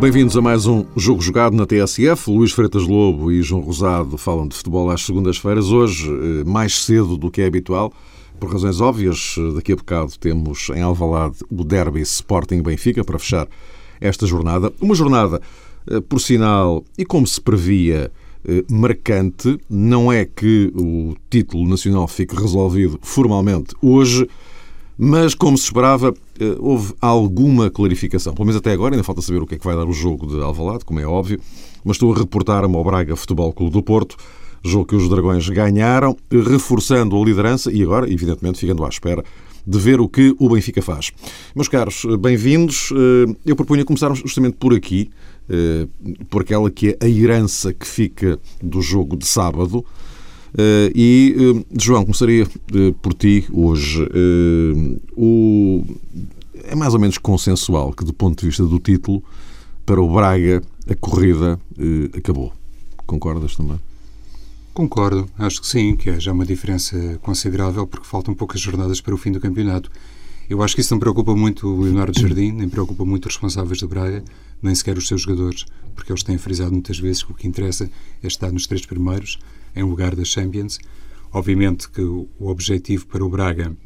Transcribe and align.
Bem-vindos 0.00 0.34
a 0.34 0.40
mais 0.40 0.66
um 0.66 0.86
Jogo 0.96 1.20
Jogado 1.20 1.54
na 1.54 1.66
TSF. 1.66 2.30
Luís 2.30 2.52
Freitas 2.52 2.86
Lobo 2.86 3.30
e 3.30 3.42
João 3.42 3.60
Rosado 3.60 4.16
falam 4.16 4.48
de 4.48 4.56
futebol 4.56 4.88
às 4.88 5.04
segundas-feiras. 5.04 5.66
Hoje, 5.66 6.10
eh, 6.10 6.42
mais 6.48 6.86
cedo 6.86 7.18
do 7.18 7.30
que 7.30 7.42
é 7.42 7.46
habitual, 7.46 7.92
por 8.40 8.50
razões 8.50 8.80
óbvias. 8.80 9.36
Eh, 9.38 9.52
daqui 9.56 9.74
a 9.74 9.76
bocado 9.76 10.18
temos 10.18 10.70
em 10.70 10.80
Alvalade 10.80 11.36
o 11.50 11.62
Derby 11.62 12.00
Sporting 12.00 12.62
Benfica 12.62 13.04
para 13.04 13.18
fechar 13.18 13.46
esta 14.00 14.26
jornada. 14.26 14.72
Uma 14.80 14.94
jornada, 14.94 15.38
eh, 15.86 16.00
por 16.00 16.18
sinal, 16.18 16.82
e 16.96 17.04
como 17.04 17.26
se 17.26 17.38
previa, 17.38 18.10
marcante. 18.70 19.58
Não 19.68 20.10
é 20.10 20.24
que 20.24 20.72
o 20.74 21.14
título 21.28 21.68
nacional 21.68 22.08
fique 22.08 22.34
resolvido 22.34 22.98
formalmente 23.02 23.74
hoje, 23.82 24.26
mas, 25.02 25.34
como 25.34 25.56
se 25.56 25.64
esperava, 25.64 26.12
eh, 26.38 26.56
houve 26.58 26.92
alguma 27.00 27.70
clarificação. 27.70 28.34
Pelo 28.34 28.44
menos 28.44 28.58
até 28.58 28.70
agora, 28.70 28.94
ainda 28.94 29.02
falta 29.02 29.22
saber 29.22 29.40
o 29.40 29.46
que 29.46 29.54
é 29.54 29.58
que 29.58 29.64
vai 29.64 29.74
dar 29.74 29.86
o 29.86 29.94
jogo 29.94 30.26
de 30.26 30.38
Alvalade, 30.42 30.84
como 30.84 31.00
é 31.00 31.06
óbvio, 31.06 31.40
mas 31.82 31.96
estou 31.96 32.12
a 32.12 32.18
reportar-me 32.18 32.76
ao 32.76 32.84
Braga 32.84 33.16
Futebol 33.16 33.50
Clube 33.50 33.72
do 33.72 33.82
Porto, 33.82 34.18
jogo 34.62 34.84
que 34.84 34.94
os 34.94 35.08
Dragões 35.08 35.48
ganharam, 35.48 36.14
reforçando 36.30 37.16
a 37.16 37.24
liderança 37.24 37.72
e 37.72 37.82
agora, 37.82 38.12
evidentemente, 38.12 38.58
ficando 38.58 38.84
à 38.84 38.90
espera 38.90 39.24
de 39.66 39.78
ver 39.78 40.02
o 40.02 40.08
que 40.08 40.36
o 40.38 40.50
Benfica 40.50 40.82
faz. 40.82 41.12
Meus 41.56 41.68
caros, 41.68 42.04
bem-vindos. 42.20 42.90
Eh, 42.92 43.36
eu 43.46 43.56
proponho 43.56 43.86
começarmos 43.86 44.18
justamente 44.18 44.58
por 44.58 44.74
aqui, 44.74 45.08
eh, 45.48 45.88
por 46.28 46.42
aquela 46.42 46.70
que 46.70 46.90
é 46.90 46.98
a 47.00 47.08
herança 47.08 47.72
que 47.72 47.86
fica 47.86 48.38
do 48.62 48.82
jogo 48.82 49.16
de 49.16 49.26
sábado. 49.26 49.82
Uh, 50.52 50.90
e, 50.94 51.36
uh, 51.38 51.66
João, 51.80 52.04
começaria 52.04 52.44
uh, 52.44 52.92
por 52.94 53.14
ti 53.14 53.46
hoje. 53.52 54.06
O... 55.16 55.84
É 56.64 56.74
mais 56.74 56.94
ou 56.94 57.00
menos 57.00 57.18
consensual 57.18 57.92
que, 57.92 58.04
do 58.04 58.12
ponto 58.12 58.40
de 58.40 58.46
vista 58.46 58.64
do 58.64 58.78
título, 58.78 59.22
para 59.86 60.00
o 60.00 60.12
Braga, 60.12 60.62
a 60.88 60.94
corrida 60.94 61.58
acabou. 62.16 62.52
Concordas 63.06 63.56
também? 63.56 63.78
Concordo, 64.72 65.28
acho 65.36 65.60
que 65.60 65.66
sim, 65.66 65.96
que 65.96 66.10
é 66.10 66.20
já 66.20 66.32
uma 66.32 66.46
diferença 66.46 67.18
considerável, 67.22 67.86
porque 67.86 68.06
faltam 68.06 68.32
poucas 68.34 68.60
jornadas 68.60 69.00
para 69.00 69.14
o 69.14 69.18
fim 69.18 69.32
do 69.32 69.40
campeonato. 69.40 69.90
Eu 70.48 70.62
acho 70.62 70.74
que 70.74 70.80
isso 70.80 70.94
não 70.94 71.00
preocupa 71.00 71.34
muito 71.34 71.66
o 71.66 71.80
Leonardo 71.80 72.18
Jardim, 72.18 72.52
nem 72.52 72.68
preocupa 72.68 73.04
muito 73.04 73.26
os 73.26 73.34
responsáveis 73.34 73.80
do 73.80 73.88
Braga, 73.88 74.22
nem 74.62 74.74
sequer 74.74 74.96
os 74.96 75.08
seus 75.08 75.22
jogadores, 75.22 75.64
porque 75.94 76.12
eles 76.12 76.22
têm 76.22 76.38
frisado 76.38 76.72
muitas 76.72 76.98
vezes 76.98 77.22
que 77.22 77.32
o 77.32 77.34
que 77.34 77.48
interessa 77.48 77.90
é 78.22 78.26
estar 78.26 78.52
nos 78.52 78.66
três 78.66 78.86
primeiros 78.86 79.38
em 79.74 79.82
lugar 79.82 80.14
das 80.14 80.28
Champions. 80.28 80.78
Obviamente 81.32 81.88
que 81.90 82.02
o 82.02 82.28
objetivo 82.40 83.06
para 83.06 83.24
o 83.24 83.28
Braga 83.28 83.76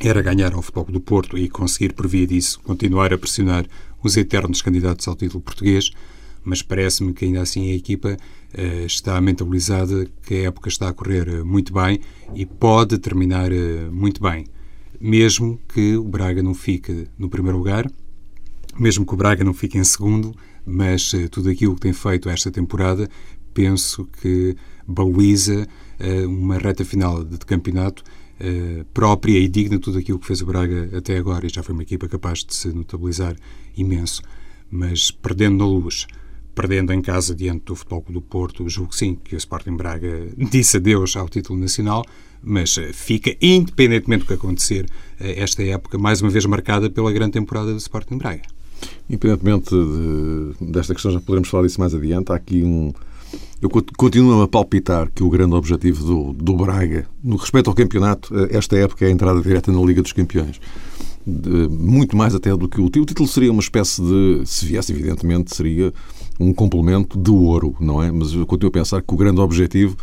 era 0.00 0.22
ganhar 0.22 0.54
ao 0.54 0.62
Futebol 0.62 0.92
do 0.92 1.00
Porto 1.00 1.36
e 1.36 1.48
conseguir, 1.48 1.92
por 1.92 2.06
via 2.06 2.26
disso, 2.26 2.60
continuar 2.60 3.12
a 3.12 3.18
pressionar 3.18 3.66
os 4.02 4.16
eternos 4.16 4.62
candidatos 4.62 5.08
ao 5.08 5.16
título 5.16 5.40
português, 5.40 5.90
mas 6.44 6.62
parece-me 6.62 7.12
que 7.12 7.24
ainda 7.24 7.42
assim 7.42 7.72
a 7.72 7.74
equipa 7.74 8.16
uh, 8.16 8.86
está 8.86 9.20
mentalizada 9.20 10.08
que 10.22 10.34
a 10.34 10.42
época 10.44 10.68
está 10.68 10.88
a 10.88 10.92
correr 10.92 11.28
uh, 11.28 11.44
muito 11.44 11.72
bem 11.72 12.00
e 12.34 12.46
pode 12.46 12.96
terminar 12.98 13.50
uh, 13.50 13.92
muito 13.92 14.22
bem, 14.22 14.46
mesmo 15.00 15.60
que 15.68 15.96
o 15.96 16.04
Braga 16.04 16.42
não 16.42 16.54
fique 16.54 17.08
no 17.18 17.28
primeiro 17.28 17.58
lugar, 17.58 17.90
mesmo 18.78 19.04
que 19.04 19.14
o 19.14 19.16
Braga 19.16 19.42
não 19.42 19.52
fique 19.52 19.76
em 19.76 19.84
segundo, 19.84 20.34
mas 20.64 21.12
tudo 21.30 21.48
aquilo 21.48 21.74
que 21.74 21.80
tem 21.80 21.92
feito 21.92 22.28
esta 22.28 22.50
temporada 22.50 23.08
penso 23.52 24.08
que 24.20 24.54
baliza 24.88 25.68
uh, 26.00 26.28
uma 26.28 26.56
reta 26.56 26.84
final 26.84 27.22
de, 27.22 27.36
campeonato 27.38 28.02
uh, 28.40 28.84
própria 28.94 29.38
e 29.38 29.46
digna 29.46 29.76
de 29.76 29.82
tudo 29.82 29.98
aquilo 29.98 30.18
que 30.18 30.26
fez 30.26 30.40
o 30.40 30.46
Braga 30.46 30.88
até 30.96 31.18
agora 31.18 31.46
e 31.46 31.50
já 31.50 31.62
foi 31.62 31.74
uma 31.74 31.82
equipa 31.82 32.08
capaz 32.08 32.42
de 32.42 32.54
se 32.54 32.68
notabilizar 32.68 33.36
imenso. 33.76 34.22
Mas 34.70 35.10
perdendo 35.10 35.58
na 35.58 35.66
luz, 35.66 36.06
perdendo 36.54 36.92
em 36.92 37.02
casa 37.02 37.34
diante 37.34 37.66
do 37.66 37.76
Futebol 37.76 38.04
do 38.08 38.22
Porto, 38.22 38.68
julgo 38.68 38.94
sim 38.94 39.14
que 39.14 39.34
o 39.34 39.38
Sporting 39.38 39.76
Braga 39.76 40.28
disse 40.50 40.78
adeus 40.78 41.14
ao 41.16 41.28
título 41.28 41.60
nacional, 41.60 42.02
mas 42.42 42.76
uh, 42.78 42.92
fica, 42.94 43.36
independentemente 43.42 44.24
do 44.24 44.28
que 44.28 44.34
acontecer, 44.34 44.86
esta 45.20 45.62
época 45.64 45.98
mais 45.98 46.22
uma 46.22 46.30
vez 46.30 46.46
marcada 46.46 46.88
pela 46.88 47.12
grande 47.12 47.32
temporada 47.32 47.72
do 47.72 47.78
Sporting 47.78 48.16
Braga. 48.16 48.42
Independentemente 49.10 49.70
de, 49.70 50.72
desta 50.72 50.94
questão, 50.94 51.10
já 51.10 51.20
poderemos 51.20 51.48
falar 51.48 51.66
disso 51.66 51.80
mais 51.80 51.94
adiante, 51.94 52.30
há 52.30 52.36
aqui 52.36 52.62
um, 52.62 52.92
eu 53.60 53.68
continuo 53.96 54.42
a 54.42 54.48
palpitar 54.48 55.10
que 55.12 55.22
o 55.22 55.28
grande 55.28 55.54
objetivo 55.54 56.04
do, 56.04 56.32
do 56.32 56.56
Braga, 56.56 57.06
no 57.22 57.36
respeito 57.36 57.68
ao 57.68 57.74
campeonato, 57.74 58.32
eh, 58.38 58.56
esta 58.56 58.76
época 58.76 59.04
é 59.04 59.08
a 59.08 59.10
entrada 59.10 59.40
direta 59.42 59.72
na 59.72 59.80
Liga 59.80 60.00
dos 60.00 60.12
Campeões. 60.12 60.60
De, 61.26 61.68
muito 61.68 62.16
mais 62.16 62.34
até 62.34 62.56
do 62.56 62.68
que 62.68 62.80
o 62.80 62.84
título. 62.84 63.02
O 63.02 63.06
título 63.06 63.28
seria 63.28 63.50
uma 63.50 63.60
espécie 63.60 64.00
de, 64.00 64.46
se 64.46 64.64
viesse, 64.64 64.92
evidentemente, 64.92 65.54
seria 65.54 65.92
um 66.38 66.54
complemento 66.54 67.18
de 67.18 67.30
ouro, 67.30 67.76
não 67.80 68.02
é? 68.02 68.10
Mas 68.12 68.32
eu 68.32 68.46
continuo 68.46 68.68
a 68.68 68.72
pensar 68.72 69.02
que 69.02 69.12
o 69.12 69.16
grande 69.16 69.40
objetivo 69.40 69.96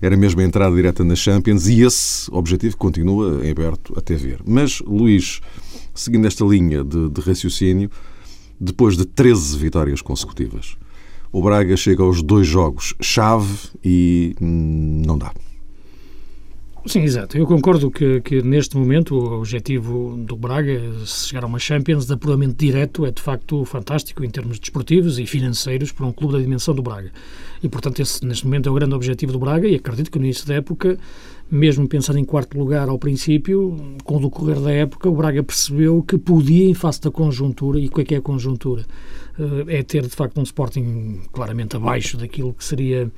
era 0.00 0.16
mesmo 0.16 0.40
a 0.40 0.44
entrada 0.44 0.74
direta 0.74 1.04
nas 1.04 1.20
Champions 1.20 1.68
e 1.68 1.82
esse 1.82 2.28
objetivo 2.32 2.76
continua 2.76 3.46
em 3.46 3.50
aberto 3.50 3.94
até 3.96 4.16
ver. 4.16 4.40
Mas, 4.44 4.80
Luís, 4.80 5.40
seguindo 5.94 6.26
esta 6.26 6.44
linha 6.44 6.82
de, 6.82 7.08
de 7.10 7.20
raciocínio, 7.20 7.88
depois 8.58 8.96
de 8.96 9.04
13 9.04 9.58
vitórias 9.58 10.00
consecutivas, 10.00 10.76
o 11.32 11.42
Braga 11.42 11.76
chega 11.76 12.02
aos 12.02 12.22
dois 12.22 12.46
jogos 12.46 12.94
chave 13.00 13.70
e 13.82 14.34
hum, 14.40 15.02
não 15.06 15.16
dá. 15.16 15.32
Sim, 16.84 17.02
exato. 17.02 17.38
Eu 17.38 17.46
concordo 17.46 17.92
que, 17.92 18.20
que, 18.22 18.42
neste 18.42 18.76
momento 18.76 19.14
o 19.14 19.38
objetivo 19.38 20.16
do 20.16 20.34
Braga, 20.34 20.80
se 21.06 21.28
chegar 21.28 21.44
a 21.44 21.46
uma 21.46 21.58
Champions, 21.58 22.06
de 22.06 22.12
apuramento 22.12 22.56
direto, 22.56 23.06
é 23.06 23.12
de 23.12 23.22
facto 23.22 23.64
fantástico 23.64 24.24
em 24.24 24.28
termos 24.28 24.58
desportivos 24.58 25.16
e 25.20 25.24
financeiros 25.24 25.92
para 25.92 26.06
um 26.06 26.12
clube 26.12 26.34
da 26.34 26.40
dimensão 26.40 26.74
do 26.74 26.82
Braga. 26.82 27.12
E, 27.62 27.68
portanto, 27.68 28.02
esse 28.02 28.26
neste 28.26 28.44
momento 28.46 28.68
é 28.68 28.72
o 28.72 28.74
grande 28.74 28.94
objetivo 28.94 29.30
do 29.30 29.38
Braga 29.38 29.68
e 29.68 29.76
acredito 29.76 30.10
que 30.10 30.18
no 30.18 30.24
início 30.24 30.44
da 30.44 30.54
época, 30.54 30.98
mesmo 31.48 31.86
pensando 31.86 32.18
em 32.18 32.24
quarto 32.24 32.58
lugar 32.58 32.88
ao 32.88 32.98
princípio, 32.98 33.76
com 34.02 34.16
o 34.16 34.20
decorrer 34.20 34.58
da 34.58 34.72
época, 34.72 35.08
o 35.08 35.14
Braga 35.14 35.40
percebeu 35.44 36.02
que 36.02 36.18
podia, 36.18 36.68
em 36.68 36.74
face 36.74 37.00
da 37.00 37.12
conjuntura, 37.12 37.78
e 37.78 37.86
o 37.86 37.92
que 37.92 38.00
é 38.00 38.04
que 38.04 38.14
é 38.16 38.18
a 38.18 38.22
conjuntura? 38.22 38.84
Eh, 39.38 39.78
é 39.78 39.82
ter, 39.84 40.02
de 40.02 40.16
facto, 40.16 40.40
um 40.40 40.42
Sporting 40.42 41.20
claramente 41.30 41.76
abaixo 41.76 42.16
daquilo 42.16 42.52
que 42.52 42.64
seria 42.64 43.08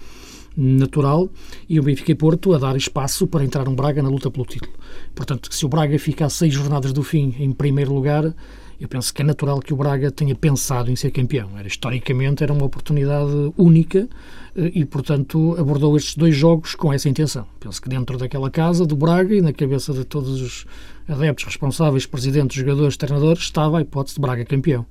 natural 0.56 1.28
e 1.68 1.78
o 1.80 1.82
Benfica 1.82 2.12
e 2.12 2.14
Porto 2.14 2.54
a 2.54 2.58
dar 2.58 2.76
espaço 2.76 3.26
para 3.26 3.44
entrar 3.44 3.68
um 3.68 3.74
Braga 3.74 4.02
na 4.02 4.08
luta 4.08 4.30
pelo 4.30 4.46
título. 4.46 4.72
Portanto, 5.14 5.52
se 5.52 5.64
o 5.64 5.68
Braga 5.68 5.98
fica 5.98 6.26
a 6.26 6.30
seis 6.30 6.52
jornadas 6.52 6.92
do 6.92 7.02
fim 7.02 7.34
em 7.38 7.52
primeiro 7.52 7.92
lugar, 7.92 8.34
eu 8.80 8.88
penso 8.88 9.14
que 9.14 9.22
é 9.22 9.24
natural 9.24 9.60
que 9.60 9.72
o 9.72 9.76
Braga 9.76 10.10
tenha 10.10 10.34
pensado 10.34 10.90
em 10.90 10.96
ser 10.96 11.10
campeão. 11.10 11.50
Era, 11.56 11.66
historicamente 11.66 12.42
era 12.42 12.52
uma 12.52 12.64
oportunidade 12.64 13.52
única 13.56 14.08
eh, 14.56 14.72
e, 14.74 14.84
portanto, 14.84 15.56
abordou 15.58 15.96
estes 15.96 16.16
dois 16.16 16.36
jogos 16.36 16.74
com 16.74 16.92
essa 16.92 17.08
intenção. 17.08 17.46
Penso 17.60 17.80
que 17.80 17.88
dentro 17.88 18.18
daquela 18.18 18.50
casa 18.50 18.84
do 18.84 18.96
Braga 18.96 19.34
e 19.34 19.40
na 19.40 19.52
cabeça 19.52 19.92
de 19.92 20.04
todos 20.04 20.40
os 20.40 20.66
adeptos 21.08 21.44
responsáveis, 21.44 22.06
presidentes, 22.06 22.56
jogadores, 22.56 22.96
treinadores, 22.96 23.44
estava 23.44 23.78
a 23.78 23.82
hipótese 23.82 24.16
de 24.16 24.20
Braga 24.20 24.44
campeão. 24.44 24.84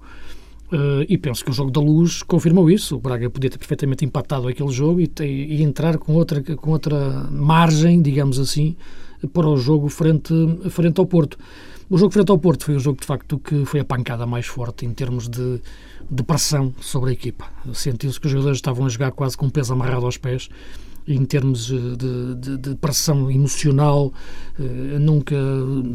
Uh, 0.73 1.06
e 1.07 1.19
penso 1.19 1.45
que 1.45 1.51
o 1.51 1.53
jogo 1.53 1.69
da 1.69 1.79
luz 1.79 2.23
confirmou 2.23 2.67
isso. 2.67 2.95
O 2.95 3.00
Braga 3.00 3.29
podia 3.29 3.47
ter 3.47 3.59
perfeitamente 3.59 4.03
empatado 4.03 4.47
aquele 4.47 4.72
jogo 4.72 5.00
e, 5.00 5.06
ter, 5.06 5.28
e, 5.28 5.61
entrar 5.61 6.00
com 6.00 6.13
outra, 6.13 6.41
com 6.41 6.72
outra 6.72 7.29
margem, 7.29 8.01
digamos 8.01 8.39
assim, 8.39 8.75
para 9.31 9.47
o 9.47 9.56
jogo 9.56 9.88
frente, 9.88 10.33
frente 10.72 11.00
ao 11.00 11.06
Porto. 11.06 11.38
O 11.92 11.95
jogo 11.95 12.12
frente 12.12 12.31
ao 12.31 12.39
Porto 12.39 12.65
foi 12.65 12.75
o 12.75 12.80
jogo, 12.80 13.00
de 13.00 13.06
facto, 13.06 13.38
que 13.38 13.65
foi 13.65 13.81
a 13.81 13.86
pancada 13.86 14.25
mais 14.25 14.48
forte 14.48 14.83
em 14.83 14.92
termos 14.92 15.30
de, 15.30 15.62
de 16.09 16.24
pressão 16.24 16.74
sobre 16.81 17.12
a 17.12 17.13
equipa. 17.13 17.45
Sentiu-se 17.71 18.19
que 18.19 18.25
os 18.25 18.31
jogadores 18.31 18.57
estavam 18.57 18.88
a 18.88 18.89
jogar 18.89 19.12
quase 19.12 19.38
com 19.38 19.45
o 19.45 19.51
peso 19.51 19.74
amarrado 19.74 20.07
aos 20.07 20.18
pés 20.18 20.50
em 21.07 21.25
termos 21.25 21.65
de, 21.65 21.95
de, 22.35 22.57
de 22.57 22.75
pressão 22.75 23.29
emocional. 23.29 24.13
Uh, 24.59 25.00
nunca 25.00 25.35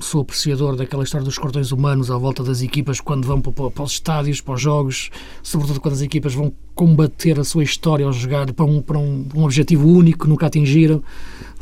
sou 0.01 0.23
apreciador 0.23 0.77
daquela 0.77 1.05
história 1.05 1.25
dos 1.25 1.39
cordões 1.39 1.73
humanos 1.73 2.11
à 2.11 2.19
volta 2.19 2.43
das 2.43 2.61
equipas 2.61 3.01
quando 3.01 3.27
vão 3.27 3.41
para, 3.41 3.71
para, 3.71 3.83
os 3.83 3.93
estádios, 3.93 4.41
para 4.41 4.55
os 4.55 4.61
jogos, 4.61 5.11
sobretudo 5.43 5.81
quando 5.81 5.95
as 5.95 6.03
equipas 6.03 6.35
vão 6.35 6.53
combater 6.75 7.39
a 7.39 7.45
sua 7.45 7.63
história 7.65 8.07
ao 8.07 8.13
jogar 8.13 8.53
para 8.53 8.65
um, 8.65 8.81
para 8.81 8.99
um, 8.99 9.27
um 9.35 9.45
objetivo 9.45 9.89
único 9.89 10.25
que 10.25 10.29
nunca 10.29 10.47
atingiram. 10.47 11.03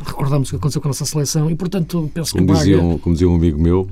Recordamos 0.05 0.49
o 0.49 0.51
que 0.53 0.57
aconteceu 0.57 0.81
com 0.83 0.89
a 0.89 0.91
nossa 0.91 1.05
seleção 1.07 1.51
e, 1.51 1.55
portanto, 1.55 2.11
penso 2.13 2.33
como 2.33 2.47
que 2.47 2.53
dizia, 2.53 2.83
um, 2.83 2.99
como 2.99 3.15
dizia 3.15 3.29
um 3.29 3.35
amigo 3.35 3.61
meu, 3.61 3.89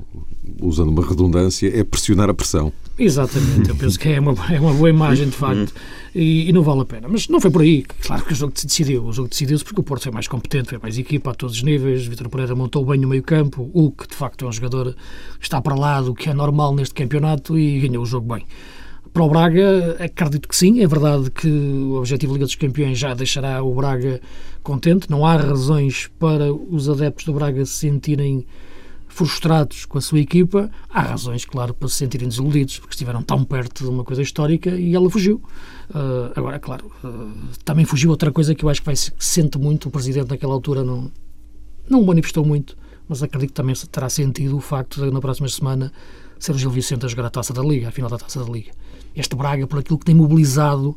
usando 0.61 0.89
uma 0.89 1.05
redundância, 1.05 1.67
é 1.67 1.83
pressionar 1.83 2.29
a 2.29 2.33
pressão. 2.33 2.71
Exatamente, 2.97 3.69
eu 3.69 3.75
penso 3.75 3.99
que 3.99 4.07
é 4.07 4.19
uma, 4.19 4.33
é 4.53 4.59
uma 4.59 4.73
boa 4.73 4.89
imagem, 4.89 5.27
de 5.27 5.35
facto, 5.35 5.73
e, 6.13 6.47
e, 6.49 6.53
não 6.53 6.63
vale 6.63 6.81
a 6.81 6.85
pena. 6.85 7.07
Mas 7.09 7.27
não 7.27 7.41
foi 7.41 7.51
por 7.51 7.61
aí. 7.61 7.83
Claro 8.01 8.23
que 8.23 8.31
o 8.31 8.35
jogo 8.35 8.53
se 8.55 8.65
decidiu. 8.65 9.03
O 9.03 9.11
jogo 9.11 9.27
decidiu-se 9.27 9.65
porque 9.65 9.81
o 9.81 9.83
Porto 9.83 10.03
foi 10.03 10.13
mais 10.13 10.29
competente, 10.29 10.69
foi 10.69 10.77
mais 10.77 10.97
equipa 10.97 11.31
a 11.31 11.33
todos 11.33 11.57
os 11.57 11.63
níveis. 11.63 12.05
Vitor 12.05 12.29
Pereira 12.29 12.55
montou 12.55 12.85
bem 12.85 12.97
no 12.97 13.07
meio-campo, 13.09 13.69
o 13.73 13.91
que 13.91 14.07
de 14.07 14.15
facto 14.15 14.45
é 14.45 14.47
um 14.47 14.51
jogador 14.51 14.95
que 15.37 15.43
está 15.43 15.61
para 15.61 15.75
lá 15.75 16.01
do 16.01 16.13
que 16.13 16.29
é 16.29 16.33
normal 16.33 16.73
neste 16.73 16.93
campeonato 16.93 17.59
e 17.59 17.81
ganhou 17.81 18.03
o 18.03 18.05
jogo 18.05 18.33
bem. 18.33 18.45
Para 19.11 19.23
o 19.23 19.29
Braga, 19.29 19.97
acredito 19.99 20.47
que 20.47 20.55
sim. 20.55 20.81
É 20.81 20.87
verdade 20.87 21.29
que 21.31 21.49
o 21.49 21.95
objetivo 21.95 22.33
Liga 22.33 22.45
dos 22.45 22.55
Campeões 22.55 22.97
já 22.97 23.13
deixará 23.13 23.61
o 23.61 23.73
Braga 23.73 24.21
contente. 24.63 25.09
Não 25.09 25.25
há 25.25 25.35
razões 25.35 26.09
para 26.17 26.53
os 26.53 26.89
adeptos 26.89 27.25
do 27.25 27.33
Braga 27.33 27.65
se 27.65 27.73
sentirem 27.73 28.45
frustrados 29.15 29.85
com 29.85 29.97
a 29.97 30.01
sua 30.01 30.19
equipa, 30.19 30.69
há 30.89 31.01
razões, 31.01 31.45
claro, 31.45 31.73
para 31.73 31.87
se 31.87 31.95
sentirem 31.95 32.27
desiludidos, 32.27 32.79
porque 32.79 32.95
estiveram 32.95 33.23
tão 33.23 33.45
perto 33.45 33.85
de 33.85 33.89
uma 33.89 34.03
coisa 34.03 34.21
histórica 34.21 34.71
e 34.71 34.93
ela 34.93 35.09
fugiu. 35.09 35.41
Uh, 35.89 36.33
agora, 36.35 36.59
claro, 36.59 36.91
uh, 37.01 37.31
também 37.63 37.85
fugiu 37.85 38.09
outra 38.09 38.29
coisa 38.29 38.53
que 38.53 38.65
eu 38.65 38.69
acho 38.69 38.81
que 38.81 38.85
vai 38.85 38.95
se 38.95 39.13
sente 39.17 39.57
muito. 39.57 39.87
O 39.87 39.91
Presidente, 39.91 40.29
naquela 40.31 40.53
altura, 40.53 40.83
não, 40.83 41.09
não 41.89 42.03
manifestou 42.03 42.45
muito, 42.45 42.77
mas 43.07 43.23
acredito 43.23 43.51
que 43.51 43.55
também 43.55 43.73
terá 43.89 44.09
sentido 44.09 44.57
o 44.57 44.59
facto 44.59 44.99
de, 45.01 45.09
na 45.09 45.21
próxima 45.21 45.47
semana, 45.47 45.93
ser 46.37 46.53
o 46.53 46.57
Gil 46.57 46.69
Vicente 46.69 47.05
a 47.05 47.07
jogar 47.07 47.27
a 47.27 47.29
taça 47.29 47.53
da 47.53 47.61
Liga, 47.61 47.87
a 47.87 47.91
final 47.91 48.09
da 48.09 48.17
taça 48.17 48.43
da 48.43 48.51
Liga. 48.51 48.71
Este 49.15 49.33
Braga, 49.33 49.65
por 49.65 49.79
aquilo 49.79 49.97
que 49.97 50.03
tem 50.03 50.13
mobilizado 50.13 50.93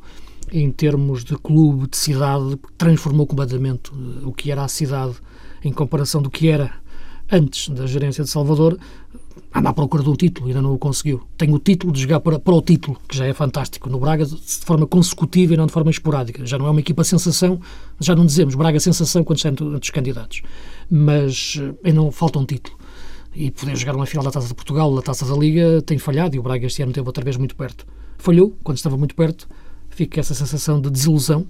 em 0.50 0.72
termos 0.72 1.22
de 1.22 1.36
clube, 1.36 1.86
de 1.88 1.96
cidade, 1.96 2.58
transformou 2.76 3.28
completamente 3.28 3.92
o 4.24 4.32
que 4.32 4.50
era 4.50 4.64
a 4.64 4.68
cidade 4.68 5.14
em 5.62 5.72
comparação 5.72 6.20
do 6.20 6.28
que 6.28 6.48
era 6.48 6.80
antes 7.30 7.68
da 7.68 7.86
gerência 7.86 8.24
de 8.24 8.30
Salvador, 8.30 8.78
anda 9.54 9.70
à 9.70 9.72
procura 9.72 10.02
de 10.02 10.08
um 10.08 10.14
título 10.14 10.48
e 10.48 10.50
ainda 10.50 10.62
não 10.62 10.74
o 10.74 10.78
conseguiu. 10.78 11.22
Tem 11.36 11.52
o 11.52 11.58
título 11.58 11.92
de 11.92 12.00
jogar 12.00 12.20
para, 12.20 12.38
para 12.38 12.54
o 12.54 12.62
título, 12.62 12.98
que 13.08 13.16
já 13.16 13.26
é 13.26 13.32
fantástico. 13.32 13.88
No 13.88 13.98
Braga, 13.98 14.24
de 14.24 14.36
forma 14.64 14.86
consecutiva 14.86 15.54
e 15.54 15.56
não 15.56 15.66
de 15.66 15.72
forma 15.72 15.90
esporádica. 15.90 16.44
Já 16.44 16.58
não 16.58 16.66
é 16.66 16.70
uma 16.70 16.80
equipa 16.80 17.04
sensação, 17.04 17.60
já 18.00 18.14
não 18.14 18.26
dizemos 18.26 18.54
Braga 18.54 18.80
sensação 18.80 19.24
quando 19.24 19.38
está 19.38 19.48
entre 19.48 19.64
os 19.64 19.90
candidatos. 19.90 20.42
Mas 20.90 21.58
eh, 21.60 21.74
ainda 21.84 22.00
não 22.00 22.12
falta 22.12 22.38
um 22.38 22.44
título. 22.44 22.76
E 23.34 23.50
poder 23.50 23.76
jogar 23.76 23.94
uma 23.94 24.06
final 24.06 24.24
da 24.24 24.30
Taça 24.30 24.48
de 24.48 24.54
Portugal, 24.54 24.94
da 24.94 25.02
Taça 25.02 25.24
da 25.24 25.36
Liga, 25.36 25.82
tem 25.82 25.98
falhado 25.98 26.34
e 26.34 26.38
o 26.38 26.42
Braga 26.42 26.66
este 26.66 26.82
ano 26.82 26.92
teve 26.92 27.06
outra 27.06 27.22
vez 27.22 27.36
muito 27.36 27.54
perto. 27.54 27.86
Falhou, 28.18 28.56
quando 28.64 28.78
estava 28.78 28.96
muito 28.96 29.14
perto, 29.14 29.48
fica 29.90 30.20
essa 30.20 30.34
sensação 30.34 30.80
de 30.80 30.90
desilusão 30.90 31.46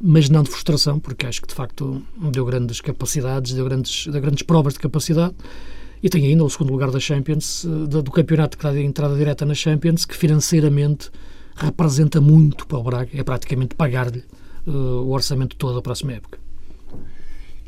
mas 0.00 0.30
não 0.30 0.42
de 0.42 0.50
frustração, 0.50 0.98
porque 0.98 1.26
acho 1.26 1.42
que 1.42 1.48
de 1.48 1.54
facto 1.54 2.02
deu 2.32 2.44
grandes 2.44 2.80
capacidades, 2.80 3.52
deu 3.52 3.64
grandes, 3.64 4.06
deu 4.06 4.20
grandes 4.20 4.42
provas 4.42 4.74
de 4.74 4.80
capacidade 4.80 5.34
e 6.02 6.08
tem 6.08 6.26
ainda 6.26 6.42
o 6.42 6.50
segundo 6.50 6.72
lugar 6.72 6.90
da 6.90 6.98
Champions, 6.98 7.66
eh, 7.66 7.86
do 7.86 8.10
campeonato 8.10 8.56
que 8.56 8.64
dá 8.64 8.70
a 8.70 8.80
entrada 8.80 9.14
direta 9.14 9.44
na 9.44 9.54
Champions, 9.54 10.04
que 10.06 10.16
financeiramente 10.16 11.10
representa 11.54 12.20
muito 12.20 12.66
para 12.66 12.78
o 12.78 12.82
Braga, 12.82 13.10
é 13.12 13.22
praticamente 13.22 13.74
pagar-lhe 13.74 14.24
uh, 14.66 14.70
o 14.70 15.10
orçamento 15.10 15.56
todo 15.56 15.74
da 15.74 15.82
próxima 15.82 16.12
época. 16.12 16.38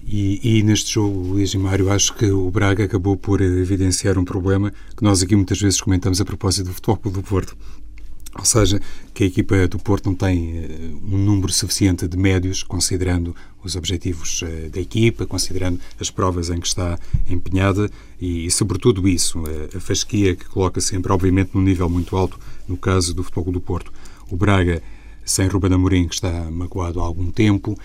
E, 0.04 0.58
e, 0.58 0.62
neste 0.62 0.94
jogo, 0.94 1.18
Luís 1.18 1.52
e 1.52 1.58
Mário, 1.58 1.90
acho 1.90 2.14
que 2.14 2.26
o 2.26 2.50
Braga 2.50 2.84
acabou 2.84 3.16
por 3.16 3.40
evidenciar 3.40 4.18
um 4.18 4.24
problema 4.24 4.72
que 4.96 5.02
nós 5.02 5.22
aqui 5.22 5.36
muitas 5.36 5.60
vezes 5.60 5.80
comentamos 5.80 6.20
a 6.20 6.24
propósito 6.24 6.66
do 6.66 6.72
Futebol 6.72 7.12
do 7.12 7.22
Porto, 7.22 7.56
ou 8.36 8.44
seja, 8.44 8.80
que 9.12 9.24
a 9.24 9.26
equipa 9.26 9.68
do 9.68 9.78
Porto 9.78 10.06
não 10.06 10.14
tem 10.14 10.58
uh, 10.58 11.00
um 11.04 11.18
número 11.18 11.52
suficiente 11.52 12.08
de 12.08 12.16
médios, 12.16 12.62
considerando 12.62 13.36
os 13.62 13.76
objetivos 13.76 14.40
uh, 14.42 14.70
da 14.70 14.80
equipa, 14.80 15.26
considerando 15.26 15.78
as 16.00 16.10
provas 16.10 16.48
em 16.48 16.58
que 16.58 16.66
está 16.66 16.98
empenhada 17.28 17.90
e, 18.18 18.46
e 18.46 18.50
sobretudo, 18.50 19.06
isso, 19.06 19.38
uh, 19.40 19.76
a 19.76 19.80
fasquia 19.80 20.34
que 20.34 20.46
coloca 20.46 20.80
sempre, 20.80 21.12
obviamente, 21.12 21.50
num 21.52 21.60
nível 21.60 21.90
muito 21.90 22.16
alto, 22.16 22.38
no 22.66 22.76
caso 22.76 23.12
do 23.12 23.22
Futebol 23.22 23.52
do 23.52 23.60
Porto. 23.60 23.92
O 24.30 24.36
Braga, 24.36 24.82
sem 25.24 25.46
Ruben 25.46 25.74
Amorim, 25.74 26.08
que 26.08 26.14
está 26.14 26.50
magoado 26.50 27.00
há 27.00 27.04
algum 27.04 27.30
tempo, 27.30 27.78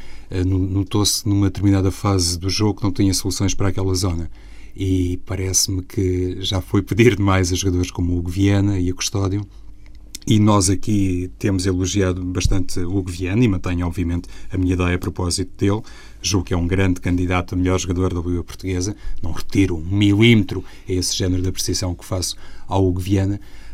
notou-se 0.45 1.27
numa 1.27 1.47
determinada 1.47 1.91
fase 1.91 2.39
do 2.39 2.49
jogo 2.49 2.79
que 2.79 2.83
não 2.83 2.91
tinha 2.91 3.13
soluções 3.13 3.53
para 3.53 3.67
aquela 3.67 3.93
zona 3.93 4.29
e 4.75 5.19
parece-me 5.25 5.81
que 5.81 6.37
já 6.39 6.61
foi 6.61 6.81
pedir 6.81 7.15
demais 7.15 7.51
a 7.51 7.55
jogadores 7.55 7.91
como 7.91 8.17
o 8.17 8.27
Viana 8.27 8.79
e 8.79 8.89
a 8.89 8.93
Custódio 8.93 9.45
e 10.27 10.41
nós 10.41 10.69
aqui 10.69 11.31
temos 11.39 11.65
elogiado 11.65 12.21
bastante 12.21 12.81
o 12.81 13.01
Viana 13.01 13.45
e 13.45 13.47
mantenho, 13.47 13.87
obviamente, 13.87 14.27
a 14.51 14.57
minha 14.57 14.73
ideia 14.73 14.95
a 14.95 14.99
propósito 14.99 15.51
dele. 15.57 15.81
Julgo 16.21 16.47
que 16.47 16.53
é 16.53 16.57
um 16.57 16.67
grande 16.67 16.99
candidato 16.99 17.55
a 17.55 17.57
melhor 17.57 17.79
jogador 17.79 18.13
da 18.13 18.19
Liga 18.19 18.43
Portuguesa. 18.43 18.93
Não 19.23 19.31
retiro 19.31 19.77
um 19.77 19.85
milímetro 19.85 20.65
a 20.87 20.91
esse 20.91 21.15
género 21.15 21.41
de 21.41 21.47
apreciação 21.47 21.95
que 21.95 22.03
faço 22.03 22.35
ao 22.67 22.85
Hugo 22.85 23.01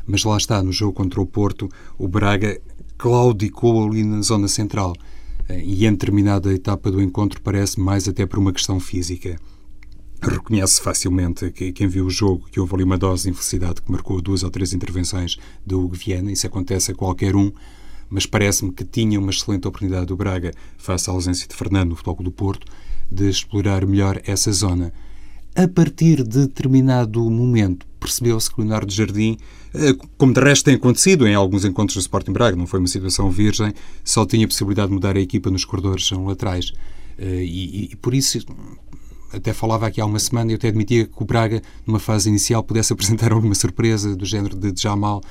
mas 0.06 0.24
lá 0.26 0.38
está, 0.38 0.62
no 0.62 0.72
jogo 0.72 0.94
contra 0.94 1.20
o 1.20 1.26
Porto, 1.26 1.70
o 1.98 2.08
Braga 2.08 2.62
claudicou 3.00 3.88
ali 3.88 4.04
na 4.04 4.22
zona 4.22 4.48
central. 4.48 4.94
E 5.50 5.88
em 5.88 5.92
determinada 5.92 6.54
etapa 6.54 6.92
do 6.92 7.02
encontro 7.02 7.42
parece 7.42 7.80
mais 7.80 8.08
até 8.08 8.28
por 8.28 8.38
uma 8.38 8.54
questão 8.54 8.80
física 8.80 9.40
reconhece 10.30 10.81
facilmente 10.81 11.52
que 11.52 11.72
quem 11.72 11.88
viu 11.88 12.06
o 12.06 12.10
jogo 12.10 12.48
que 12.52 12.60
houve 12.60 12.75
ali 12.75 12.84
uma 12.84 12.98
dose 12.98 13.24
de 13.24 13.30
infelicidade 13.30 13.81
que 13.81 13.92
marcou 13.92 14.22
duas 14.22 14.44
ou 14.44 14.50
três 14.50 14.74
intervenções 14.74 15.38
do 15.66 15.84
Hugo 15.84 15.96
Viana, 15.96 16.31
isso 16.31 16.48
acontece 16.48 16.92
a 16.92 16.96
qualquer 16.96 17.36
um, 17.36 17.52
mas 18.10 18.25
parece-me 18.25 18.72
que 18.72 18.84
tinha 18.84 19.20
uma 19.20 19.31
excelente 19.31 19.68
oportunidade 19.68 20.08
do 20.08 20.16
Braga, 20.16 20.54
face 20.78 21.10
à 21.10 21.14
ausência 21.14 21.48
de 21.48 21.56
Fernando 21.56 21.90
no 21.90 21.96
Futebol 21.96 22.24
do 22.24 22.31
Porto, 22.31 22.66
de 23.12 23.30
explorar 23.30 23.86
melhor 23.86 24.22
essa 24.25 24.52
zona. 24.52 24.94
A 25.56 25.68
partir 25.68 26.24
de 26.24 26.48
determinado 26.48 27.30
momento, 27.30 27.86
percebeu-se 28.00 28.50
que 28.50 28.60
Leonardo 28.60 28.92
Jardim, 28.92 29.38
eh, 29.74 29.96
como 30.18 30.34
de 30.34 30.42
resto 30.42 30.66
tem 30.66 30.76
acontecido 30.76 31.28
em 31.28 31.36
alguns 31.36 31.64
encontros 31.64 31.96
do 31.96 32.02
Sporting 32.02 32.34
Braga, 32.34 32.58
não 32.58 32.66
foi 32.66 32.80
uma 32.80 32.88
situação 32.88 33.30
virgem, 33.30 33.74
só 34.04 34.26
tinha 34.26 34.48
possibilidade 34.48 34.88
de 34.88 34.96
mudar 34.96 35.16
a 35.16 35.19
equipa 35.19 35.52
nos 35.52 35.64
corredores 35.64 36.10
laterais. 36.12 36.74
Eh, 37.18 37.44
e, 37.44 37.90
e, 37.92 37.96
por 37.98 38.14
isso 38.14 38.40
até 39.33 39.51
falava 39.51 39.88
aqui 39.88 40.00
há 40.00 40.06
uma 40.06 40.19
semana 40.19 40.51
eu 40.51 40.56
até 40.56 40.68
admitia 40.68 41.06
que 41.06 41.21
o 41.24 41.25
Braga, 41.25 41.62
numa 41.85 42.00
fase 42.00 42.30
inicial, 42.30 42.63
pudesse 42.63 42.94
apresentar 42.94 43.31
alguma 43.33 43.56
surpresa 43.56 44.15
do 44.15 44.25
género 44.25 44.56
de 44.56 44.80
Jamal 44.80 45.21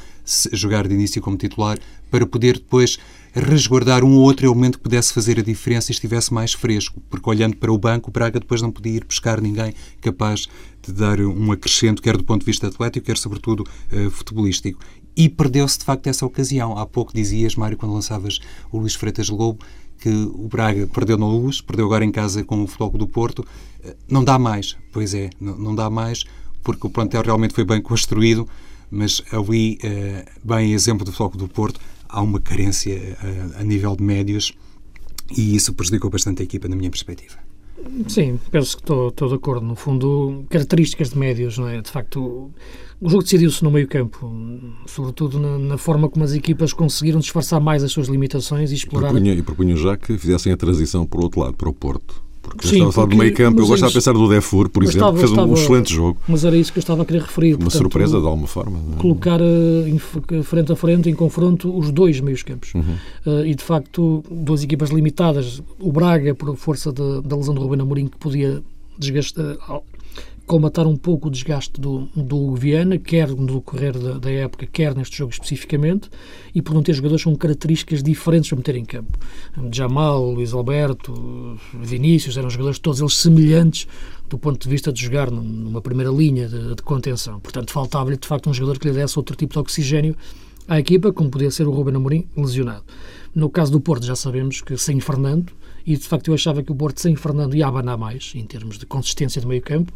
jogar 0.53 0.87
de 0.87 0.95
início 0.95 1.21
como 1.23 1.37
titular, 1.37 1.79
para 2.11 2.27
poder 2.27 2.55
depois 2.55 2.99
resguardar 3.35 4.05
um 4.05 4.15
ou 4.15 4.23
outro 4.23 4.47
elemento 4.47 4.79
que 4.79 4.85
pudesse 4.85 5.13
fazer 5.13 5.39
a 5.39 5.43
diferença 5.43 5.91
e 5.91 5.95
estivesse 5.95 6.33
mais 6.33 6.53
fresco, 6.53 7.01
porque 7.09 7.29
olhando 7.29 7.57
para 7.57 7.73
o 7.73 7.79
banco, 7.79 8.11
o 8.11 8.13
Braga 8.13 8.39
depois 8.39 8.61
não 8.61 8.71
podia 8.71 8.97
ir 8.97 9.05
buscar 9.05 9.41
ninguém 9.41 9.73
capaz 10.01 10.49
de 10.83 10.93
dar 10.93 11.21
um 11.21 11.51
acrescento, 11.51 12.03
quer 12.03 12.17
do 12.17 12.25
ponto 12.25 12.41
de 12.41 12.47
vista 12.47 12.67
atlético, 12.67 13.07
quer 13.07 13.17
sobretudo 13.17 13.65
uh, 13.93 14.11
futebolístico. 14.11 14.79
E 15.17 15.29
perdeu-se 15.29 15.79
de 15.79 15.85
facto 15.85 16.07
essa 16.07 16.25
ocasião. 16.25 16.77
Há 16.77 16.87
pouco 16.87 17.13
dizias, 17.13 17.55
Mário, 17.55 17.77
quando 17.77 17.93
lançavas 17.93 18.39
o 18.71 18.79
Luís 18.79 18.95
Freitas 18.95 19.29
Lobo, 19.29 19.63
que 20.03 20.09
o 20.11 20.49
Braga 20.49 20.85
perdeu 20.89 21.17
na 21.17 21.27
luz, 21.27 21.61
perdeu 21.61 21.87
agora 21.87 22.05
em 22.05 22.11
casa 22.11 22.43
com 22.43 22.61
o 22.65 22.67
Futebol 22.67 22.99
do 22.99 23.07
Porto. 23.07 23.47
Não 24.09 24.25
dá 24.25 24.37
mais, 24.37 24.77
pois 24.93 25.15
é, 25.15 25.31
não, 25.41 25.57
não 25.57 25.75
dá 25.77 25.89
mais, 25.89 26.25
porque 26.65 26.85
o 26.89 26.91
plantel 26.91 27.23
realmente 27.23 27.55
foi 27.55 27.65
bem 27.65 27.81
construído, 27.81 28.49
mas 28.91 29.23
ali, 29.31 29.79
eh, 29.83 30.25
bem 30.43 30.73
exemplo 30.73 31.05
do 31.05 31.13
Futebol 31.13 31.47
do 31.47 31.49
Porto, 31.49 31.81
há 32.09 32.21
uma 32.21 32.41
carência 32.41 32.95
eh, 32.95 33.61
a 33.61 33.63
nível 33.63 33.95
de 33.95 34.03
médios 34.03 34.53
e 35.37 35.55
isso 35.55 35.73
prejudicou 35.73 36.11
bastante 36.11 36.43
a 36.43 36.45
equipa, 36.45 36.67
na 36.67 36.75
minha 36.75 36.91
perspectiva. 36.91 37.39
Sim, 38.09 38.39
penso 38.51 38.77
que 38.77 38.83
estou, 38.83 39.09
estou 39.09 39.29
de 39.29 39.35
acordo. 39.35 39.67
No 39.67 39.75
fundo, 39.75 40.45
características 40.49 41.11
de 41.11 41.19
médios, 41.19 41.59
não 41.59 41.69
é? 41.69 41.81
De 41.81 41.91
facto, 41.91 42.51
o 43.01 43.09
jogo 43.09 43.23
decidiu-se 43.23 43.63
no 43.65 43.71
meio-campo, 43.71 44.31
sobretudo 44.87 45.39
na, 45.39 45.59
na, 45.59 45.79
forma 45.79 46.09
como 46.09 46.25
as 46.25 46.33
equipas 46.33 46.73
conseguiram 46.73 47.21
disfarçar 47.21 47.61
mais 47.61 47.83
as 47.83 47.93
suas 47.93 48.09
limitações 48.09 48.71
e 48.71 48.75
explorar. 48.75 49.15
E 49.15 49.43
propunham 49.43 49.77
já 49.77 49.97
que 49.97 50.17
fizessem 50.17 50.53
a 50.53 50.57
transição 50.57 51.07
para 51.07 51.21
o 51.21 51.23
outro 51.25 51.41
lado, 51.41 51.57
para 51.57 51.69
o 51.69 51.75
Porto. 51.75 52.23
Porque 52.43 52.67
Sim, 52.67 52.75
estava 52.75 52.91
a 52.91 52.93
falar 52.93 53.07
do 53.07 53.17
meio 53.17 53.35
campo, 53.35 53.61
eu 53.61 53.67
gosto 53.67 53.87
de 53.87 53.93
pensar 53.95 54.13
do 54.13 54.29
Defur, 54.29 54.69
por 54.69 54.83
exemplo, 54.83 54.99
estava, 54.99 55.13
que 55.13 55.19
fez 55.21 55.31
um 55.31 55.35
estava, 55.35 55.55
excelente 55.55 55.95
jogo. 55.95 56.19
Mas 56.27 56.45
era 56.45 56.57
isso 56.57 56.73
que 56.73 56.79
eu 56.79 56.81
estava 56.81 57.03
a 57.03 57.05
querer 57.05 57.23
referir. 57.23 57.55
Uma 57.55 57.59
portanto, 57.61 57.79
surpresa, 57.79 58.21
de 58.21 58.27
alguma 58.27 58.47
forma. 58.49 58.79
É? 58.95 59.01
Colocar 59.01 59.41
uh, 59.41 60.43
frente 60.43 60.73
a 60.73 60.77
frente, 60.77 61.09
em 61.09 61.15
confronto, 61.15 61.75
os 61.77 61.93
dois 61.93 62.21
meios 62.21 62.43
campos. 62.43 62.75
Uhum. 62.75 62.97
Uh, 63.25 63.47
e, 63.47 63.55
de 63.55 63.63
facto, 63.63 64.25
duas 64.29 64.65
equipas 64.65 64.91
limitadas. 64.91 65.63
O 65.79 65.93
Braga, 65.93 66.35
por 66.35 66.57
força 66.57 66.93
de, 66.93 67.23
da 67.23 67.37
lesão 67.37 67.55
do 67.55 67.61
Rubén 67.61 67.81
Amorim, 67.81 68.09
que 68.09 68.19
podia 68.19 68.61
desgastar, 68.99 69.57
colmatar 70.53 70.87
um 70.87 70.99
pouco 70.99 71.29
o 71.29 71.31
desgaste 71.31 71.81
do, 71.81 72.11
do 72.15 72.55
Viana, 72.55 72.99
quer 72.99 73.27
no 73.31 73.55
decorrer 73.55 73.99
da, 73.99 74.19
da, 74.19 74.31
época, 74.31 74.69
quer 74.71 74.95
neste 74.95 75.17
jogo 75.17 75.33
especificamente, 75.33 76.11
e 76.55 76.61
por 76.61 76.75
não 76.75 76.83
ter 76.83 76.93
jogadores 76.93 77.25
com 77.25 77.35
características 77.35 78.03
diferentes 78.03 78.51
para 78.51 78.59
meter 78.59 78.77
em 78.77 78.85
campo. 78.85 79.19
Jamal, 79.73 80.31
Luís 80.31 80.53
Alberto, 80.53 81.59
Vinícius, 81.73 82.37
eram 82.37 82.51
jogadores 82.51 82.79
todos 82.79 83.01
eles 83.01 83.15
semelhantes 83.17 83.89
do 84.29 84.37
ponto 84.37 84.63
de 84.63 84.69
vista 84.69 84.93
de 84.93 85.03
jogar 85.03 85.31
numa 85.31 85.81
primeira 85.81 86.11
linha 86.11 86.47
de, 86.47 86.75
de 86.75 86.83
contenção. 86.83 87.41
Portanto, 87.41 87.73
faltava-lhe 87.73 88.19
de 88.19 88.29
facto 88.29 88.51
um 88.51 88.53
jogador 88.53 88.79
que 88.79 88.87
lhe 88.87 88.93
desse 88.93 89.19
outro 89.19 89.35
tipo 89.35 89.55
de 89.55 89.59
oxigênio 89.59 90.15
à 90.69 90.79
equipa, 90.79 91.15
como 91.15 91.31
podia 91.31 91.51
ser 91.51 91.67
o 91.67 91.71
Ruben 91.71 91.97
Amorim, 91.97 92.27
lesionado. 92.37 92.85
No 93.35 93.49
caso 93.49 93.73
do 93.73 93.81
Porto, 93.81 94.05
já 94.05 94.15
sabemos 94.15 94.61
que 94.61 94.77
sem 94.77 95.01
Fernando, 95.01 95.51
e 95.87 95.97
de 95.97 96.07
facto 96.07 96.29
eu 96.29 96.35
achava 96.35 96.63
que 96.63 96.71
o 96.71 96.75
Porto 96.75 97.01
sem 97.01 97.17
Fernando 97.17 97.57
ia 97.57 97.67
abanar 97.67 97.97
mais, 97.97 98.33
em 98.35 98.45
termos 98.45 98.79
de 98.79 98.85
consistência 98.85 99.41
de 99.41 99.47
meio 99.47 99.63
campo, 99.63 99.95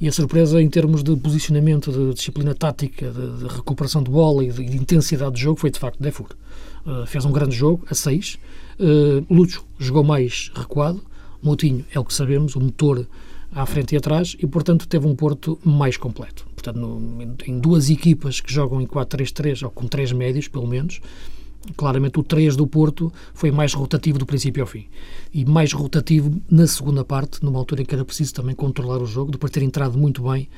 e 0.00 0.08
a 0.08 0.12
surpresa 0.12 0.60
em 0.60 0.68
termos 0.68 1.02
de 1.02 1.16
posicionamento, 1.16 1.90
de 1.90 2.14
disciplina 2.14 2.54
tática, 2.54 3.10
de, 3.10 3.38
de 3.38 3.46
recuperação 3.46 4.02
de 4.02 4.10
bola 4.10 4.44
e 4.44 4.50
de, 4.50 4.64
de, 4.64 4.76
intensidade 4.76 5.34
de 5.36 5.40
jogo 5.42 5.58
foi 5.58 5.70
de 5.70 5.78
facto 5.78 6.02
Defur. 6.02 6.28
Uh, 6.84 7.06
fez 7.06 7.24
um 7.24 7.32
grande 7.32 7.56
jogo, 7.56 7.84
a 7.90 7.94
6. 7.94 8.38
Uh, 8.78 9.34
Lúcio 9.34 9.62
jogou 9.78 10.04
mais 10.04 10.50
recuado. 10.54 11.02
Moutinho 11.42 11.84
é 11.92 11.98
o 11.98 12.04
que 12.04 12.12
sabemos, 12.12 12.56
o 12.56 12.60
motor 12.60 13.06
à 13.52 13.64
frente 13.64 13.94
e 13.94 13.96
atrás, 13.96 14.36
e 14.38 14.46
portanto 14.46 14.86
teve 14.86 15.06
um 15.06 15.14
Porto 15.14 15.58
mais 15.64 15.96
completo. 15.96 16.46
Portanto, 16.54 16.78
no, 16.78 17.36
em 17.46 17.58
duas 17.58 17.88
equipas 17.88 18.40
que 18.40 18.52
jogam 18.52 18.80
em 18.80 18.86
4-3-3, 18.86 19.64
ou 19.64 19.70
com 19.70 19.86
três 19.86 20.12
médios, 20.12 20.48
pelo 20.48 20.66
menos, 20.66 21.00
claramente 21.76 22.18
o 22.18 22.22
3 22.22 22.56
do 22.56 22.66
Porto 22.66 23.12
foi 23.34 23.50
mais 23.50 23.74
rotativo 23.74 24.18
do 24.18 24.26
princípio 24.26 24.62
ao 24.62 24.66
fim. 24.66 24.86
E 25.32 25.44
mais 25.44 25.72
rotativo 25.72 26.40
na 26.50 26.66
segunda 26.66 27.04
parte, 27.04 27.44
numa 27.44 27.58
altura 27.58 27.82
em 27.82 27.84
que 27.84 27.94
era 27.94 28.04
preciso 28.04 28.34
também 28.34 28.54
controlar 28.54 29.02
o 29.02 29.06
jogo, 29.06 29.30
depois 29.32 29.50
de 29.50 29.60
ter 29.60 29.64
entrado 29.64 29.98
muito 29.98 30.22
bem 30.22 30.48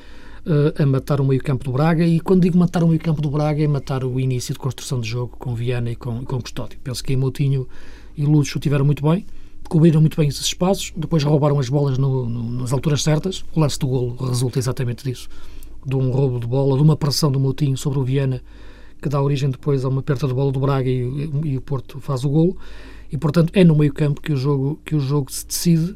uh, 0.47 0.83
a 0.83 0.87
matar 0.87 1.21
o 1.21 1.25
meio-campo 1.25 1.65
do 1.65 1.73
Braga. 1.73 2.07
E 2.07 2.21
quando 2.21 2.43
digo 2.43 2.59
matar 2.59 2.83
o 2.83 2.89
meio-campo 2.89 3.21
do 3.21 3.31
Braga, 3.31 3.63
é 3.63 3.67
matar 3.67 4.05
o 4.05 4.19
início 4.19 4.53
de 4.53 4.59
construção 4.59 5.01
de 5.01 5.09
jogo 5.09 5.37
com 5.39 5.55
Viana 5.55 5.91
e 5.91 5.97
com, 5.97 6.25
com 6.25 6.41
Custódio. 6.41 6.79
Penso 6.83 7.03
que 7.03 7.17
Moutinho 7.17 7.69
e 8.17 8.25
Lúcio 8.25 8.59
tiveram 8.59 8.85
muito 8.85 9.03
bem, 9.09 9.25
cobriram 9.69 10.01
muito 10.01 10.17
bem 10.17 10.29
esses 10.29 10.47
espaços, 10.47 10.93
depois 10.97 11.23
roubaram 11.23 11.59
as 11.59 11.69
bolas 11.69 11.99
no, 11.99 12.29
no, 12.29 12.51
nas 12.61 12.73
alturas 12.73 13.03
certas. 13.03 13.45
O 13.55 13.61
lance 13.61 13.79
do 13.79 13.87
golo 13.87 14.17
resulta 14.17 14.59
exatamente 14.59 15.05
disso 15.05 15.29
de 15.87 15.97
um 15.97 16.11
roubo 16.11 16.39
de 16.39 16.47
bola, 16.47 16.77
de 16.77 16.83
uma 16.83 16.97
pressão 16.97 17.31
do 17.31 17.41
Moutinho 17.41 17.77
sobre 17.77 17.99
o 17.99 18.05
Viana, 18.05 18.43
que 19.01 19.09
dá 19.09 19.21
origem 19.21 19.51
depois 19.51 19.85
a 19.85 19.89
uma 19.89 20.03
perda 20.03 20.27
de 20.27 20.35
bola 20.35 20.53
do 20.53 20.61
Braga 20.61 20.89
e, 20.89 21.31
e, 21.45 21.57
o 21.57 21.61
Porto 21.61 22.01
faz 22.01 22.25
o 22.25 22.29
golo. 22.29 22.57
E, 23.11 23.17
portanto, 23.17 23.51
é 23.55 23.65
no 23.65 23.75
meio-campo 23.75 24.21
que, 24.21 24.33
o 24.33 24.37
jogo, 24.37 24.81
que 24.85 24.95
o 24.95 25.01
jogo 25.01 25.33
se 25.33 25.47
decide 25.47 25.93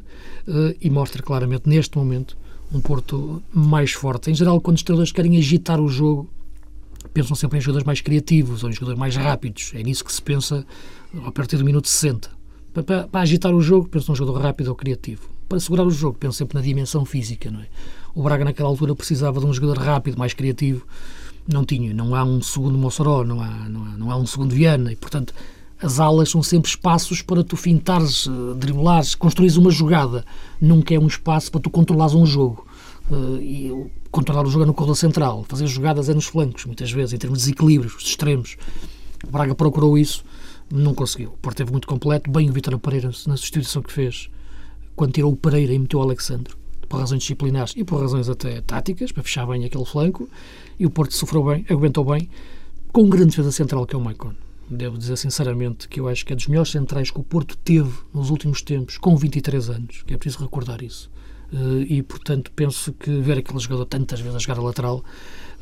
uh, 0.47 0.75
e 0.81 0.89
mostra 0.89 1.21
claramente, 1.21 1.69
neste 1.69 1.97
momento, 1.97 2.37
um 2.71 2.81
Porto 2.81 3.41
mais 3.53 3.91
forte. 3.91 4.31
Em 4.31 4.35
geral, 4.35 4.59
quando 4.59 4.77
os 4.77 4.83
treinadores 4.83 5.11
querem 5.11 5.37
agitar 5.37 5.79
o 5.79 5.87
jogo, 5.87 6.27
pensam 7.13 7.35
sempre 7.35 7.59
em 7.59 7.61
jogadores 7.61 7.85
mais 7.85 8.01
criativos 8.01 8.63
ou 8.63 8.69
em 8.69 8.73
jogadores 8.73 8.99
mais 8.99 9.15
rápidos. 9.15 9.71
É 9.75 9.83
nisso 9.83 10.03
que 10.03 10.11
se 10.11 10.21
pensa 10.21 10.65
a 11.25 11.31
partir 11.31 11.57
do 11.57 11.65
minuto 11.65 11.87
60. 11.87 12.29
Para, 12.73 12.83
para, 12.83 13.07
para 13.07 13.21
agitar 13.21 13.53
o 13.53 13.61
jogo, 13.61 13.87
pensam 13.87 14.13
num 14.13 14.15
jogador 14.15 14.41
rápido 14.41 14.69
ou 14.69 14.75
criativo. 14.75 15.29
Para 15.47 15.59
segurar 15.59 15.83
o 15.83 15.91
jogo, 15.91 16.17
pensam 16.17 16.33
sempre 16.33 16.57
na 16.57 16.61
dimensão 16.63 17.05
física. 17.05 17.51
Não 17.51 17.59
é? 17.59 17.67
O 18.15 18.23
Braga, 18.23 18.43
naquela 18.43 18.69
altura, 18.69 18.95
precisava 18.95 19.39
de 19.39 19.45
um 19.45 19.53
jogador 19.53 19.77
rápido, 19.77 20.17
mais 20.17 20.33
criativo. 20.33 20.85
Não 21.47 21.65
tinha. 21.65 21.93
Não 21.93 22.15
há 22.15 22.23
um 22.23 22.41
segundo 22.41 22.77
Mossoró, 22.77 23.23
não 23.23 23.41
há, 23.41 23.49
não 23.69 23.83
há, 23.83 23.97
não 23.97 24.11
há 24.11 24.15
um 24.15 24.25
segundo 24.25 24.53
Viana. 24.53 24.91
E, 24.91 24.95
portanto, 24.95 25.33
as 25.81 25.99
alas 25.99 26.29
são 26.29 26.41
sempre 26.41 26.69
espaços 26.69 27.21
para 27.21 27.43
tu 27.43 27.57
fintares, 27.57 28.25
uh, 28.25 28.55
driblares, 28.55 29.15
construís 29.15 29.57
uma 29.57 29.69
jogada. 29.69 30.25
Nunca 30.59 30.95
é 30.95 30.99
um 30.99 31.07
espaço 31.07 31.51
para 31.51 31.61
tu 31.61 31.69
controlares 31.69 32.13
um 32.13 32.25
jogo. 32.25 32.65
Uh, 33.11 33.37
e 33.41 33.91
controlar 34.09 34.45
o 34.45 34.49
jogo 34.49 34.63
é 34.63 34.67
no 34.67 34.73
corredor 34.73 34.95
central. 34.95 35.45
Fazer 35.47 35.67
jogadas 35.67 36.07
é 36.07 36.13
nos 36.13 36.25
flancos, 36.25 36.65
muitas 36.65 36.91
vezes, 36.91 37.13
em 37.13 37.17
termos 37.17 37.39
de 37.39 37.45
desequilíbrios, 37.45 37.97
de 37.97 38.09
extremos. 38.09 38.55
O 39.27 39.31
Braga 39.31 39.53
procurou 39.53 39.97
isso, 39.97 40.23
não 40.71 40.93
conseguiu. 40.93 41.29
O 41.29 41.37
Porto 41.37 41.57
teve 41.57 41.71
muito 41.71 41.87
completo. 41.87 42.31
Bem 42.31 42.49
o 42.49 42.53
Vitor 42.53 42.77
Pereira 42.79 43.09
na 43.27 43.35
substituição 43.35 43.81
que 43.81 43.91
fez, 43.91 44.29
quando 44.95 45.13
tirou 45.13 45.33
o 45.33 45.35
Pereira 45.35 45.73
e 45.73 45.79
meteu 45.79 45.99
o 45.99 46.01
Alexandre, 46.01 46.53
por 46.93 46.99
razões 46.99 47.21
disciplinares 47.21 47.73
e 47.75 47.83
por 47.83 47.99
razões 47.99 48.29
até 48.29 48.61
táticas, 48.61 49.11
para 49.11 49.23
fechar 49.23 49.47
bem 49.47 49.65
aquele 49.65 49.83
flanco. 49.83 50.29
E 50.79 50.85
o 50.85 50.91
Porto 50.91 51.15
sofreu 51.15 51.43
bem, 51.43 51.65
aguentou 51.67 52.05
bem, 52.05 52.29
com 52.91 53.01
um 53.01 53.09
grande 53.09 53.31
defesa 53.31 53.51
central 53.51 53.87
que 53.87 53.95
é 53.95 53.97
o 53.97 54.01
Maicon 54.01 54.33
devo 54.69 54.97
dizer 54.97 55.17
sinceramente 55.17 55.87
que 55.87 55.99
eu 55.99 56.07
acho 56.07 56.25
que 56.25 56.33
é 56.33 56.35
dos 56.35 56.47
melhores 56.47 56.71
centrais 56.71 57.11
que 57.11 57.19
o 57.19 57.23
Porto 57.23 57.55
teve 57.57 57.91
nos 58.13 58.29
últimos 58.31 58.61
tempos, 58.61 58.97
com 58.97 59.15
23 59.15 59.69
anos, 59.69 60.03
que 60.07 60.13
é 60.13 60.17
preciso 60.17 60.41
recordar 60.41 60.81
isso. 60.81 61.11
Eh, 61.51 61.85
e, 61.95 62.01
portanto, 62.01 62.49
penso 62.55 62.93
que 62.93 63.11
ver 63.19 63.37
aquele 63.37 63.59
jogador 63.59 63.85
tantas 63.85 64.21
vezes 64.21 64.35
a 64.35 64.39
jogar 64.39 64.57
a 64.57 64.63
lateral 64.63 65.03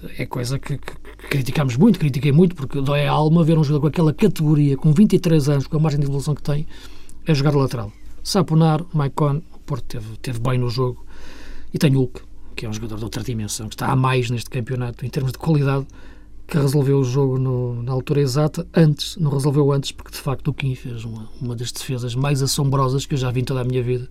eh, 0.04 0.24
é 0.24 0.26
coisa 0.26 0.60
que, 0.60 0.78
que, 0.78 0.94
criticamos 1.30 1.76
muito, 1.76 2.00
critiquei 2.00 2.32
muito, 2.32 2.56
porque 2.56 2.80
dói 2.80 3.06
a 3.06 3.12
alma 3.12 3.44
ver 3.44 3.58
um 3.58 3.64
jogador 3.64 3.82
com 3.82 3.88
aquela 3.88 4.14
categoria, 4.14 4.78
com 4.78 4.94
23 4.94 5.50
anos, 5.50 5.68
com 5.68 5.76
a 5.76 5.80
margem 5.80 6.00
de 6.00 6.06
evolução 6.06 6.36
que 6.36 6.44
tem, 6.44 6.66
a 7.28 7.34
jogar 7.34 7.56
lateral. 7.56 7.92
Saponar, 8.24 8.86
Maicon, 8.94 9.42
o 9.54 9.60
Porto 9.60 9.84
teve, 9.86 10.18
teve 10.22 10.40
bem 10.40 10.60
no 10.60 10.70
jogo, 10.70 11.06
e 11.74 11.78
tem 11.78 11.96
Hulk, 11.96 12.22
que 12.56 12.66
é 12.66 12.70
um 12.70 12.74
jogador 12.74 12.98
de 12.98 13.04
outra 13.04 13.24
dimensão, 13.24 13.68
que 13.68 13.76
está 13.76 13.88
a 13.88 13.96
mais 13.96 14.30
neste 14.30 14.50
campeonato, 14.50 15.06
em 15.06 15.10
termos 15.10 15.32
de 15.32 15.38
qualidade, 15.38 15.86
que 16.48 16.58
resolveu 16.58 17.00
o 17.00 17.04
jogo 17.04 17.38
no, 17.38 17.82
na 17.82 17.92
altura 17.94 18.22
exata, 18.22 18.68
antes, 18.76 19.16
não 19.18 19.32
resolveu 19.32 19.72
antes, 19.72 19.92
porque 19.92 20.12
de 20.12 20.18
facto 20.18 20.50
o 20.50 20.54
Kim 20.54 20.76
fez 20.76 21.06
uma, 21.06 21.30
uma 21.42 21.56
das 21.56 21.72
defesas 21.72 22.14
mais 22.14 22.42
assombrosas 22.42 23.06
que 23.06 23.14
eu 23.14 23.18
já 23.18 23.32
vi 23.32 23.42
em 23.42 23.44
toda 23.44 23.62
a 23.62 23.64
minha 23.64 23.82
vida 23.82 24.10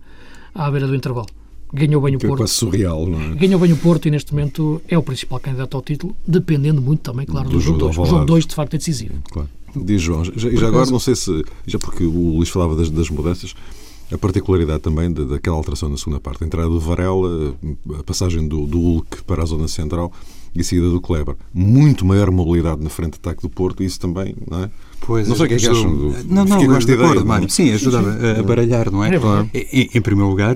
à 0.53 0.69
beira 0.71 0.87
do 0.87 0.95
intervalo. 0.95 1.27
Ganhou 1.73 2.01
bem 2.01 2.15
o 2.15 2.19
que 2.19 2.25
é 2.25 2.29
Porto. 2.29 2.43
É 2.43 2.47
surreal, 2.47 3.05
não 3.05 3.21
é? 3.21 3.35
Ganhou 3.35 3.59
bem 3.59 3.71
o 3.71 3.77
Porto 3.77 4.07
e 4.07 4.11
neste 4.11 4.33
momento 4.33 4.81
é 4.87 4.97
o 4.97 5.03
principal 5.03 5.39
candidato 5.39 5.77
ao 5.77 5.81
título, 5.81 6.15
dependendo 6.27 6.81
muito 6.81 7.01
também, 7.01 7.25
claro, 7.25 7.47
do, 7.47 7.53
do 7.53 7.61
jogo 7.61 7.77
2. 7.77 7.97
O 7.97 8.05
jogo 8.05 8.25
2 8.25 8.45
de 8.45 8.55
facto 8.55 8.73
é 8.73 8.77
decisivo. 8.77 9.13
Claro. 9.31 9.49
Diz 9.73 10.01
João, 10.01 10.25
já, 10.25 10.49
já 10.49 10.67
agora 10.67 10.89
não 10.89 10.99
sei 10.99 11.15
se, 11.15 11.45
já 11.65 11.79
porque 11.79 12.03
o 12.03 12.35
Luís 12.35 12.49
falava 12.49 12.75
das, 12.75 12.89
das 12.89 13.09
mudanças, 13.09 13.55
a 14.11 14.17
particularidade 14.17 14.81
também 14.81 15.11
daquela 15.11 15.55
alteração 15.55 15.89
na 15.89 15.97
segunda 15.97 16.19
parte, 16.19 16.43
a 16.43 16.47
entrada 16.47 16.67
do 16.67 16.79
Varela, 16.79 17.55
a 17.99 18.03
passagem 18.03 18.47
do, 18.47 18.65
do 18.65 18.79
Hulk 18.79 19.23
para 19.23 19.41
a 19.41 19.45
zona 19.45 19.67
central, 19.67 20.11
e 20.53 20.63
saída 20.63 20.89
do 20.89 20.99
Kleber. 20.99 21.35
Muito 21.53 22.05
maior 22.05 22.29
mobilidade 22.29 22.83
na 22.83 22.89
frente 22.89 23.13
de 23.13 23.19
ataque 23.19 23.41
do 23.41 23.49
Porto, 23.49 23.83
isso 23.83 23.99
também, 23.99 24.35
não 24.49 24.63
é? 24.63 24.69
Pois, 24.99 25.27
não 25.27 25.35
sei 25.35 25.45
o 25.45 25.49
que 25.49 25.55
é 25.55 25.57
que 25.57 25.67
acham. 25.67 25.95
Do... 25.95 26.23
Não, 26.25 26.45
não, 26.45 26.65
com 26.65 26.75
esta 26.75 26.91
ideia, 26.91 27.23
Mário. 27.23 27.49
Sim, 27.49 27.71
ajuda 27.71 27.99
a, 27.99 28.39
a 28.39 28.43
baralhar, 28.43 28.91
não 28.91 29.03
é? 29.03 29.15
é 29.15 29.19
claro. 29.19 29.49
em, 29.53 29.89
em, 29.95 30.01
primeiro 30.01 30.29
lugar, 30.29 30.55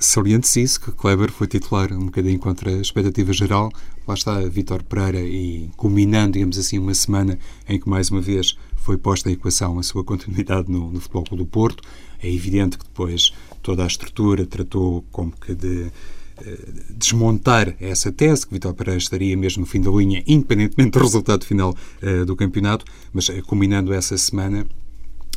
saliente-se 0.00 0.62
isso, 0.62 0.80
que 0.80 0.92
Kleber 0.92 1.30
foi 1.30 1.46
titular 1.46 1.92
um 1.92 2.06
bocadinho 2.06 2.38
contra 2.38 2.70
a 2.70 2.80
expectativa 2.80 3.32
geral. 3.32 3.70
Lá 4.06 4.14
está 4.14 4.40
Vítor 4.40 4.82
Pereira 4.84 5.20
e 5.20 5.68
culminando, 5.76 6.32
digamos 6.32 6.58
assim, 6.58 6.78
uma 6.78 6.94
semana 6.94 7.38
em 7.68 7.78
que 7.78 7.88
mais 7.88 8.10
uma 8.10 8.20
vez 8.20 8.56
foi 8.84 8.98
posta 8.98 9.30
em 9.30 9.32
equação 9.32 9.78
a 9.78 9.82
sua 9.82 10.04
continuidade 10.04 10.70
no, 10.70 10.92
no 10.92 11.00
Futebol 11.00 11.24
Clube 11.24 11.42
do 11.42 11.48
Porto. 11.48 11.82
É 12.22 12.30
evidente 12.30 12.76
que 12.76 12.84
depois 12.84 13.32
toda 13.62 13.82
a 13.82 13.86
estrutura 13.86 14.44
tratou 14.44 15.02
como 15.10 15.32
que 15.32 15.54
de 15.54 15.90
eh, 16.36 16.58
desmontar 16.90 17.74
essa 17.80 18.12
tese, 18.12 18.46
que 18.46 18.52
Vitor 18.52 18.74
Pereira 18.74 18.98
estaria 18.98 19.34
mesmo 19.36 19.60
no 19.60 19.66
fim 19.66 19.80
da 19.80 19.90
linha, 19.90 20.22
independentemente 20.26 20.90
do 20.90 20.98
resultado 20.98 21.46
final 21.46 21.74
uh, 22.02 22.26
do 22.26 22.36
campeonato, 22.36 22.84
mas 23.12 23.28
uh, 23.30 23.42
combinando 23.46 23.92
essa 23.92 24.18
semana, 24.18 24.66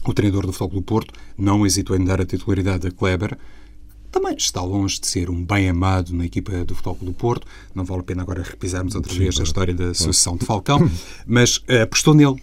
o 0.04 0.13
treinador 0.13 0.46
do 0.46 0.51
Futebol 0.51 0.82
do 0.82 0.86
Porto 0.86 1.13
não 1.38 1.66
hesitou 1.66 1.96
em 1.96 2.04
dar 2.04 2.20
a 2.20 2.25
titularidade 2.25 2.86
a 2.88 2.92
Kleber, 2.92 3.38
também 4.12 4.36
está 4.36 4.62
longe 4.62 5.00
de 5.00 5.08
ser 5.08 5.30
um 5.30 5.46
bem 5.46 5.70
amado 5.70 6.13
na 6.13 6.25
equipa 6.25 6.66
do 6.66 6.75
Futebol 6.75 6.98
do 7.01 7.13
Porto. 7.13 7.46
Não 7.75 7.86
vale 7.86 8.01
a 8.01 8.04
pena 8.04 8.24
agora 8.24 8.42
repisarmos 8.42 8.96
outra 8.96 9.13
Sim, 9.13 9.20
vez 9.20 9.39
a 9.39 9.44
história 9.44 9.74
da 9.74 9.94
sucessão 9.94 10.36
de 10.36 10.46
Falcão, 10.46 10.80
mas 11.25 11.58
uh, 11.58 11.84
apostou 11.84 12.13
nele 12.13 12.42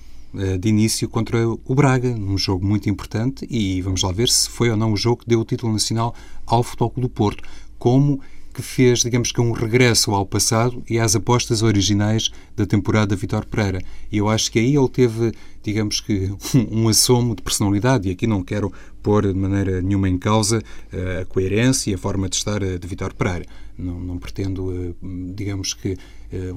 de 0.58 0.68
início 0.68 1.08
contra 1.08 1.48
o 1.48 1.74
Braga, 1.74 2.14
num 2.14 2.36
jogo 2.36 2.66
muito 2.66 2.88
importante, 2.88 3.46
e 3.48 3.80
vamos 3.82 4.02
lá 4.02 4.10
ver 4.10 4.28
se 4.28 4.48
foi 4.48 4.70
ou 4.70 4.76
não 4.76 4.92
o 4.92 4.96
jogo 4.96 5.22
que 5.22 5.28
deu 5.28 5.40
o 5.40 5.44
título 5.44 5.72
nacional 5.72 6.14
ao 6.44 6.62
Futebol 6.62 6.92
do 6.96 7.08
Porto. 7.08 7.42
Como 7.78 8.20
que 8.54 8.62
fez, 8.62 9.00
digamos 9.00 9.32
que, 9.32 9.40
um 9.40 9.50
regresso 9.50 10.12
ao 10.12 10.24
passado 10.24 10.82
e 10.88 10.98
às 10.98 11.16
apostas 11.16 11.60
originais 11.60 12.30
da 12.56 12.64
temporada 12.64 13.16
Vitor 13.16 13.44
Pereira. 13.44 13.82
E 14.10 14.18
eu 14.18 14.28
acho 14.28 14.50
que 14.50 14.60
aí 14.60 14.76
ele 14.76 14.88
teve, 14.88 15.32
digamos 15.62 16.00
que, 16.00 16.30
um, 16.70 16.88
assomo 16.88 17.34
de 17.34 17.42
personalidade, 17.42 18.08
e 18.08 18.12
aqui 18.12 18.26
não 18.26 18.42
quero 18.42 18.72
pôr 19.02 19.26
de 19.26 19.34
maneira 19.34 19.82
nenhuma 19.82 20.08
em 20.08 20.16
causa 20.16 20.58
uh, 20.58 21.22
a 21.22 21.24
coerência 21.26 21.90
e 21.90 21.94
a 21.94 21.98
forma 21.98 22.28
de 22.28 22.36
estar 22.36 22.62
uh, 22.62 22.78
de 22.78 22.86
Vitor 22.86 23.12
Pereira. 23.12 23.44
Não, 23.76 23.98
não 23.98 24.18
pretendo, 24.18 24.96
digamos 25.34 25.74
que, 25.74 25.96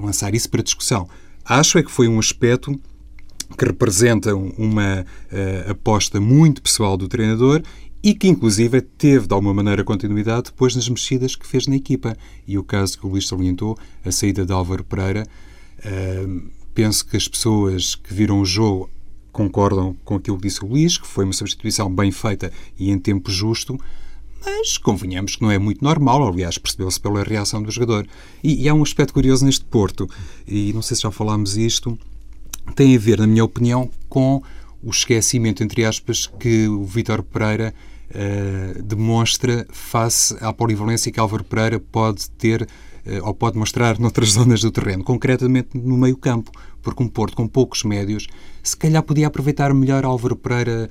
lançar 0.00 0.32
isso 0.36 0.48
para 0.48 0.62
discussão. 0.62 1.08
Acho 1.44 1.78
é 1.78 1.82
que 1.82 1.90
foi 1.90 2.06
um 2.06 2.20
aspecto 2.20 2.80
que 3.56 3.64
representa 3.64 4.34
uma 4.34 5.06
aposta 5.68 6.20
muito 6.20 6.60
pessoal 6.62 6.96
do 6.96 7.08
treinador 7.08 7.62
e 8.02 8.14
que 8.14 8.28
inclusive 8.28 8.80
teve 8.80 9.26
de 9.26 9.34
alguma 9.34 9.52
maneira 9.52 9.82
continuidade 9.82 10.44
depois 10.44 10.74
nas 10.76 10.88
mexidas 10.88 11.34
que 11.34 11.46
fez 11.46 11.66
na 11.66 11.76
equipa. 11.76 12.16
E 12.46 12.58
o 12.58 12.64
caso 12.64 12.98
que 12.98 13.06
o 13.06 13.10
Luís 13.10 13.26
salientou, 13.26 13.76
a 14.04 14.12
saída 14.12 14.46
de 14.46 14.52
Álvaro 14.52 14.84
Pereira, 14.84 15.26
uh, 15.80 16.42
penso 16.74 17.04
que 17.06 17.16
as 17.16 17.26
pessoas 17.26 17.94
que 17.94 18.14
viram 18.14 18.40
o 18.40 18.44
jogo 18.44 18.88
concordam 19.32 19.96
com 20.04 20.16
aquilo 20.16 20.36
que 20.36 20.48
disse 20.48 20.64
o 20.64 20.68
Luís, 20.68 20.96
que 20.96 21.06
foi 21.06 21.24
uma 21.24 21.32
substituição 21.32 21.92
bem 21.92 22.10
feita 22.10 22.52
e 22.78 22.90
em 22.90 22.98
tempo 22.98 23.30
justo, 23.30 23.78
mas 24.44 24.78
convenhamos 24.78 25.36
que 25.36 25.42
não 25.42 25.50
é 25.50 25.58
muito 25.58 25.82
normal, 25.82 26.26
aliás, 26.26 26.56
percebeu-se 26.56 27.00
pela 27.00 27.22
reação 27.22 27.62
do 27.62 27.70
jogador. 27.70 28.06
E, 28.42 28.62
e 28.62 28.68
há 28.68 28.74
um 28.74 28.82
aspecto 28.82 29.12
curioso 29.12 29.44
neste 29.44 29.64
Porto, 29.64 30.08
e 30.46 30.72
não 30.72 30.82
sei 30.82 30.96
se 30.96 31.02
já 31.02 31.10
falámos 31.10 31.56
isto, 31.56 31.98
tem 32.74 32.94
a 32.94 32.98
ver, 32.98 33.18
na 33.18 33.26
minha 33.26 33.44
opinião, 33.44 33.90
com 34.08 34.42
o 34.82 34.90
esquecimento, 34.90 35.62
entre 35.62 35.84
aspas, 35.84 36.26
que 36.26 36.68
o 36.68 36.84
Vítor 36.84 37.22
Pereira 37.22 37.74
uh, 38.10 38.82
demonstra 38.82 39.66
face 39.70 40.36
à 40.40 40.52
polivalência 40.52 41.10
que 41.10 41.20
Álvaro 41.20 41.44
Pereira 41.44 41.80
pode 41.80 42.30
ter 42.30 42.62
uh, 42.62 43.26
ou 43.26 43.34
pode 43.34 43.58
mostrar 43.58 43.98
noutras 43.98 44.30
zonas 44.32 44.60
do 44.60 44.70
terreno, 44.70 45.02
concretamente 45.04 45.70
no 45.74 45.96
meio 45.96 46.16
campo, 46.16 46.50
porque 46.82 47.02
um 47.02 47.08
Porto 47.08 47.36
com 47.36 47.46
poucos 47.46 47.82
médios, 47.82 48.26
se 48.62 48.76
calhar 48.76 49.02
podia 49.02 49.26
aproveitar 49.26 49.74
melhor 49.74 50.04
Álvaro 50.04 50.36
Pereira 50.36 50.88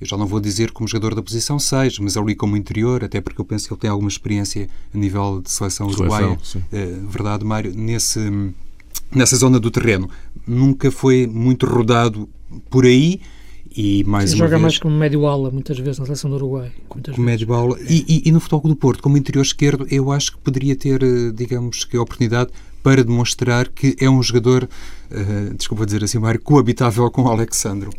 eu 0.00 0.06
já 0.06 0.16
não 0.16 0.26
vou 0.26 0.38
dizer 0.38 0.70
como 0.70 0.88
jogador 0.88 1.14
da 1.14 1.22
posição 1.22 1.58
6, 1.58 1.98
mas 1.98 2.16
ali 2.16 2.34
como 2.36 2.56
interior, 2.56 3.02
até 3.02 3.20
porque 3.20 3.40
eu 3.40 3.44
penso 3.44 3.66
que 3.66 3.74
ele 3.74 3.80
tem 3.80 3.90
alguma 3.90 4.08
experiência 4.08 4.68
a 4.94 4.96
nível 4.96 5.40
de 5.42 5.50
seleção 5.50 5.88
uruguaia. 5.88 6.34
Uh, 6.34 7.08
verdade, 7.08 7.44
Mário? 7.44 7.74
Nesse, 7.74 8.20
nessa 9.14 9.36
zona 9.36 9.58
do 9.58 9.70
terreno. 9.70 10.08
Nunca 10.46 10.90
foi 10.90 11.26
muito 11.26 11.66
rodado 11.66 12.28
por 12.70 12.84
aí. 12.84 13.20
E 13.76 14.02
mais 14.04 14.30
Sim, 14.30 14.38
joga 14.38 14.50
vez, 14.50 14.62
mais 14.62 14.78
como 14.78 14.96
médio 14.96 15.26
ala, 15.26 15.50
muitas 15.50 15.78
vezes, 15.78 15.98
na 15.98 16.06
seleção 16.06 16.30
do 16.30 16.36
Uruguai. 16.36 16.72
Como 16.88 17.02
médio 17.18 17.52
ala. 17.52 17.78
E, 17.88 18.04
e, 18.08 18.28
e, 18.28 18.32
no 18.32 18.40
futebol 18.40 18.62
do 18.62 18.74
Porto, 18.74 19.02
como 19.02 19.16
interior 19.16 19.42
esquerdo, 19.42 19.86
eu 19.90 20.10
acho 20.10 20.32
que 20.32 20.38
poderia 20.38 20.74
ter, 20.74 21.02
eh, 21.02 21.30
digamos, 21.32 21.84
que 21.84 21.96
a 21.96 22.02
oportunidade 22.02 22.50
para 22.82 23.04
demonstrar 23.04 23.68
que 23.68 23.94
é 24.00 24.08
um 24.08 24.22
jogador, 24.22 24.68
uh, 25.10 25.54
desculpa 25.54 25.84
dizer 25.84 26.02
assim, 26.02 26.18
Mário, 26.18 26.40
coabitável 26.40 27.10
com 27.10 27.22
o 27.22 27.28
Alexandro. 27.28 27.90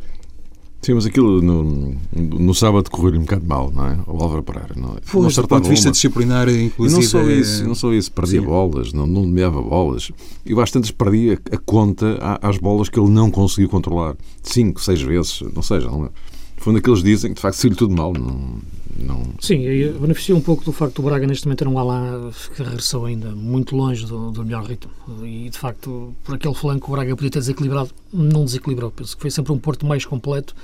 Sim, 0.81 0.93
mas 0.93 1.05
aquilo 1.05 1.41
no, 1.41 1.95
no 2.13 2.55
sábado 2.55 2.89
correu 2.89 3.19
um 3.19 3.24
bocado 3.24 3.45
mal, 3.45 3.69
não 3.74 3.86
é? 3.86 4.00
O 4.07 4.24
Álvaro 4.24 4.41
Pereira. 4.43 4.74
Não, 4.77 4.91
é? 4.91 5.00
Pois, 5.12 5.36
do 5.36 5.48
ponto 5.48 5.63
de 5.63 5.69
vista 5.69 5.91
disciplinar, 5.91 6.48
inclusive. 6.48 7.01
E 7.01 7.03
não 7.03 7.09
só 7.09 7.21
isso, 7.29 7.67
não 7.67 7.75
só 7.75 7.93
isso 7.93 8.12
perdia 8.12 8.39
Sim. 8.39 8.45
bolas, 8.48 8.93
não, 8.93 9.05
não 9.05 9.24
nomeava 9.24 9.62
bolas. 9.62 10.09
E 10.45 10.55
bastante 10.55 10.93
perdia 10.93 11.38
a 11.51 11.57
conta 11.57 12.17
às 12.41 12.57
bolas 12.57 12.88
que 12.88 12.98
ele 12.98 13.09
não 13.09 13.29
conseguiu 13.29 13.67
controlar. 13.67 14.15
Cinco, 14.41 14.81
seis 14.81 15.01
vezes, 15.01 15.41
não 15.53 15.62
seja. 15.62 15.88
Não, 15.88 16.09
foi 16.55 16.74
daqueles 16.74 17.03
dizem 17.03 17.31
que 17.31 17.36
de 17.36 17.41
facto 17.41 17.57
saiu 17.57 17.75
tudo 17.75 17.93
mal. 17.93 18.13
Não, 18.13 18.59
não... 19.03 19.24
Sim, 19.39 19.60
beneficia 20.00 20.36
um 20.36 20.41
pouco 20.41 20.63
do 20.63 20.72
facto 20.72 20.96
do 20.96 21.03
Braga 21.03 21.25
neste 21.25 21.46
momento 21.46 21.60
ter 21.60 21.68
um 21.68 21.79
Alá 21.79 22.32
que 22.56 22.63
regressou 22.63 23.06
ainda 23.06 23.29
muito 23.29 23.75
longe 23.75 24.06
do, 24.06 24.32
do 24.32 24.46
melhor 24.46 24.63
ritmo. 24.65 24.91
E 25.24 25.50
de 25.50 25.58
facto, 25.58 26.13
por 26.24 26.36
aquele 26.36 26.53
flanco, 26.53 26.91
o 26.91 26.96
Braga 26.96 27.15
podia 27.15 27.32
ter 27.32 27.39
desequilibrado, 27.39 27.91
não 28.13 28.46
desequilibrou. 28.46 28.91
Penso 28.91 29.15
que 29.15 29.22
foi 29.22 29.32
sempre 29.32 29.51
um 29.51 29.58
Porto 29.58 29.86
mais 29.86 30.06
completo. 30.06 30.56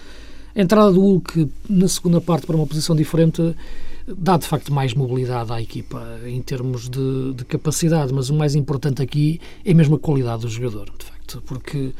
A 0.56 0.62
entrada 0.62 0.92
do 0.92 1.02
Hulk 1.02 1.50
na 1.70 1.88
segunda 1.88 2.22
parte 2.22 2.48
para 2.48 2.56
uma 2.56 2.66
posição 2.66 2.96
diferente 2.96 3.56
dá 4.08 4.38
de 4.38 4.46
facto 4.46 4.74
mais 4.74 4.94
mobilidade 4.94 5.52
à 5.52 5.62
equipa 5.62 6.20
em 6.26 6.42
termos 6.42 6.90
de, 6.90 7.34
de 7.34 7.46
capacidade, 7.46 8.14
mas 8.14 8.30
o 8.30 8.36
mais 8.36 8.56
importante 8.56 9.02
aqui 9.02 9.40
é 9.64 9.74
mesmo 9.74 9.96
a 9.96 10.00
qualidade 10.00 10.44
do 10.44 10.50
jogador, 10.50 10.92
de 10.98 11.06
facto, 11.06 11.42
porque 11.46 11.94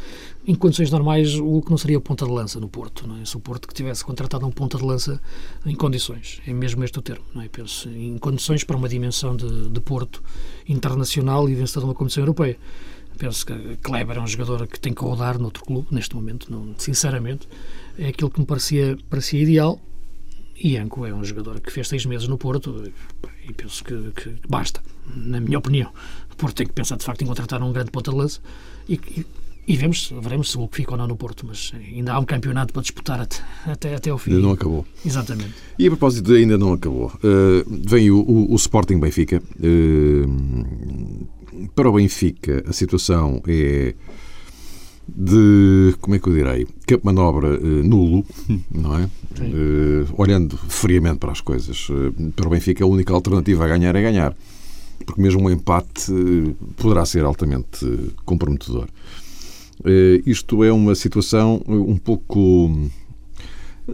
em 0.48 0.54
condições 0.54 0.92
normais, 0.92 1.36
o 1.40 1.62
que 1.62 1.72
não 1.72 1.78
seria 1.78 2.00
ponta 2.00 2.26
de 2.26 2.32
lança 2.32 2.60
no 2.60 2.70
Porto. 2.70 3.08
Não 3.08 3.18
é? 3.20 3.26
Se 3.26 3.36
o 3.36 3.40
Porto 3.40 3.68
que 3.68 3.74
tivesse 3.74 4.06
contratado 4.06 4.46
um 4.46 4.52
ponta 4.52 4.78
de 4.78 4.84
lança 4.84 5.20
em 5.66 5.76
condições, 5.76 6.40
é 6.46 6.54
mesmo 6.54 6.84
este 6.84 7.00
o 7.00 7.02
termo, 7.02 7.26
não 7.34 7.42
é? 7.42 7.48
Penso, 7.48 7.90
em 7.90 8.18
condições 8.20 8.64
para 8.64 8.78
uma 8.78 8.88
dimensão 8.88 9.36
de, 9.36 9.70
de 9.70 9.80
Porto 9.80 10.22
internacional 10.70 11.50
e 11.50 11.56
vencedor 11.56 11.82
de 11.82 11.86
uma 11.88 11.96
competição 11.96 12.22
europeia. 12.22 12.58
Penso 13.18 13.46
que 13.46 13.78
Kleber 13.78 14.18
é 14.18 14.22
um 14.22 14.28
jogador 14.28 14.68
que 14.68 14.80
tem 14.80 14.94
que 14.94 15.02
rodar 15.02 15.40
noutro 15.40 15.64
clube, 15.64 15.88
neste 15.90 16.16
momento, 16.16 16.52
não, 16.52 16.76
sinceramente. 16.78 17.48
É 17.98 18.10
aquilo 18.10 18.30
que 18.30 18.40
me 18.40 18.46
parecia, 18.46 18.98
parecia 19.10 19.42
ideal. 19.42 19.80
E 20.58 20.78
Anco 20.78 21.06
é 21.06 21.14
um 21.14 21.24
jogador 21.24 21.60
que 21.60 21.72
fez 21.72 21.88
seis 21.88 22.06
meses 22.06 22.28
no 22.28 22.38
Porto 22.38 22.92
e 23.48 23.54
penso 23.54 23.84
que, 23.84 24.12
que 24.12 24.36
basta, 24.48 24.82
na 25.16 25.40
minha 25.40 25.58
opinião. 25.58 25.92
O 26.32 26.36
Porto 26.36 26.56
tem 26.56 26.68
que 26.68 26.74
pensar, 26.74 26.98
de 26.98 27.04
facto, 27.04 27.22
em 27.22 27.28
contratar 27.28 27.62
um 27.62 27.74
grande 27.74 27.92
ponta 27.92 28.12
de 28.12 28.18
lança 28.18 28.40
e, 28.88 28.94
e 28.94 29.26
e 29.68 29.76
vemos, 29.76 30.14
veremos 30.22 30.52
se 30.52 30.58
o 30.58 30.68
que 30.68 30.78
fica 30.78 30.92
ou 30.92 30.98
não 30.98 31.08
no 31.08 31.16
Porto, 31.16 31.46
mas 31.48 31.72
ainda 31.74 32.14
há 32.14 32.20
um 32.20 32.26
campeonato 32.26 32.72
para 32.72 32.84
disputar 32.84 33.20
até, 33.20 33.38
até, 33.66 33.96
até 33.96 34.10
ao 34.12 34.18
fim. 34.18 34.32
Ainda 34.32 34.44
não 34.44 34.52
acabou. 34.52 34.86
Exatamente. 35.04 35.54
E 35.80 35.88
a 35.88 35.90
propósito 35.90 36.32
de 36.32 36.38
ainda 36.38 36.58
não 36.58 36.74
acabou, 36.74 37.08
uh, 37.08 37.66
vem 37.68 38.12
o, 38.12 38.20
o, 38.20 38.54
o, 38.54 38.56
Sporting 38.56 39.00
Benfica. 39.00 39.42
Uh, 39.60 41.28
para 41.74 41.90
o 41.90 41.94
Benfica, 41.94 42.64
a 42.68 42.74
situação 42.74 43.42
é 43.48 43.96
de, 45.08 45.96
como 46.02 46.16
é 46.16 46.20
que 46.20 46.28
eu 46.28 46.34
direi, 46.34 46.68
campo 46.88 47.06
manobra 47.06 47.60
uh, 47.60 47.84
nulo, 47.84 48.26
não 48.72 48.98
é? 48.98 49.10
olhando 50.18 50.58
friamente 50.58 51.18
para 51.18 51.32
as 51.32 51.42
coisas. 51.42 51.88
para 52.36 52.48
o 52.48 52.50
Benfica, 52.50 52.84
a 52.84 52.88
única 52.88 53.14
alternativa 53.14 53.66
a 53.66 53.68
ganhar 53.68 53.96
é 53.96 54.02
ganhar. 54.02 54.36
Porque 55.06 55.22
mesmo 55.22 55.42
um 55.42 55.50
empate 55.50 56.12
poderá 56.78 57.06
ser 57.06 57.26
altamente 57.26 57.86
comprometedor. 58.24 58.88
Isto 60.26 60.64
é 60.64 60.72
uma 60.72 60.96
situação 60.96 61.62
um 61.68 61.98
pouco. 61.98 62.90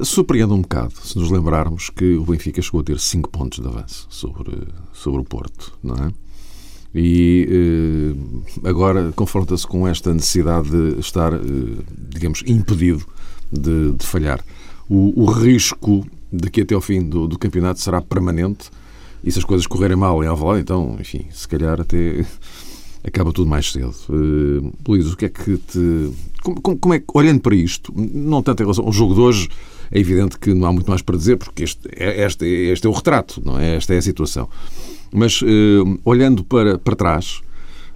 Surpreende 0.03 0.53
um 0.53 0.61
bocado, 0.61 0.93
se 1.03 1.17
nos 1.17 1.31
lembrarmos 1.31 1.89
que 1.89 2.13
o 2.15 2.23
Benfica 2.23 2.61
chegou 2.61 2.81
a 2.81 2.83
ter 2.83 2.99
5 2.99 3.29
pontos 3.29 3.59
de 3.59 3.67
avanço 3.67 4.07
sobre, 4.09 4.55
sobre 4.93 5.21
o 5.21 5.25
Porto, 5.25 5.77
não 5.83 5.95
é? 5.95 6.13
E 6.93 7.47
eh, 8.63 8.69
agora 8.69 9.13
confronta-se 9.15 9.65
com 9.65 9.87
esta 9.87 10.13
necessidade 10.13 10.69
de 10.69 10.99
estar, 10.99 11.31
digamos, 12.09 12.43
impedido 12.45 13.05
de, 13.51 13.91
de 13.91 14.05
falhar. 14.05 14.43
O, 14.89 15.23
o, 15.23 15.25
risco 15.25 16.05
daqui 16.31 16.61
até 16.61 16.75
ao 16.75 16.81
fim 16.81 17.01
do, 17.01 17.27
do, 17.27 17.37
campeonato 17.37 17.79
será 17.79 18.01
permanente 18.01 18.69
e 19.23 19.31
se 19.31 19.39
as 19.39 19.45
coisas 19.45 19.67
correrem 19.67 19.95
mal 19.95 20.23
em 20.23 20.27
Alvalade, 20.27 20.61
então, 20.61 20.97
enfim, 20.99 21.25
se 21.31 21.47
calhar 21.47 21.79
até 21.79 22.25
acaba 23.03 23.31
tudo 23.31 23.49
mais 23.49 23.71
cedo. 23.71 23.93
Uh, 24.09 24.73
Luís, 24.87 25.11
o 25.11 25.17
que 25.17 25.25
é 25.25 25.29
que 25.29 25.57
te. 25.57 26.11
Como, 26.41 26.77
como, 26.77 26.93
é 26.93 26.99
que, 26.99 27.05
olhando 27.13 27.39
para 27.39 27.55
isto, 27.55 27.93
não 27.95 28.41
tanto 28.41 28.61
em 28.61 28.65
relação 28.65 28.85
ao 28.85 28.91
jogo 28.91 29.13
de 29.13 29.19
hoje, 29.19 29.49
é 29.91 29.99
evidente 29.99 30.39
que 30.39 30.53
não 30.53 30.67
há 30.67 30.73
muito 30.73 30.89
mais 30.89 31.01
para 31.01 31.15
dizer, 31.15 31.37
porque 31.37 31.63
este, 31.63 31.87
é, 31.95 32.25
este, 32.25 32.45
este 32.45 32.87
é 32.87 32.89
o 32.89 32.93
retrato, 32.93 33.41
não 33.45 33.59
é? 33.59 33.75
Esta 33.75 33.93
é 33.93 33.97
a 33.97 34.01
situação. 34.01 34.49
Mas, 35.11 35.41
uh, 35.41 35.99
olhando 36.05 36.43
para, 36.43 36.77
para 36.77 36.95
trás, 36.95 37.41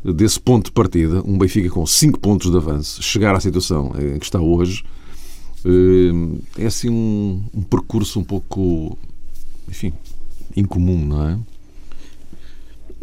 desse 0.03 0.39
ponto 0.39 0.65
de 0.65 0.71
partida, 0.71 1.21
um 1.25 1.37
Benfica 1.37 1.69
com 1.69 1.85
5 1.85 2.19
pontos 2.19 2.51
de 2.51 2.57
avanço, 2.57 3.01
chegar 3.01 3.33
à 3.35 3.39
situação 3.39 3.93
em 3.97 4.19
que 4.19 4.25
está 4.25 4.39
hoje, 4.39 4.83
uh, 5.65 6.41
é 6.57 6.65
assim 6.65 6.89
um, 6.89 7.43
um 7.53 7.61
percurso 7.61 8.19
um 8.19 8.23
pouco, 8.23 8.97
enfim, 9.67 9.93
incomum, 10.55 11.05
não 11.05 11.29
é? 11.29 11.39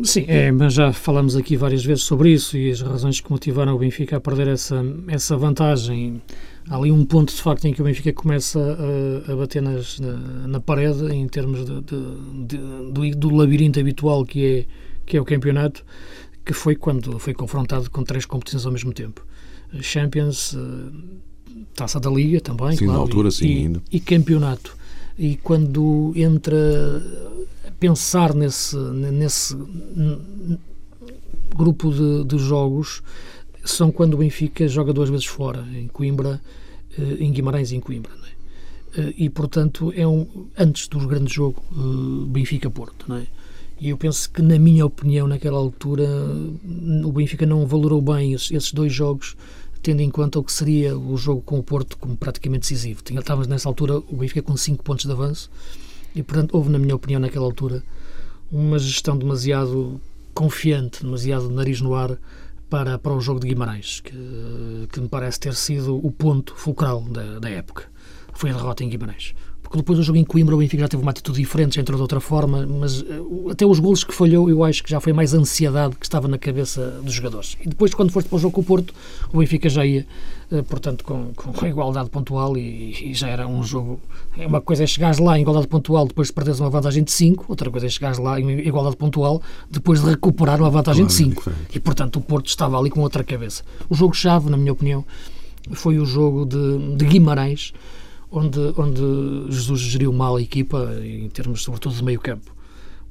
Sim, 0.02 0.24
é, 0.26 0.50
mas 0.50 0.74
já 0.74 0.92
falamos 0.92 1.36
aqui 1.36 1.56
várias 1.56 1.84
vezes 1.84 2.04
sobre 2.04 2.32
isso 2.32 2.56
e 2.56 2.70
as 2.70 2.80
razões 2.80 3.20
que 3.20 3.30
motivaram 3.30 3.74
o 3.74 3.78
Benfica 3.78 4.16
a 4.16 4.20
perder 4.20 4.48
essa, 4.48 4.82
essa 5.06 5.36
vantagem. 5.36 6.20
Há 6.68 6.76
ali 6.76 6.92
um 6.92 7.04
ponto, 7.04 7.34
de 7.34 7.42
facto, 7.42 7.64
em 7.66 7.74
que 7.74 7.82
o 7.82 7.84
Benfica 7.84 8.12
começa 8.12 8.60
a, 8.60 9.32
a 9.32 9.36
bater 9.36 9.60
nas, 9.60 9.98
na, 9.98 10.12
na, 10.46 10.60
parede 10.60 11.04
em 11.12 11.26
termos 11.26 11.64
de, 11.64 11.80
de, 11.82 12.46
de, 12.46 12.58
do, 12.92 13.16
do, 13.16 13.34
labirinto 13.34 13.80
habitual 13.80 14.24
que 14.24 14.44
é, 14.44 14.66
que 15.04 15.16
é 15.16 15.20
o 15.20 15.24
campeonato, 15.24 15.84
que 16.44 16.52
foi 16.52 16.76
quando 16.76 17.18
foi 17.18 17.34
confrontado 17.34 17.90
com 17.90 18.04
três 18.04 18.24
competições 18.24 18.64
ao 18.64 18.72
mesmo 18.72 18.92
tempo. 18.92 19.24
Champions, 19.80 20.54
eh, 20.54 21.62
Taça 21.74 21.98
da 21.98 22.10
Liga 22.10 22.40
também, 22.40 22.76
sim, 22.76 22.84
claro, 22.84 22.92
na 22.92 22.98
altura, 22.98 23.28
e, 23.28 23.32
sim, 23.32 23.56
ainda. 23.56 23.82
e 23.90 24.00
campeonato. 24.00 24.76
E 25.18 25.36
quando 25.36 26.12
entra 26.14 27.02
pensar 27.78 28.34
nesse, 28.34 28.76
nesse 28.76 29.56
grupo 31.54 31.90
de, 31.90 32.24
de, 32.24 32.38
jogos 32.38 33.02
são 33.64 33.90
quando 33.90 34.14
o 34.14 34.16
Benfica 34.16 34.66
joga 34.68 34.92
duas 34.92 35.08
vezes 35.08 35.26
fora, 35.26 35.66
em 35.74 35.88
Coimbra, 35.88 36.40
eh, 36.98 37.16
em 37.20 37.32
Guimarães 37.32 37.72
e 37.72 37.76
em 37.76 37.80
Coimbra. 37.80 38.12
É? 38.96 39.00
Eh, 39.00 39.14
e, 39.18 39.30
portanto, 39.30 39.92
é 39.96 40.06
um, 40.06 40.26
antes 40.58 40.88
do 40.88 41.06
grande 41.06 41.32
jogo 41.32 41.62
eh, 41.72 42.26
Benfica-Porto. 42.28 43.12
É? 43.14 43.26
E 43.80 43.88
eu 43.88 43.96
penso 43.96 44.30
que, 44.30 44.42
na 44.42 44.58
minha 44.58 44.86
opinião, 44.86 45.26
naquela 45.26 45.58
altura, 45.58 46.04
o 47.04 47.12
Benfica 47.12 47.44
não 47.46 47.66
valorou 47.66 48.00
bem 48.00 48.32
esses, 48.32 48.72
dois 48.72 48.92
jogos 48.92 49.36
tendo 49.82 50.00
em 50.00 50.10
conta 50.10 50.38
o 50.38 50.44
que 50.44 50.52
seria 50.52 50.96
o 50.96 51.16
jogo 51.16 51.42
com 51.42 51.58
o 51.58 51.62
Porto 51.62 51.98
como 51.98 52.16
praticamente 52.16 52.60
decisivo. 52.60 53.02
Estávamos 53.18 53.48
nessa 53.48 53.68
altura 53.68 53.98
o 53.98 54.16
Benfica 54.16 54.40
com 54.40 54.56
5 54.56 54.84
pontos 54.84 55.04
de 55.04 55.10
avanço 55.10 55.50
e, 56.14 56.22
portanto, 56.22 56.54
houve, 56.54 56.70
na 56.70 56.78
minha 56.78 56.94
opinião, 56.94 57.20
naquela 57.20 57.44
altura, 57.44 57.82
uma 58.50 58.78
gestão 58.78 59.18
demasiado 59.18 60.00
confiante, 60.32 61.02
demasiado 61.02 61.50
nariz 61.50 61.80
no 61.80 61.94
ar 61.94 62.16
para, 62.72 62.98
para 62.98 63.12
o 63.12 63.20
jogo 63.20 63.38
de 63.38 63.48
Guimarães, 63.48 64.00
que, 64.00 64.88
que 64.90 64.98
me 64.98 65.06
parece 65.06 65.38
ter 65.38 65.54
sido 65.54 65.94
o 65.94 66.10
ponto 66.10 66.54
fulcral 66.56 67.02
da, 67.02 67.38
da 67.38 67.50
época. 67.50 67.84
Foi 68.32 68.48
a 68.48 68.54
derrota 68.54 68.82
em 68.82 68.88
Guimarães 68.88 69.34
porque 69.72 69.80
depois 69.80 69.98
do 69.98 70.02
jogo 70.02 70.18
em 70.18 70.24
Coimbra 70.24 70.54
o 70.54 70.58
Benfica 70.58 70.82
já 70.82 70.88
teve 70.88 71.02
uma 71.02 71.12
atitude 71.12 71.40
diferente, 71.40 71.76
já 71.76 71.80
entrou 71.80 71.96
de 71.96 72.02
outra 72.02 72.20
forma, 72.20 72.66
mas 72.66 73.00
uh, 73.00 73.48
até 73.50 73.64
os 73.64 73.78
golos 73.78 74.04
que 74.04 74.12
falhou 74.12 74.50
eu 74.50 74.62
acho 74.62 74.82
que 74.82 74.90
já 74.90 75.00
foi 75.00 75.14
mais 75.14 75.32
ansiedade 75.32 75.96
que 75.96 76.04
estava 76.04 76.28
na 76.28 76.36
cabeça 76.36 77.00
dos 77.02 77.14
jogadores. 77.14 77.56
E 77.58 77.70
depois, 77.70 77.94
quando 77.94 78.12
foste 78.12 78.28
para 78.28 78.36
o 78.36 78.38
jogo 78.38 78.54
com 78.54 78.60
o 78.60 78.64
Porto, 78.64 78.92
o 79.32 79.38
Benfica 79.38 79.70
já 79.70 79.86
ia, 79.86 80.06
uh, 80.50 80.62
portanto, 80.64 81.02
com, 81.02 81.32
com 81.34 81.66
igualdade 81.66 82.10
pontual 82.10 82.54
e, 82.58 83.12
e, 83.12 83.14
já 83.14 83.28
era 83.28 83.48
um 83.48 83.62
jogo. 83.62 83.98
Uma 84.36 84.60
coisa 84.60 84.84
é 84.84 84.86
chegares 84.86 85.18
lá 85.18 85.38
em 85.38 85.40
igualdade 85.40 85.68
pontual 85.68 86.06
depois 86.06 86.28
de 86.28 86.34
perderes 86.34 86.60
uma 86.60 86.68
vantagem 86.68 87.02
de 87.02 87.10
5, 87.10 87.46
outra 87.48 87.70
coisa 87.70 87.86
é 87.86 87.88
chegares 87.88 88.18
lá 88.18 88.38
em 88.38 88.58
igualdade 88.58 88.96
pontual 88.96 89.40
depois 89.70 90.02
de 90.02 90.10
recuperar 90.10 90.60
uma 90.60 90.68
vantagem 90.68 91.06
de 91.06 91.14
5. 91.14 91.50
E, 91.74 91.80
portanto, 91.80 92.16
o 92.16 92.20
Porto 92.20 92.48
estava 92.48 92.78
ali 92.78 92.90
com 92.90 93.00
outra 93.00 93.24
cabeça. 93.24 93.62
O 93.88 93.94
jogo-chave, 93.94 94.50
na 94.50 94.58
minha 94.58 94.72
opinião, 94.72 95.02
foi 95.72 95.98
o 95.98 96.04
jogo 96.04 96.44
de, 96.44 96.96
de 96.96 97.06
Guimarães 97.06 97.72
onde, 98.32 98.58
onde 98.76 99.52
Jesus 99.52 99.80
geriu 99.80 100.12
mal 100.12 100.36
a 100.36 100.42
equipa, 100.42 100.90
em 101.04 101.28
termos, 101.28 101.62
sobretudo, 101.62 101.94
de 101.94 102.02
meio 102.02 102.18
campo. 102.18 102.54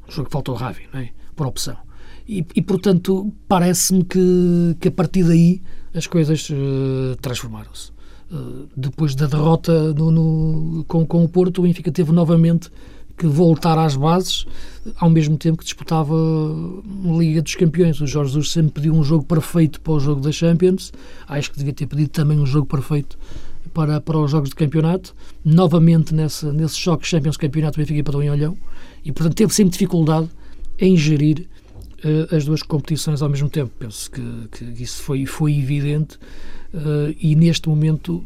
Um 0.07 0.11
jogo 0.11 0.27
que 0.27 0.33
faltou 0.33 0.55
Ravi, 0.55 0.83
não 0.91 0.99
é? 0.99 1.09
por 1.35 1.47
opção. 1.47 1.77
E, 2.27 2.45
e 2.55 2.61
portanto, 2.61 3.31
parece-me 3.47 4.03
que, 4.03 4.75
que 4.79 4.87
a 4.87 4.91
partir 4.91 5.23
daí 5.23 5.61
as 5.93 6.07
coisas 6.07 6.49
uh, 6.49 7.15
transformaram-se. 7.21 7.91
Uh, 8.31 8.67
depois 8.75 9.13
da 9.15 9.27
derrota 9.27 9.93
no, 9.93 10.11
no, 10.11 10.85
com, 10.85 11.05
com 11.05 11.23
o 11.23 11.29
Porto, 11.29 11.59
o 11.59 11.61
Benfica 11.63 11.91
teve 11.91 12.11
novamente 12.11 12.69
que 13.17 13.27
voltar 13.27 13.77
às 13.77 13.95
bases, 13.95 14.45
ao 14.97 15.09
mesmo 15.09 15.37
tempo 15.37 15.57
que 15.57 15.63
disputava 15.63 16.15
a 16.15 17.17
Liga 17.17 17.41
dos 17.41 17.55
Campeões. 17.55 17.99
O 18.01 18.07
Jorge 18.07 18.31
Jesus 18.31 18.51
sempre 18.51 18.73
pediu 18.73 18.93
um 18.93 19.03
jogo 19.03 19.25
perfeito 19.25 19.81
para 19.81 19.93
o 19.93 19.99
jogo 19.99 20.21
da 20.21 20.31
Champions. 20.31 20.91
Acho 21.27 21.51
que 21.51 21.57
devia 21.57 21.73
ter 21.73 21.85
pedido 21.87 22.09
também 22.09 22.39
um 22.39 22.45
jogo 22.45 22.65
perfeito 22.65 23.17
para, 23.73 23.99
para 24.01 24.17
os 24.17 24.31
jogos 24.31 24.49
de 24.49 24.55
campeonato, 24.55 25.15
novamente 25.43 26.13
nesse, 26.13 26.45
nesse 26.47 26.77
choque 26.77 27.07
Champions 27.07 27.37
Campeonato 27.37 27.77
Benfica 27.77 28.03
para 28.03 28.23
em 28.23 28.29
Olhão, 28.29 28.57
e 29.03 29.11
portanto 29.11 29.35
teve 29.35 29.53
sempre 29.53 29.71
dificuldade 29.71 30.29
em 30.79 30.95
gerir 30.97 31.47
uh, 32.03 32.35
as 32.35 32.45
duas 32.45 32.61
competições 32.61 33.21
ao 33.21 33.29
mesmo 33.29 33.49
tempo. 33.49 33.71
Penso 33.77 34.09
que, 34.11 34.21
que 34.51 34.83
isso 34.83 35.01
foi, 35.01 35.25
foi 35.25 35.57
evidente 35.57 36.17
uh, 36.73 37.15
e 37.19 37.35
neste 37.35 37.69
momento 37.69 38.23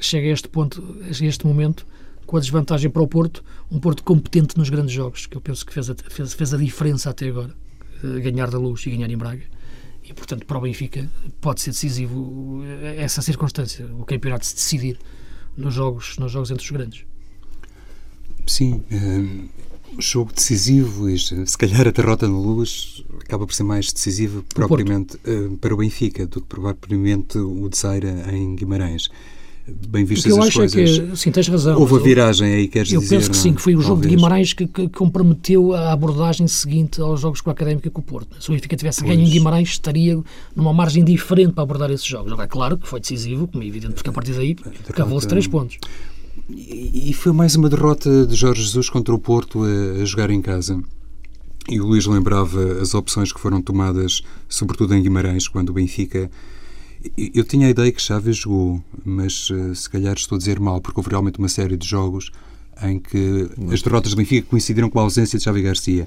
chega 0.00 0.28
a 0.28 0.32
este 0.32 0.48
ponto, 0.48 0.82
a 1.04 1.10
este 1.10 1.46
momento 1.46 1.86
com 2.26 2.36
a 2.36 2.40
desvantagem 2.40 2.90
para 2.90 3.02
o 3.02 3.08
Porto, 3.08 3.44
um 3.70 3.78
Porto 3.78 4.02
competente 4.02 4.56
nos 4.56 4.70
grandes 4.70 4.92
jogos, 4.92 5.26
que 5.26 5.36
eu 5.36 5.40
penso 5.40 5.66
que 5.66 5.72
fez 5.72 5.90
a, 5.90 5.94
fez, 5.94 6.32
fez 6.32 6.54
a 6.54 6.56
diferença 6.56 7.10
até 7.10 7.28
agora, 7.28 7.54
ganhar 8.22 8.50
da 8.50 8.58
Luz 8.58 8.86
e 8.86 8.90
ganhar 8.90 9.10
em 9.10 9.16
Braga. 9.16 9.42
E, 10.04 10.12
portanto, 10.12 10.44
para 10.46 10.58
o 10.58 10.60
Benfica 10.60 11.08
pode 11.40 11.60
ser 11.60 11.70
decisivo 11.70 12.62
essa 12.96 13.22
circunstância, 13.22 13.86
o 13.98 14.04
campeonato 14.04 14.44
se 14.44 14.54
decidir 14.54 14.98
nos 15.56 15.74
jogos, 15.74 16.16
nos 16.18 16.32
jogos 16.32 16.50
entre 16.50 16.64
os 16.64 16.70
grandes. 16.70 17.04
Sim, 18.46 18.82
um, 18.90 19.48
jogo 19.98 20.32
decisivo 20.32 21.08
e 21.08 21.18
se 21.18 21.56
calhar 21.56 21.86
a 21.86 21.90
derrota 21.90 22.26
no 22.26 22.40
Luz 22.40 23.04
acaba 23.20 23.46
por 23.46 23.54
ser 23.54 23.62
mais 23.62 23.92
decisiva 23.92 24.42
propriamente 24.54 25.16
uh, 25.16 25.56
para 25.58 25.74
o 25.74 25.76
Benfica 25.76 26.26
do 26.26 26.40
que 26.40 26.48
propriamente 26.48 27.38
o 27.38 27.68
de 27.68 27.76
Zaira 27.76 28.34
em 28.34 28.56
Guimarães. 28.56 29.08
Bem 29.88 30.04
vistas 30.04 30.36
as 30.36 30.52
coisas. 30.52 30.98
É 30.98 31.06
que, 31.06 31.16
sim, 31.16 31.30
tens 31.30 31.46
razão. 31.46 31.78
Houve 31.78 31.94
a 31.94 31.98
viragem 31.98 32.52
aí, 32.52 32.68
queres 32.68 32.92
eu 32.92 33.00
dizer? 33.00 33.14
Eu 33.14 33.18
penso 33.20 33.30
que 33.30 33.36
sim, 33.36 33.54
que 33.54 33.62
foi 33.62 33.76
o 33.76 33.80
jogo 33.80 33.94
talvez. 33.94 34.10
de 34.10 34.16
Guimarães 34.16 34.52
que, 34.52 34.66
que, 34.66 34.88
comprometeu 34.88 35.72
a 35.72 35.92
abordagem 35.92 36.48
seguinte 36.48 37.00
aos 37.00 37.20
jogos 37.20 37.40
com 37.40 37.50
a 37.50 37.52
Académica 37.52 37.88
com 37.88 38.00
o 38.00 38.04
Porto. 38.04 38.42
Se 38.42 38.50
o 38.50 38.54
Benfica 38.54 38.76
tivesse 38.76 39.00
pois. 39.00 39.14
ganho 39.14 39.26
em 39.26 39.30
Guimarães, 39.30 39.68
estaria 39.68 40.20
numa 40.56 40.72
margem 40.72 41.04
diferente 41.04 41.52
para 41.52 41.62
abordar 41.62 41.90
esses 41.92 42.06
jogos. 42.06 42.32
Agora, 42.32 42.48
claro 42.48 42.76
que 42.76 42.88
foi 42.88 42.98
decisivo, 42.98 43.46
como 43.46 43.62
é 43.62 43.66
evidente, 43.66 43.94
porque 43.94 44.10
a 44.10 44.12
partir 44.12 44.32
daí 44.32 44.56
cavou-se 44.94 45.28
três 45.28 45.46
pontos. 45.46 45.78
E 46.50 47.12
foi 47.12 47.32
mais 47.32 47.54
uma 47.54 47.68
derrota 47.68 48.26
de 48.26 48.34
Jorge 48.34 48.62
Jesus 48.62 48.90
contra 48.90 49.14
o 49.14 49.18
Porto 49.18 49.62
a, 49.62 50.02
a 50.02 50.04
jogar 50.04 50.30
em 50.30 50.42
casa. 50.42 50.82
E 51.68 51.80
o 51.80 51.86
Luís 51.86 52.06
lembrava 52.06 52.80
as 52.80 52.94
opções 52.94 53.32
que 53.32 53.38
foram 53.38 53.62
tomadas, 53.62 54.22
sobretudo 54.48 54.94
em 54.94 55.02
Guimarães, 55.02 55.46
quando 55.46 55.70
o 55.70 55.72
Benfica. 55.72 56.28
Eu 57.16 57.44
tinha 57.44 57.66
a 57.66 57.70
ideia 57.70 57.90
que 57.90 58.00
Chaves 58.00 58.36
jogou, 58.36 58.82
mas 59.04 59.50
uh, 59.50 59.74
se 59.74 59.88
calhar 59.88 60.14
estou 60.14 60.36
a 60.36 60.38
dizer 60.38 60.60
mal, 60.60 60.80
porque 60.80 60.98
houve 61.00 61.10
realmente 61.10 61.38
uma 61.38 61.48
série 61.48 61.76
de 61.76 61.86
jogos 61.86 62.30
em 62.82 62.98
que 62.98 63.48
as 63.72 63.82
derrotas 63.82 64.12
do 64.12 64.16
Benfica 64.16 64.46
coincidiram 64.48 64.88
com 64.88 64.98
a 64.98 65.02
ausência 65.02 65.38
de 65.38 65.44
Xavi 65.44 65.62
Garcia. 65.62 66.06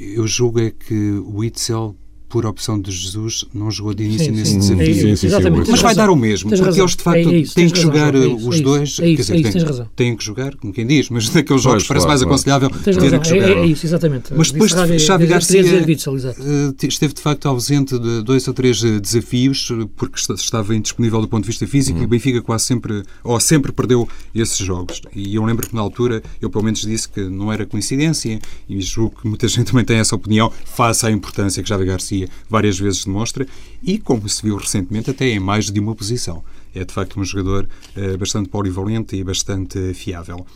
Eu 0.00 0.26
julgo 0.26 0.60
é 0.60 0.70
que 0.70 1.12
o 1.24 1.42
Itzel 1.42 1.96
por 2.32 2.46
opção 2.46 2.80
de 2.80 2.90
Jesus, 2.90 3.44
não 3.52 3.70
jogou 3.70 3.92
de 3.92 4.04
início 4.04 4.24
sim, 4.24 4.30
nesse 4.30 4.52
sim, 4.52 4.58
desafio. 4.74 5.16
Sim, 5.18 5.26
exatamente. 5.26 5.70
Mas 5.70 5.82
vai 5.82 5.94
dar 5.94 6.08
o 6.08 6.16
mesmo, 6.16 6.48
tens 6.48 6.60
porque 6.60 6.70
razão. 6.70 6.84
eles 6.84 6.96
de 6.96 7.02
facto 7.02 7.28
é 7.28 7.36
isso, 7.36 7.54
têm 7.54 7.68
que 7.68 7.78
jogar 7.78 8.14
razão, 8.14 8.22
é 8.22 8.34
isso, 8.34 8.48
os 8.48 8.56
é 8.56 8.62
dois. 8.62 8.80
É 9.00 9.08
isso, 9.10 9.32
quer 9.32 9.42
dizer, 9.42 9.52
têm, 9.52 9.86
têm, 9.94 10.16
que 10.16 10.24
jogar, 10.24 10.56
como 10.56 10.72
quem 10.72 10.86
diz, 10.86 11.10
mas 11.10 11.28
naqueles 11.34 11.62
jogos 11.62 11.86
pois, 11.86 11.88
parece 11.88 12.06
claro, 12.06 12.30
mais 12.30 12.46
claro. 12.46 12.60
aconselhável 12.62 12.70
ter 12.70 12.96
que 12.96 13.28
jogar. 13.28 13.58
É, 13.58 13.66
isso, 13.66 13.84
exatamente. 13.84 14.32
Mas 14.34 14.50
depois 14.50 14.74
de 14.74 14.98
Xavi 14.98 15.26
Garcia 15.26 15.60
eh, 15.60 16.86
esteve 16.88 17.12
de 17.12 17.20
facto 17.20 17.46
ausente 17.48 17.98
de 17.98 18.22
dois 18.22 18.48
ou 18.48 18.54
três 18.54 18.82
eh, 18.82 18.98
desafios, 18.98 19.70
porque 19.94 20.18
estava 20.18 20.74
indisponível 20.74 21.20
do 21.20 21.28
ponto 21.28 21.42
de 21.42 21.48
vista 21.48 21.66
físico 21.66 21.98
hum. 21.98 22.02
e 22.02 22.04
o 22.06 22.08
Benfica 22.08 22.40
quase 22.40 22.64
sempre, 22.64 23.02
ou 23.22 23.38
sempre 23.40 23.72
perdeu 23.72 24.08
esses 24.34 24.56
jogos. 24.56 25.02
E 25.14 25.34
eu 25.34 25.44
lembro 25.44 25.68
que 25.68 25.74
na 25.74 25.82
altura 25.82 26.22
eu 26.40 26.48
pelo 26.48 26.64
menos 26.64 26.80
disse 26.80 27.06
que 27.10 27.20
não 27.24 27.52
era 27.52 27.66
coincidência 27.66 28.38
e 28.66 28.80
julgo 28.80 29.20
que 29.20 29.28
muita 29.28 29.46
gente 29.52 29.70
também 29.70 29.84
tem 29.84 29.98
essa 29.98 30.16
opinião 30.16 30.50
face 30.64 31.04
à 31.04 31.10
importância 31.10 31.62
que 31.62 31.68
Xavi 31.68 31.84
Garcia 31.84 32.21
várias 32.48 32.78
vezes 32.78 33.04
demonstra 33.04 33.46
e, 33.82 33.98
como 33.98 34.28
se 34.28 34.42
viu 34.42 34.56
recentemente, 34.56 35.10
até 35.10 35.26
em 35.28 35.40
mais 35.40 35.70
de 35.70 35.80
uma 35.80 35.94
posição. 35.94 36.44
É, 36.74 36.84
de 36.84 36.92
facto, 36.92 37.20
um 37.20 37.24
jogador 37.24 37.68
uh, 37.96 38.18
bastante 38.18 38.48
polivalente 38.48 39.14
e 39.14 39.22
bastante 39.22 39.92
fiável. 39.94 40.46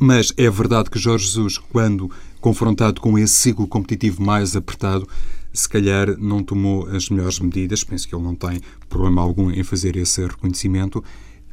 Mas 0.00 0.32
é 0.36 0.48
verdade 0.48 0.88
que 0.88 0.98
Jorge 0.98 1.26
Jesus, 1.26 1.58
quando 1.58 2.10
confrontado 2.40 3.00
com 3.00 3.18
esse 3.18 3.34
ciclo 3.34 3.66
competitivo 3.66 4.22
mais 4.22 4.56
apertado, 4.56 5.06
se 5.52 5.68
calhar 5.68 6.16
não 6.18 6.42
tomou 6.42 6.88
as 6.88 7.10
melhores 7.10 7.38
medidas. 7.38 7.84
Penso 7.84 8.08
que 8.08 8.14
ele 8.14 8.24
não 8.24 8.34
tem 8.34 8.60
problema 8.88 9.20
algum 9.20 9.50
em 9.50 9.62
fazer 9.62 9.96
esse 9.96 10.24
reconhecimento. 10.26 11.04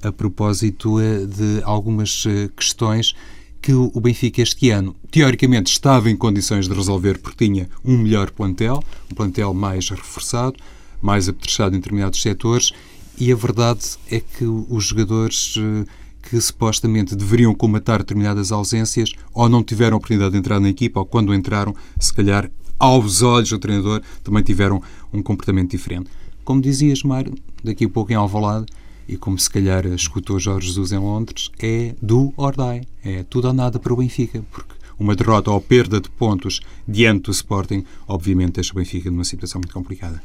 A 0.01 0.11
propósito 0.11 0.99
eh, 0.99 1.25
de 1.25 1.61
algumas 1.63 2.23
eh, 2.25 2.49
questões 2.55 3.13
que 3.61 3.73
o 3.73 3.99
Benfica 3.99 4.41
este 4.41 4.69
ano, 4.69 4.95
teoricamente, 5.11 5.71
estava 5.71 6.09
em 6.09 6.15
condições 6.15 6.67
de 6.67 6.73
resolver 6.73 7.19
porque 7.19 7.45
tinha 7.45 7.69
um 7.83 7.97
melhor 7.97 8.31
plantel, 8.31 8.83
um 9.11 9.15
plantel 9.15 9.53
mais 9.53 9.89
reforçado, 9.89 10.55
mais 11.01 11.27
apetrechado 11.27 11.75
em 11.75 11.79
determinados 11.79 12.21
setores, 12.21 12.71
e 13.17 13.31
a 13.31 13.35
verdade 13.35 13.81
é 14.09 14.19
que 14.19 14.45
os 14.45 14.85
jogadores 14.85 15.55
eh, 15.57 15.85
que 16.29 16.39
supostamente 16.39 17.15
deveriam 17.15 17.53
comatar 17.53 17.99
determinadas 17.99 18.51
ausências 18.51 19.11
ou 19.33 19.49
não 19.49 19.63
tiveram 19.63 19.97
oportunidade 19.97 20.31
de 20.31 20.37
entrar 20.37 20.59
na 20.59 20.69
equipa 20.69 21.01
ou 21.01 21.05
quando 21.05 21.33
entraram, 21.33 21.75
se 21.99 22.13
calhar, 22.13 22.49
aos 22.77 23.21
olhos 23.21 23.49
do 23.49 23.59
treinador, 23.59 24.01
também 24.23 24.41
tiveram 24.41 24.81
um 25.11 25.21
comportamento 25.21 25.71
diferente. 25.71 26.09
Como 26.45 26.61
dizias, 26.61 27.03
Mário, 27.03 27.35
daqui 27.61 27.85
a 27.85 27.89
pouco 27.89 28.11
em 28.11 28.15
Alvalade, 28.15 28.67
e 29.09 29.17
como 29.17 29.39
se 29.39 29.49
calhar 29.49 29.85
escutou 29.87 30.39
Jorge 30.39 30.67
Jesus 30.67 30.91
em 30.91 30.99
Londres, 30.99 31.49
é 31.59 31.95
do 31.99 32.31
or 32.37 32.53
die. 32.55 32.87
É 33.03 33.23
tudo 33.23 33.47
ou 33.47 33.53
nada 33.53 33.79
para 33.79 33.91
o 33.91 33.97
Benfica, 33.97 34.43
porque 34.51 34.75
uma 34.99 35.15
derrota 35.15 35.49
ou 35.49 35.59
perda 35.59 35.99
de 35.99 36.09
pontos 36.09 36.59
diante 36.87 37.23
do 37.23 37.31
Sporting, 37.31 37.83
obviamente 38.07 38.53
deixa 38.53 38.71
o 38.73 38.75
Benfica 38.75 39.09
numa 39.09 39.23
situação 39.23 39.59
muito 39.59 39.73
complicada. 39.73 40.21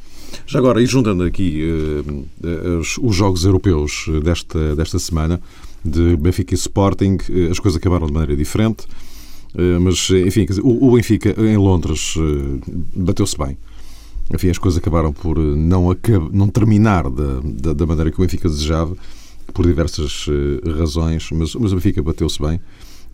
Já 0.46 0.58
agora, 0.58 0.82
e 0.82 0.86
juntando 0.86 1.22
aqui 1.22 1.62
uh, 1.64 2.78
os, 2.78 2.98
os, 2.98 3.16
jogos 3.16 3.44
europeus 3.44 4.06
desta, 4.22 4.76
desta 4.76 4.98
semana, 4.98 5.40
de 5.82 6.16
Benfica 6.16 6.52
e 6.52 6.56
Sporting, 6.56 7.16
uh, 7.30 7.50
as 7.52 7.58
coisas 7.60 7.78
acabaram 7.80 8.06
de 8.06 8.12
maneira 8.12 8.36
diferente, 8.36 8.84
uh, 9.54 9.80
mas, 9.80 10.10
enfim, 10.10 10.46
o, 10.62 10.88
o, 10.88 10.96
Benfica 10.96 11.34
em 11.38 11.56
Londres 11.56 12.16
bateu-se 12.94 13.38
bem 13.38 13.56
enfim, 14.32 14.48
as 14.48 14.58
coisas 14.58 14.78
acabaram 14.78 15.12
por 15.12 15.38
não, 15.38 15.96
não 16.32 16.48
terminar 16.48 17.10
da, 17.10 17.40
da, 17.42 17.72
da 17.72 17.86
maneira 17.86 18.10
que 18.10 18.18
o 18.18 18.22
Benfica 18.22 18.48
desejava, 18.48 18.96
por 19.52 19.66
diversas 19.66 20.26
uh, 20.26 20.78
razões, 20.78 21.30
mas, 21.32 21.54
mas 21.54 21.72
o 21.72 21.76
Benfica 21.76 22.02
bateu-se 22.02 22.40
bem 22.40 22.60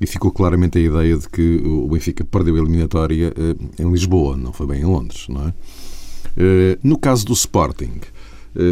e 0.00 0.06
ficou 0.06 0.30
claramente 0.30 0.78
a 0.78 0.80
ideia 0.80 1.18
de 1.18 1.28
que 1.28 1.60
o 1.64 1.88
Benfica 1.88 2.24
perdeu 2.24 2.54
a 2.54 2.58
eliminatória 2.58 3.32
uh, 3.36 3.82
em 3.82 3.90
Lisboa, 3.90 4.36
não 4.36 4.52
foi 4.52 4.66
bem 4.66 4.80
em 4.80 4.84
Londres, 4.84 5.26
não 5.28 5.48
é? 5.48 5.48
Uh, 5.48 6.78
no 6.82 6.98
caso 6.98 7.26
do 7.26 7.32
Sporting, 7.32 8.00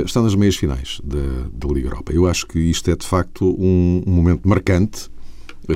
está 0.05 0.20
nas 0.20 0.35
meias 0.35 0.57
finais 0.57 1.01
da, 1.05 1.18
da 1.53 1.72
Liga 1.72 1.88
Europa. 1.88 2.12
Eu 2.12 2.27
acho 2.27 2.46
que 2.46 2.59
isto 2.59 2.90
é, 2.90 2.96
de 2.96 3.07
facto, 3.07 3.44
um, 3.59 4.03
um 4.07 4.12
momento 4.12 4.48
marcante 4.48 5.09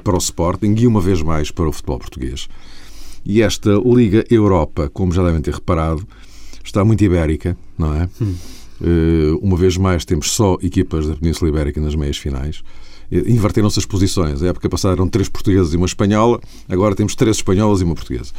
para 0.02 0.14
o 0.14 0.18
Sporting 0.18 0.74
e, 0.76 0.86
uma 0.88 1.00
vez 1.00 1.22
mais, 1.22 1.52
para 1.52 1.68
o 1.68 1.72
futebol 1.72 1.98
português. 1.98 2.48
E 3.24 3.42
esta 3.42 3.70
Liga 3.84 4.24
Europa, 4.28 4.88
como 4.88 5.12
já 5.12 5.22
devem 5.22 5.40
ter 5.40 5.54
reparado, 5.54 6.06
está 6.68 6.84
muito 6.84 7.02
ibérica, 7.04 7.56
não 7.78 7.94
é? 7.94 8.08
Hum. 8.20 8.34
Uh, 8.80 9.38
uma 9.40 9.56
vez 9.56 9.76
mais, 9.76 10.04
temos 10.04 10.30
só 10.32 10.58
equipas 10.60 11.06
da 11.06 11.14
Península 11.14 11.50
Ibérica 11.50 11.80
nas 11.80 11.94
meias 11.94 12.16
finais. 12.16 12.62
Inverteram-se 13.10 13.78
as 13.78 13.86
posições. 13.86 14.42
A 14.42 14.48
época 14.48 14.68
passada 14.68 14.94
eram 14.94 15.06
três 15.06 15.28
portugueses 15.28 15.74
e 15.74 15.76
uma 15.76 15.86
espanhola, 15.86 16.40
agora 16.68 16.94
temos 16.94 17.14
três 17.14 17.36
espanholas 17.36 17.80
e 17.80 17.84
uma 17.84 17.94
portuguesa. 17.94 18.32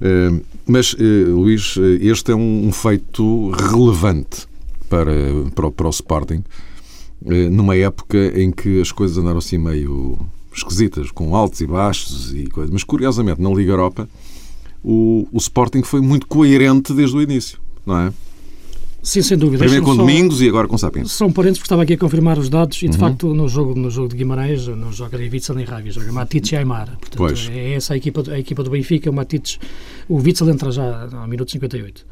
Uh, 0.00 0.42
mas, 0.66 0.94
Luís, 0.98 1.76
este 2.00 2.32
é 2.32 2.34
um, 2.34 2.68
um 2.68 2.72
feito 2.72 3.50
relevante 3.50 4.46
para, 4.88 5.12
para, 5.54 5.70
para 5.70 5.86
o 5.86 5.90
Sporting, 5.90 6.42
numa 7.50 7.76
época 7.76 8.18
em 8.40 8.50
que 8.50 8.80
as 8.80 8.92
coisas 8.92 9.18
andaram 9.18 9.38
assim 9.38 9.58
meio 9.58 10.18
esquisitas, 10.54 11.10
com 11.10 11.34
altos 11.34 11.60
e 11.60 11.66
baixos 11.66 12.32
e 12.34 12.46
coisas. 12.46 12.72
Mas, 12.72 12.84
curiosamente, 12.84 13.40
na 13.40 13.50
Liga 13.50 13.72
Europa, 13.72 14.08
o, 14.84 15.26
o 15.32 15.38
Sporting 15.38 15.82
foi 15.82 16.00
muito 16.00 16.26
coerente 16.26 16.92
desde 16.92 17.16
o 17.16 17.22
início, 17.22 17.58
não 17.86 17.98
é? 17.98 18.12
Sim, 19.02 19.20
sem 19.20 19.36
dúvida. 19.36 19.58
Primeiro 19.58 19.84
com 19.84 19.94
só, 19.94 19.98
Domingos 19.98 20.40
e 20.40 20.48
agora 20.48 20.66
com 20.66 20.78
Sapiens. 20.78 21.12
São 21.12 21.30
parentes 21.30 21.58
porque 21.58 21.66
estava 21.66 21.82
aqui 21.82 21.92
a 21.92 21.98
confirmar 21.98 22.38
os 22.38 22.48
dados 22.48 22.82
e, 22.82 22.88
de 22.88 22.94
uhum. 22.94 23.00
facto, 23.00 23.34
no 23.34 23.46
jogo, 23.46 23.78
no 23.78 23.90
jogo 23.90 24.08
de 24.08 24.16
Guimarães 24.16 24.66
não 24.66 24.90
joga 24.90 25.18
nem 25.18 25.28
Witzel 25.28 25.54
nem 25.56 25.64
Rávia, 25.66 25.92
joga 25.92 26.10
Matites 26.10 26.52
e 26.52 26.56
Aymar. 26.56 26.86
Portanto, 26.98 27.18
pois. 27.18 27.50
é 27.52 27.74
essa 27.74 27.92
a 27.92 27.96
equipa, 27.98 28.22
a 28.30 28.38
equipa 28.38 28.62
do 28.62 28.70
Benfica, 28.70 29.10
o 29.10 29.12
Matites, 29.12 29.58
o 30.08 30.16
Witzel 30.16 30.48
entra 30.48 30.70
já 30.70 31.06
ao 31.12 31.28
minuto 31.28 31.50
58. 31.50 32.06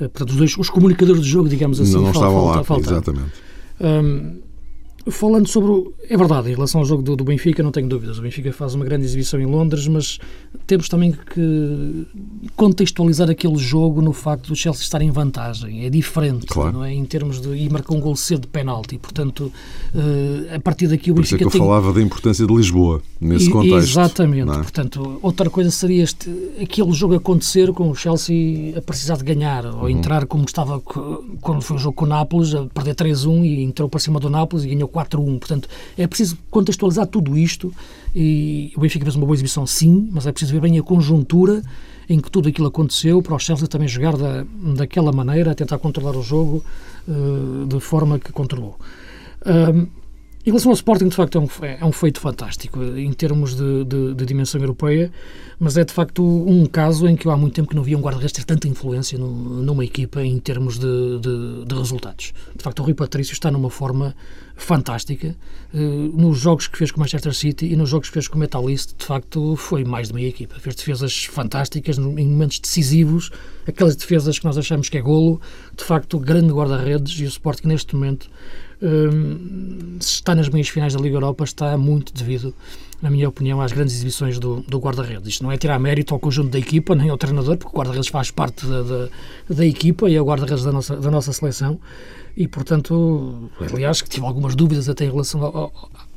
Eh, 0.00 0.08
portanto, 0.08 0.30
os 0.30 0.36
dois, 0.36 0.56
os 0.56 0.70
comunicadores 0.70 1.22
do 1.22 1.26
jogo, 1.26 1.48
digamos 1.48 1.80
assim, 1.80 1.94
não, 1.94 2.02
não 2.02 2.10
estavam 2.12 2.44
lá, 2.44 2.62
exatamente. 2.78 3.32
Um, 3.80 4.36
Falando 5.10 5.48
sobre. 5.48 5.70
O, 5.70 5.92
é 6.08 6.16
verdade, 6.16 6.50
em 6.50 6.54
relação 6.54 6.80
ao 6.80 6.86
jogo 6.86 7.02
do, 7.02 7.16
do, 7.16 7.24
Benfica, 7.24 7.62
não 7.62 7.70
tenho 7.70 7.88
dúvidas. 7.88 8.18
O 8.18 8.22
Benfica 8.22 8.52
faz 8.52 8.74
uma 8.74 8.84
grande 8.84 9.04
exibição 9.04 9.40
em 9.40 9.46
Londres, 9.46 9.86
mas 9.86 10.18
temos 10.66 10.88
também 10.88 11.12
que 11.12 12.06
contextualizar 12.56 13.30
aquele 13.30 13.56
jogo 13.56 14.00
no 14.02 14.12
facto 14.12 14.48
do 14.48 14.56
Chelsea 14.56 14.82
estar 14.82 15.00
em 15.02 15.10
vantagem. 15.10 15.84
É 15.84 15.90
diferente, 15.90 16.46
claro. 16.46 16.72
não 16.72 16.84
é? 16.84 16.92
Em 16.92 17.04
termos 17.04 17.40
de. 17.40 17.48
E 17.48 17.68
marcou 17.68 17.96
um 17.96 18.00
gol 18.00 18.16
cedo 18.16 18.42
de 18.42 18.48
penalti. 18.48 18.98
Portanto, 18.98 19.52
uh, 19.94 20.54
a 20.54 20.60
partir 20.60 20.88
daqui 20.88 21.10
o 21.10 21.14
Por 21.14 21.22
Benfica. 21.22 21.22
Por 21.22 21.24
isso 21.24 21.34
é 21.34 21.38
que 21.38 21.44
eu 21.44 21.50
tem... 21.50 21.60
falava 21.60 21.92
da 21.92 22.02
importância 22.02 22.46
de 22.46 22.54
Lisboa, 22.54 23.02
nesse 23.20 23.48
e, 23.48 23.50
contexto. 23.50 23.90
Exatamente. 23.90 24.50
É? 24.50 24.54
Portanto, 24.54 25.18
outra 25.22 25.48
coisa 25.48 25.70
seria 25.70 26.02
este, 26.02 26.30
aquele 26.60 26.92
jogo 26.92 27.14
acontecer 27.14 27.72
com 27.72 27.90
o 27.90 27.94
Chelsea 27.94 28.76
a 28.76 28.82
precisar 28.82 29.16
de 29.16 29.24
ganhar, 29.24 29.64
ou 29.66 29.82
uhum. 29.82 29.88
entrar 29.88 30.26
como 30.26 30.44
estava 30.44 30.80
quando 31.40 31.62
foi 31.62 31.76
o 31.76 31.78
jogo 31.78 31.94
com 31.94 32.04
o 32.04 32.08
Nápoles, 32.08 32.54
a 32.54 32.64
perder 32.66 32.94
3-1 32.94 33.44
e 33.44 33.62
entrou 33.62 33.88
para 33.88 34.00
cima 34.00 34.20
do 34.20 34.28
Nápoles 34.28 34.64
e 34.64 34.68
ganhou 34.68 34.88
4-1. 35.04 35.38
Portanto, 35.38 35.68
é 35.96 36.06
preciso 36.06 36.38
contextualizar 36.50 37.06
tudo 37.06 37.36
isto 37.36 37.72
e 38.14 38.72
o 38.76 38.80
Benfica 38.80 39.04
fez 39.04 39.16
uma 39.16 39.26
boa 39.26 39.34
exibição, 39.34 39.66
sim, 39.66 40.08
mas 40.12 40.26
é 40.26 40.32
preciso 40.32 40.52
ver 40.52 40.60
bem 40.60 40.78
a 40.78 40.82
conjuntura 40.82 41.62
em 42.08 42.18
que 42.20 42.30
tudo 42.30 42.48
aquilo 42.48 42.68
aconteceu 42.68 43.22
para 43.22 43.34
o 43.34 43.38
Chelsea 43.38 43.68
também 43.68 43.86
jogar 43.86 44.16
da, 44.16 44.44
daquela 44.76 45.12
maneira, 45.12 45.54
tentar 45.54 45.78
controlar 45.78 46.16
o 46.16 46.22
jogo 46.22 46.64
uh, 47.06 47.66
de 47.66 47.80
forma 47.80 48.18
que 48.18 48.32
controlou. 48.32 48.78
Em 50.48 50.50
relação 50.50 50.70
ao 50.70 50.74
Sporting, 50.74 51.08
de 51.08 51.14
facto, 51.14 51.36
é 51.36 51.40
um, 51.42 51.48
é 51.62 51.84
um 51.84 51.92
feito 51.92 52.18
fantástico 52.18 52.82
em 52.82 53.12
termos 53.12 53.54
de, 53.54 53.84
de, 53.84 54.14
de, 54.14 54.24
dimensão 54.24 54.58
europeia, 54.58 55.12
mas 55.60 55.76
é 55.76 55.84
de 55.84 55.92
facto 55.92 56.24
um 56.24 56.64
caso 56.64 57.06
em 57.06 57.14
que 57.14 57.28
há 57.28 57.36
muito 57.36 57.52
tempo 57.52 57.68
que 57.68 57.76
não 57.76 57.82
via 57.82 57.98
um 57.98 58.00
guarda-redes 58.00 58.32
ter 58.32 58.44
tanta 58.44 58.66
influência 58.66 59.18
no, 59.18 59.30
numa 59.62 59.84
equipa 59.84 60.24
em 60.24 60.38
termos 60.38 60.78
de, 60.78 61.66
de, 61.66 61.74
resultados. 61.74 62.32
De 62.56 62.62
facto, 62.62 62.80
o 62.80 62.82
Rui 62.82 62.94
Patrício 62.94 63.34
está 63.34 63.50
numa 63.50 63.68
forma 63.68 64.16
fantástica. 64.56 65.36
Uh, 65.74 65.78
nos 66.16 66.38
jogos 66.38 66.66
que 66.66 66.78
fez 66.78 66.90
com 66.90 66.96
o 66.96 67.00
Manchester 67.00 67.34
City 67.34 67.66
e 67.66 67.76
nos 67.76 67.90
jogos 67.90 68.08
que 68.08 68.14
fez 68.14 68.26
com 68.26 68.36
o 68.36 68.38
Metalist, 68.38 68.94
de 68.96 69.04
facto, 69.04 69.54
foi 69.54 69.84
mais 69.84 70.08
de 70.08 70.14
meia 70.14 70.28
equipa. 70.28 70.58
Fez 70.58 70.74
defesas 70.76 71.26
fantásticas 71.26 71.98
em 71.98 72.26
momentos 72.26 72.58
decisivos, 72.58 73.30
aquelas 73.66 73.94
defesas 73.96 74.38
que 74.38 74.46
nós 74.46 74.56
achamos 74.56 74.88
que 74.88 74.96
é 74.96 75.02
golo. 75.02 75.42
De 75.76 75.84
facto, 75.84 76.18
grande 76.18 76.54
guarda-redes 76.54 77.20
e 77.20 77.24
o 77.24 77.28
Sporting, 77.28 77.68
neste 77.68 77.94
momento, 77.94 78.30
Hum, 78.80 79.96
se 80.00 80.14
está 80.14 80.34
nas 80.34 80.48
meias 80.48 80.68
finais 80.68 80.94
da 80.94 81.00
Liga 81.00 81.16
Europa 81.16 81.42
está 81.42 81.76
muito 81.76 82.12
devido, 82.12 82.54
na 83.02 83.10
minha 83.10 83.28
opinião, 83.28 83.60
às 83.60 83.72
grandes 83.72 83.94
exibições 83.94 84.38
do, 84.38 84.60
do 84.68 84.78
guarda-redes. 84.78 85.28
Isto 85.28 85.44
não 85.44 85.52
é 85.52 85.56
tirar 85.56 85.78
mérito 85.78 86.14
ao 86.14 86.20
conjunto 86.20 86.50
da 86.50 86.58
equipa, 86.58 86.94
nem 86.94 87.10
ao 87.10 87.18
treinador, 87.18 87.56
porque 87.56 87.74
o 87.74 87.78
guarda-redes 87.78 88.08
faz 88.08 88.30
parte 88.30 88.66
da, 88.66 88.82
da, 88.82 89.08
da, 89.50 89.66
equipa 89.66 90.08
e 90.08 90.14
é 90.14 90.20
o 90.20 90.24
guarda-redes 90.24 90.64
da 90.64 90.72
nossa, 90.72 90.96
da 90.96 91.10
nossa 91.10 91.32
seleção. 91.32 91.78
E, 92.36 92.46
portanto, 92.46 93.50
aliás, 93.72 94.00
que 94.00 94.08
tive 94.08 94.24
algumas 94.26 94.54
dúvidas 94.54 94.88
até 94.88 95.04
em 95.04 95.10
relação 95.10 95.42
ao, 95.42 95.72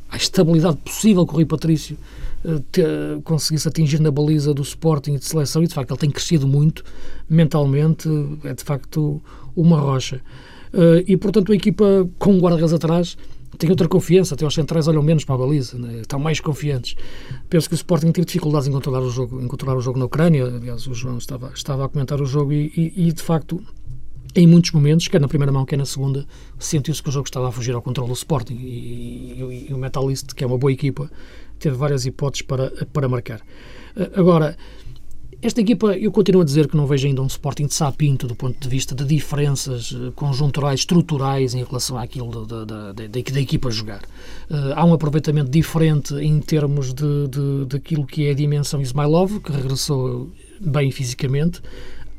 à 0.09 0.17
estabilidade 0.17 0.77
possível 0.77 1.25
que 1.25 1.33
o 1.33 1.35
Rui 1.37 1.45
Patrício 1.45 1.97
uh, 2.45 2.59
te, 2.71 2.83
conseguisse 3.23 3.67
atingir 3.67 3.99
na 3.99 4.11
baliza 4.11 4.53
do 4.53 4.61
Sporting 4.61 5.13
e 5.13 5.19
de 5.19 5.25
seleção, 5.25 5.63
e 5.63 5.67
de 5.67 5.73
facto 5.73 5.91
ele 5.91 5.99
tem 5.99 6.11
crescido 6.11 6.47
muito 6.47 6.83
mentalmente, 7.27 8.07
é 8.43 8.53
de 8.53 8.63
facto 8.63 9.21
uma 9.55 9.79
rocha. 9.79 10.21
Uh, 10.73 11.03
e, 11.05 11.17
portanto, 11.17 11.51
a 11.51 11.55
equipa 11.55 12.09
com 12.17 12.37
guarda-redes 12.39 12.73
atrás 12.73 13.17
tem 13.57 13.69
outra 13.69 13.87
confiança, 13.87 14.33
até 14.33 14.45
os 14.45 14.53
centrais 14.53 14.87
olham 14.87 15.03
menos 15.03 15.25
para 15.25 15.35
a 15.35 15.37
baliza, 15.37 15.77
né? 15.77 16.01
estão 16.01 16.19
mais 16.19 16.39
confiantes. 16.39 16.95
Penso 17.49 17.67
que 17.67 17.75
o 17.75 17.75
Sporting 17.75 18.11
teve 18.11 18.25
dificuldades 18.25 18.67
em 18.67 18.71
controlar 18.71 19.01
o 19.01 19.09
jogo, 19.09 19.41
em 19.41 19.47
controlar 19.47 19.77
o 19.77 19.81
jogo 19.81 19.99
na 19.99 20.05
Ucrânia, 20.05 20.45
aliás, 20.45 20.87
o 20.87 20.93
João 20.93 21.17
estava, 21.17 21.51
estava 21.53 21.85
a 21.85 21.89
comentar 21.89 22.21
o 22.21 22.25
jogo 22.25 22.53
e, 22.53 22.71
e, 22.75 23.07
e 23.07 23.13
de 23.13 23.21
facto, 23.21 23.61
em 24.33 24.47
muitos 24.47 24.71
momentos, 24.71 25.07
quer 25.07 25.19
na 25.19 25.27
primeira 25.27 25.51
mão, 25.51 25.65
quer 25.65 25.77
na 25.77 25.85
segunda, 25.85 26.25
sentiu-se 26.57 27.03
que 27.03 27.09
o 27.09 27.11
jogo 27.11 27.27
estava 27.27 27.49
a 27.49 27.51
fugir 27.51 27.75
ao 27.75 27.81
controle 27.81 28.09
do 28.09 28.15
Sporting 28.15 28.55
e, 28.55 29.67
e 29.69 29.73
o 29.73 29.77
Metalist, 29.77 30.33
que 30.33 30.43
é 30.43 30.47
uma 30.47 30.57
boa 30.57 30.71
equipa, 30.71 31.11
teve 31.59 31.75
várias 31.75 32.05
hipóteses 32.05 32.41
para, 32.43 32.71
para 32.91 33.07
marcar. 33.09 33.41
Uh, 33.95 34.19
agora, 34.19 34.57
esta 35.41 35.59
equipa, 35.59 35.97
eu 35.97 36.11
continuo 36.11 36.43
a 36.43 36.45
dizer 36.45 36.67
que 36.67 36.77
não 36.77 36.85
vejo 36.85 37.07
ainda 37.07 37.21
um 37.21 37.25
Sporting 37.25 37.65
de 37.65 37.73
sapinto 37.73 38.27
do 38.27 38.35
ponto 38.35 38.59
de 38.59 38.69
vista 38.69 38.93
de 38.93 39.03
diferenças 39.03 39.91
eh, 39.91 40.11
conjunturais, 40.15 40.81
estruturais 40.81 41.55
em 41.55 41.63
relação 41.63 41.97
àquilo 41.97 42.45
da, 42.45 42.91
da, 42.93 43.41
equipa 43.41 43.71
jogar. 43.71 44.03
Uh, 44.49 44.73
há 44.75 44.85
um 44.85 44.93
aproveitamento 44.93 45.49
diferente 45.49 46.13
em 46.13 46.39
termos 46.39 46.93
de, 46.93 47.27
de, 47.27 47.65
daquilo 47.65 48.05
que 48.05 48.27
é 48.27 48.31
a 48.31 48.33
dimensão 48.35 48.81
Ismailov, 48.81 49.39
que 49.39 49.51
regressou 49.51 50.29
bem 50.59 50.91
fisicamente. 50.91 51.59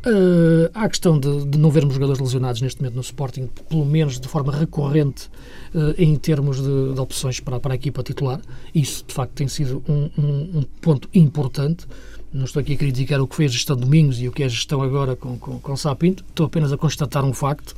Uh, 0.04 0.68
há 0.74 0.82
a 0.82 0.88
questão 0.88 1.16
de, 1.16 1.46
de, 1.46 1.56
não 1.56 1.70
vermos 1.70 1.94
jogadores 1.94 2.20
lesionados 2.20 2.60
neste 2.60 2.80
momento 2.80 2.96
no 2.96 3.02
Sporting, 3.02 3.48
pelo 3.68 3.84
menos 3.84 4.18
de 4.18 4.26
forma 4.26 4.52
recorrente, 4.52 5.30
uh, 5.72 5.94
em 5.96 6.16
termos 6.16 6.56
de, 6.56 6.94
de, 6.94 7.00
opções 7.00 7.38
para, 7.38 7.60
para 7.60 7.74
a 7.74 7.76
equipa 7.76 8.02
titular. 8.02 8.40
Isso, 8.74 9.04
de 9.06 9.14
facto, 9.14 9.32
tem 9.32 9.46
sido 9.46 9.80
um, 9.88 10.10
um, 10.18 10.58
um 10.58 10.62
ponto 10.80 11.08
importante. 11.14 11.86
Não 12.32 12.44
estou 12.44 12.60
aqui 12.60 12.72
a 12.72 12.76
criticar 12.76 13.20
o 13.20 13.28
que 13.28 13.36
fez 13.36 13.52
a 13.52 13.54
gestão 13.54 13.76
de 13.76 13.82
Domingos 13.82 14.20
e 14.20 14.26
o 14.26 14.32
que 14.32 14.42
é 14.42 14.46
a 14.46 14.48
gestão 14.48 14.82
agora 14.82 15.14
com, 15.14 15.38
com, 15.38 15.60
com 15.60 15.76
Sapinto, 15.76 16.24
estou 16.28 16.46
apenas 16.46 16.72
a 16.72 16.76
constatar 16.76 17.24
um 17.24 17.32
facto 17.32 17.76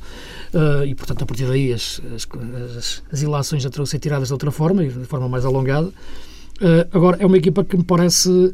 uh, 0.53 0.83
e, 0.83 0.95
portanto, 0.95 1.23
a 1.23 1.25
partir 1.27 1.45
daí 1.45 1.73
as, 1.73 2.01
as, 2.15 2.27
as, 2.77 3.03
as 3.11 3.21
ilações 3.21 3.61
já 3.61 3.69
terão 3.69 3.85
ser 3.85 3.99
tiradas 3.99 4.29
de 4.29 4.33
outra 4.33 4.49
forma 4.49 4.83
e 4.83 4.89
de 4.89 5.05
forma 5.05 5.29
mais 5.29 5.45
alongada. 5.45 5.93
Uh, 6.61 6.87
agora, 6.91 7.17
é 7.19 7.25
uma 7.25 7.37
equipa 7.37 7.63
que 7.63 7.75
me 7.75 7.83
parece 7.83 8.53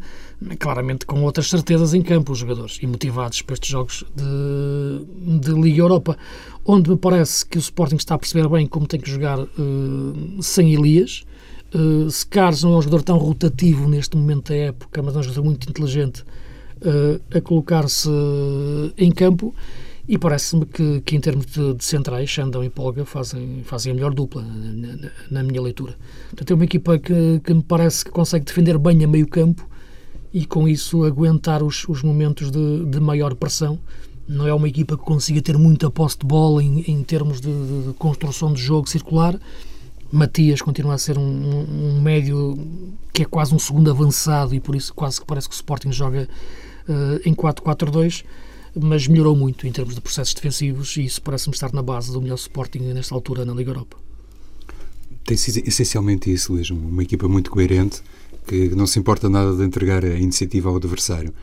claramente 0.58 1.06
com 1.06 1.22
outras 1.24 1.50
certezas 1.50 1.94
em 1.94 2.02
campo, 2.02 2.32
os 2.32 2.40
jogadores, 2.40 2.80
e 2.82 2.88
motivados 2.88 3.42
para 3.44 3.54
estes 3.54 3.70
jogos 3.70 4.04
de, 4.16 5.40
de 5.40 5.52
Liga 5.52 5.82
Europa, 5.82 6.18
onde 6.66 6.90
me 6.90 6.98
parece 6.98 7.46
que 7.46 7.58
o 7.58 7.60
Sporting 7.60 7.98
está 7.98 8.16
a 8.16 8.18
perceber 8.18 8.48
bem 8.50 8.66
como 8.66 8.88
tem 8.88 9.00
que 9.00 9.10
jogar 9.10 9.40
uh, 9.40 10.42
sem 10.42 10.74
Elias, 10.74 11.24
Uh, 11.74 12.12
se 12.12 12.26
Carlos 12.26 12.64
não 12.64 12.74
é 12.74 12.78
um 12.78 12.82
jogador 12.82 13.02
tão 13.02 13.18
rotativo 13.18 13.88
neste 13.88 14.18
momento 14.18 14.50
da 14.50 14.56
época, 14.58 15.02
mas 15.02 15.16
é 15.16 15.20
um 15.20 15.24
jogador 15.24 15.44
muito 15.44 15.70
inteligente 15.70 16.22
uh, 16.22 17.38
a 17.38 17.40
colocar-se 17.40 18.10
em 18.98 19.10
campo 19.10 19.56
e 20.08 20.18
parece-me 20.18 20.66
que, 20.66 21.02
que, 21.02 21.16
em 21.16 21.20
termos 21.20 21.46
de, 21.46 21.74
de, 21.74 21.84
centrais, 21.84 22.30
Xandão 22.30 22.64
e 22.64 22.70
Polga 22.70 23.06
fazem, 23.06 23.62
fazem 23.64 23.92
a 23.92 23.96
melhor 23.96 24.14
dupla, 24.14 24.42
na, 24.42 24.96
na, 24.96 25.10
na 25.30 25.44
minha 25.44 25.62
leitura. 25.62 25.96
Portanto, 26.30 26.52
é 26.52 26.54
uma 26.56 26.64
equipa 26.66 26.98
que, 26.98 27.40
que, 27.44 27.54
me 27.54 27.62
parece 27.62 28.04
que 28.04 28.12
consegue 28.12 28.46
defender 28.46 28.78
bem 28.78 29.04
a 29.04 29.08
meio 29.08 29.28
campo 29.28 29.68
e 30.34 30.46
com 30.46 30.68
isso 30.68 31.04
aguentar 31.04 31.62
os, 31.64 31.88
os 31.88 32.02
momentos 32.04 32.52
de, 32.52 32.86
de 32.86 33.00
maior 33.00 33.36
pressão. 33.36 33.80
Não 34.28 34.48
é 34.48 34.54
uma 34.54 34.68
equipa 34.68 34.98
que 34.98 35.04
consiga 35.04 35.42
ter 35.42 35.58
muita 35.58 35.90
posse 35.90 36.18
de 36.18 36.26
bola 36.26 36.64
em, 36.64 36.84
em 36.88 37.04
termos 37.04 37.42
de, 37.42 37.50
de 37.50 37.94
construção 37.94 38.54
de 38.54 38.62
jogo 38.62 38.90
circular, 38.90 39.40
Matias 40.12 40.62
continua 40.62 40.96
a 40.96 40.98
ser 40.98 41.18
um, 41.18 41.24
um, 41.24 42.02
médio 42.02 42.60
que 43.14 43.22
é 43.22 43.26
quase 43.26 43.56
um 43.56 43.60
segundo 43.60 43.90
avançado 43.90 44.54
e 44.54 44.60
por 44.60 44.76
isso 44.76 44.94
quase 44.94 45.22
que 45.22 45.26
parece 45.26 45.48
que 45.48 45.54
o 45.54 45.56
Sporting 45.56 45.92
joga 45.92 46.28
uh, 46.88 47.22
em 47.26 47.34
4-4-2, 47.34 48.26
mas 48.76 49.08
melhorou 49.08 49.36
muito 49.36 49.68
em 49.68 49.72
termos 49.72 49.96
de 49.96 50.02
processos 50.02 50.34
defensivos 50.34 50.96
e 50.98 51.06
isso 51.06 51.22
parece-me 51.22 51.54
estar 51.54 51.74
na 51.74 51.82
base 51.82 52.12
do 52.12 52.22
melhor 52.22 52.36
Sporting 52.36 52.80
nesta 52.80 53.14
altura 53.14 53.46
na 53.46 53.54
Liga 53.54 53.72
Europa. 53.72 53.98
Tem 55.26 55.38
sido 55.38 55.68
essencialmente 55.68 56.32
isso, 56.32 56.54
Luís, 56.54 56.70
uma 56.70 57.04
equipa 57.04 57.28
muito 57.28 57.52
coerente 57.52 58.02
que 58.48 58.70
não 58.70 58.88
se 58.88 59.00
importa 59.00 59.30
nada 59.30 59.56
de 59.56 59.64
entregar 59.64 60.04
a 60.04 60.16
iniciativa 60.18 60.70
ao 60.70 60.76
adversário 60.76 61.34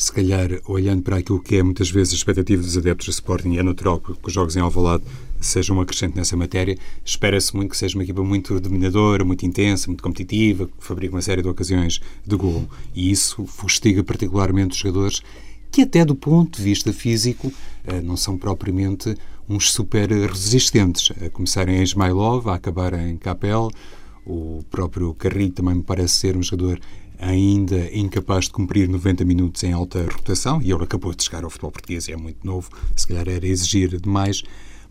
se 0.00 0.10
calhar, 0.10 0.48
olhando 0.64 1.02
para 1.02 1.18
aquilo 1.18 1.38
que 1.38 1.56
é 1.56 1.62
muitas 1.62 1.90
vezes 1.90 2.14
a 2.14 2.16
expectativa 2.16 2.62
dos 2.62 2.78
adeptos 2.78 3.06
do 3.06 3.10
Sporting, 3.10 3.58
é 3.58 3.62
natural 3.62 4.00
que 4.00 4.14
os 4.22 4.32
jogos 4.32 4.56
em 4.56 4.60
Alvalade 4.60 5.04
sejam 5.38 5.76
um 5.76 5.80
acrescente 5.82 6.16
nessa 6.16 6.34
matéria. 6.38 6.78
Espera-se 7.04 7.54
muito 7.54 7.70
que 7.72 7.76
seja 7.76 7.98
uma 7.98 8.02
equipa 8.02 8.24
muito 8.24 8.58
dominadora, 8.58 9.26
muito 9.26 9.44
intensa, 9.44 9.88
muito 9.88 10.02
competitiva, 10.02 10.66
que 10.66 10.72
fabrique 10.78 11.14
uma 11.14 11.20
série 11.20 11.42
de 11.42 11.48
ocasiões 11.48 12.00
de 12.26 12.34
gol. 12.34 12.66
E 12.94 13.10
isso 13.10 13.44
fustiga 13.44 14.02
particularmente 14.02 14.72
os 14.72 14.78
jogadores 14.78 15.20
que 15.70 15.82
até 15.82 16.04
do 16.04 16.14
ponto 16.14 16.58
de 16.58 16.62
vista 16.62 16.92
físico 16.92 17.52
eh, 17.84 18.00
não 18.00 18.16
são 18.16 18.36
propriamente 18.36 19.14
uns 19.48 19.72
super 19.72 20.08
resistentes, 20.10 21.10
a 21.24 21.30
começarem 21.30 21.78
em 21.78 21.82
Ismailov, 21.82 22.48
a 22.48 22.54
acabar 22.54 22.94
em 22.94 23.16
Capel, 23.16 23.70
o 24.24 24.64
próprio 24.70 25.12
Carrilho 25.14 25.52
também 25.52 25.74
me 25.76 25.82
parece 25.82 26.18
ser 26.18 26.36
um 26.36 26.42
jogador 26.42 26.80
ainda 27.18 27.94
incapaz 27.94 28.46
de 28.46 28.52
cumprir 28.52 28.88
90 28.88 29.24
minutos 29.24 29.62
em 29.62 29.72
alta 29.72 30.02
rotação, 30.02 30.62
e 30.62 30.70
ele 30.72 30.84
acabou 30.84 31.14
de 31.14 31.22
chegar 31.22 31.44
ao 31.44 31.50
futebol 31.50 31.70
português 31.70 32.08
e 32.08 32.12
é 32.12 32.16
muito 32.16 32.46
novo, 32.46 32.70
se 32.96 33.06
calhar 33.06 33.28
era 33.28 33.46
exigir 33.46 34.00
demais, 34.00 34.42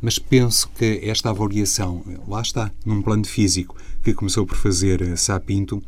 mas 0.01 0.19
penso 0.19 0.69
que 0.77 1.01
esta 1.03 1.29
avaliação, 1.29 2.03
lá 2.27 2.41
está, 2.41 2.71
num 2.85 3.01
plano 3.01 3.25
físico, 3.25 3.75
que 4.03 4.13
começou 4.13 4.45
por 4.45 4.55
fazer 4.55 5.17
Sapinto, 5.17 5.81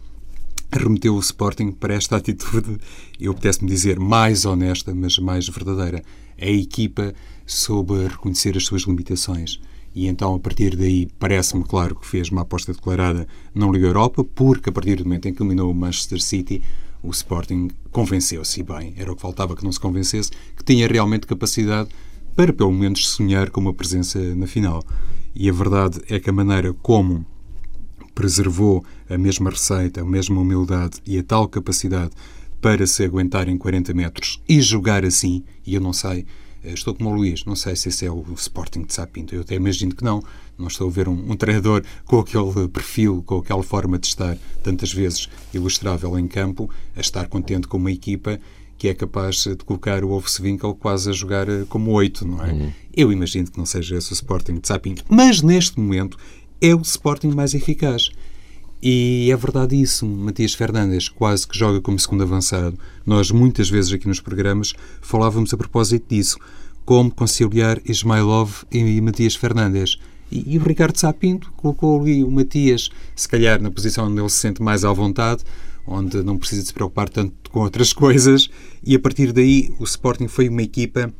remeteu 0.79 1.15
o 1.15 1.19
Sporting 1.19 1.71
para 1.71 1.93
esta 1.93 2.17
atitude, 2.17 2.77
eu 3.19 3.33
pudesse-me 3.33 3.69
dizer 3.69 3.99
mais 3.99 4.45
honesta, 4.45 4.93
mas 4.93 5.17
mais 5.17 5.47
verdadeira. 5.47 6.03
A 6.39 6.47
equipa 6.47 7.13
soube 7.45 8.07
reconhecer 8.07 8.55
as 8.55 8.65
suas 8.65 8.83
limitações 8.83 9.59
e 9.93 10.07
então 10.07 10.33
a 10.33 10.39
partir 10.39 10.75
daí 10.75 11.07
parece-me 11.19 11.63
claro 11.63 11.95
que 11.95 12.07
fez 12.07 12.29
uma 12.29 12.41
aposta 12.41 12.73
declarada 12.73 13.27
não 13.53 13.71
Liga 13.71 13.87
Europa, 13.87 14.23
porque 14.23 14.69
a 14.69 14.71
partir 14.71 14.95
do 14.95 15.03
momento 15.03 15.27
em 15.27 15.33
que 15.33 15.41
eliminou 15.41 15.69
o 15.69 15.75
Manchester 15.75 16.21
City, 16.21 16.61
o 17.03 17.09
Sporting 17.09 17.69
convenceu-se, 17.91 18.63
bem, 18.63 18.93
era 18.97 19.11
o 19.11 19.15
que 19.15 19.21
faltava 19.21 19.55
que 19.55 19.63
não 19.63 19.71
se 19.71 19.79
convencesse, 19.79 20.31
que 20.55 20.63
tinha 20.63 20.87
realmente 20.87 21.27
capacidade 21.27 21.89
para 22.35 22.53
pelo 22.53 22.71
menos 22.71 23.09
sonhar 23.09 23.49
com 23.49 23.59
uma 23.59 23.73
presença 23.73 24.19
na 24.35 24.47
final. 24.47 24.83
E 25.35 25.49
a 25.49 25.53
verdade 25.53 26.01
é 26.09 26.19
que 26.19 26.29
a 26.29 26.33
maneira 26.33 26.73
como 26.81 27.25
preservou 28.21 28.85
a 29.09 29.17
mesma 29.17 29.49
receita, 29.49 30.01
a 30.01 30.05
mesma 30.05 30.39
humildade 30.39 30.99
e 31.07 31.17
a 31.17 31.23
tal 31.23 31.47
capacidade 31.47 32.11
para 32.61 32.85
se 32.85 33.03
aguentar 33.03 33.49
em 33.49 33.57
40 33.57 33.95
metros 33.95 34.39
e 34.47 34.61
jogar 34.61 35.03
assim, 35.03 35.43
e 35.65 35.73
eu 35.73 35.81
não 35.81 35.91
sei 35.91 36.27
eh, 36.63 36.71
estou 36.71 36.93
como 36.93 37.09
o 37.09 37.15
Luís, 37.15 37.43
não 37.45 37.55
sei 37.55 37.75
se 37.75 37.89
esse 37.89 38.05
é 38.05 38.11
o 38.11 38.23
Sporting 38.37 38.83
de 38.83 38.93
Sapinto, 38.93 39.33
eu 39.33 39.41
até 39.41 39.55
imagino 39.55 39.95
que 39.95 40.03
não. 40.03 40.21
Não 40.55 40.67
estou 40.67 40.87
a 40.87 40.91
ver 40.91 41.09
um, 41.09 41.31
um 41.31 41.35
treinador 41.35 41.83
com 42.05 42.19
aquele 42.19 42.67
perfil, 42.67 43.23
com 43.25 43.39
aquela 43.39 43.63
forma 43.63 43.97
de 43.97 44.05
estar 44.05 44.37
tantas 44.61 44.93
vezes 44.93 45.27
ilustrável 45.51 46.19
em 46.19 46.27
campo, 46.27 46.69
a 46.95 47.01
estar 47.01 47.27
contente 47.27 47.67
com 47.67 47.77
uma 47.77 47.91
equipa 47.91 48.39
que 48.77 48.87
é 48.87 48.93
capaz 48.93 49.43
de 49.43 49.55
colocar 49.57 50.03
o 50.03 50.09
Wolfswinkel 50.09 50.75
quase 50.75 51.09
a 51.09 51.13
jogar 51.13 51.49
eh, 51.49 51.65
como 51.67 51.89
oito, 51.91 52.27
não 52.27 52.45
é? 52.45 52.51
Uhum. 52.51 52.71
Eu 52.95 53.11
imagino 53.11 53.49
que 53.49 53.57
não 53.57 53.65
seja 53.65 53.97
esse 53.97 54.11
o 54.11 54.13
Sporting 54.13 54.59
de 54.59 54.67
Sapinto, 54.67 55.03
mas 55.09 55.41
neste 55.41 55.79
momento 55.79 56.17
é 56.61 56.75
o 56.75 56.81
Sporting 56.81 57.29
mais 57.29 57.55
eficaz. 57.55 58.11
E 58.81 59.29
é 59.31 59.35
verdade 59.35 59.75
isso. 59.75 60.05
Matias 60.05 60.53
Fernandes 60.53 61.09
quase 61.09 61.47
que 61.47 61.57
joga 61.57 61.81
como 61.81 61.99
segundo 61.99 62.23
avançado. 62.23 62.77
Nós, 63.05 63.31
muitas 63.31 63.69
vezes 63.69 63.91
aqui 63.91 64.07
nos 64.07 64.19
programas, 64.19 64.73
falávamos 65.01 65.53
a 65.53 65.57
propósito 65.57 66.05
disso. 66.07 66.37
Como 66.85 67.11
conciliar 67.11 67.79
Ismailov 67.85 68.63
e 68.71 69.01
Matias 69.01 69.35
Fernandes. 69.35 69.97
E, 70.31 70.53
e 70.53 70.57
o 70.57 70.63
Ricardo 70.63 70.97
Sapinto 70.97 71.51
colocou 71.57 71.99
ali 71.99 72.23
o 72.23 72.31
Matias, 72.31 72.89
se 73.15 73.27
calhar 73.27 73.61
na 73.61 73.69
posição 73.69 74.07
onde 74.07 74.19
ele 74.19 74.29
se 74.29 74.37
sente 74.37 74.61
mais 74.61 74.85
à 74.85 74.93
vontade, 74.93 75.43
onde 75.85 76.23
não 76.23 76.37
precisa 76.37 76.65
se 76.65 76.73
preocupar 76.73 77.09
tanto 77.09 77.49
com 77.49 77.61
outras 77.61 77.91
coisas. 77.93 78.49
E 78.83 78.95
a 78.95 78.99
partir 78.99 79.31
daí, 79.31 79.73
o 79.79 79.83
Sporting 79.83 80.27
foi 80.27 80.47
uma 80.47 80.61
equipa 80.61 81.13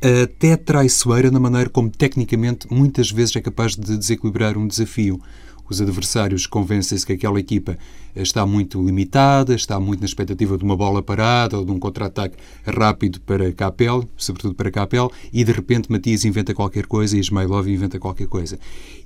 até 0.00 0.56
traiçoeira 0.56 1.30
na 1.30 1.40
maneira 1.40 1.70
como, 1.70 1.90
tecnicamente, 1.90 2.66
muitas 2.70 3.10
vezes 3.10 3.36
é 3.36 3.40
capaz 3.40 3.74
de 3.74 3.96
desequilibrar 3.96 4.56
um 4.56 4.66
desafio 4.66 5.20
os 5.68 5.80
adversários 5.80 6.46
convencem-se 6.46 7.04
que 7.04 7.12
aquela 7.12 7.40
equipa 7.40 7.76
está 8.14 8.46
muito 8.46 8.82
limitada, 8.82 9.54
está 9.54 9.78
muito 9.78 10.00
na 10.00 10.06
expectativa 10.06 10.56
de 10.56 10.64
uma 10.64 10.76
bola 10.76 11.02
parada 11.02 11.58
ou 11.58 11.64
de 11.64 11.70
um 11.70 11.78
contra-ataque 11.78 12.36
rápido 12.64 13.20
para 13.20 13.52
Capel, 13.52 14.08
sobretudo 14.16 14.54
para 14.54 14.70
Capel, 14.70 15.10
e 15.32 15.44
de 15.44 15.52
repente 15.52 15.90
Matias 15.90 16.24
inventa 16.24 16.54
qualquer 16.54 16.86
coisa 16.86 17.16
e 17.16 17.20
Ismailov 17.20 17.68
inventa 17.68 17.98
qualquer 17.98 18.26
coisa. 18.26 18.58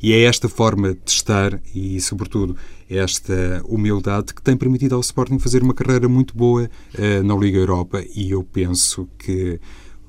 E 0.03 0.13
é 0.13 0.23
esta 0.23 0.49
forma 0.49 0.93
de 0.93 1.11
estar 1.11 1.61
e, 1.75 2.01
sobretudo, 2.01 2.57
esta 2.89 3.63
humildade 3.65 4.35
que 4.35 4.43
tem 4.43 4.57
permitido 4.57 4.95
ao 4.95 5.01
Sporting 5.01 5.39
fazer 5.39 5.63
uma 5.63 5.75
carreira 5.75 6.09
muito 6.09 6.37
boa 6.37 6.71
uh, 6.95 7.23
na 7.23 7.35
Liga 7.35 7.59
Europa 7.59 8.05
e 8.15 8.31
eu 8.31 8.45
penso 8.45 9.09
que 9.19 9.59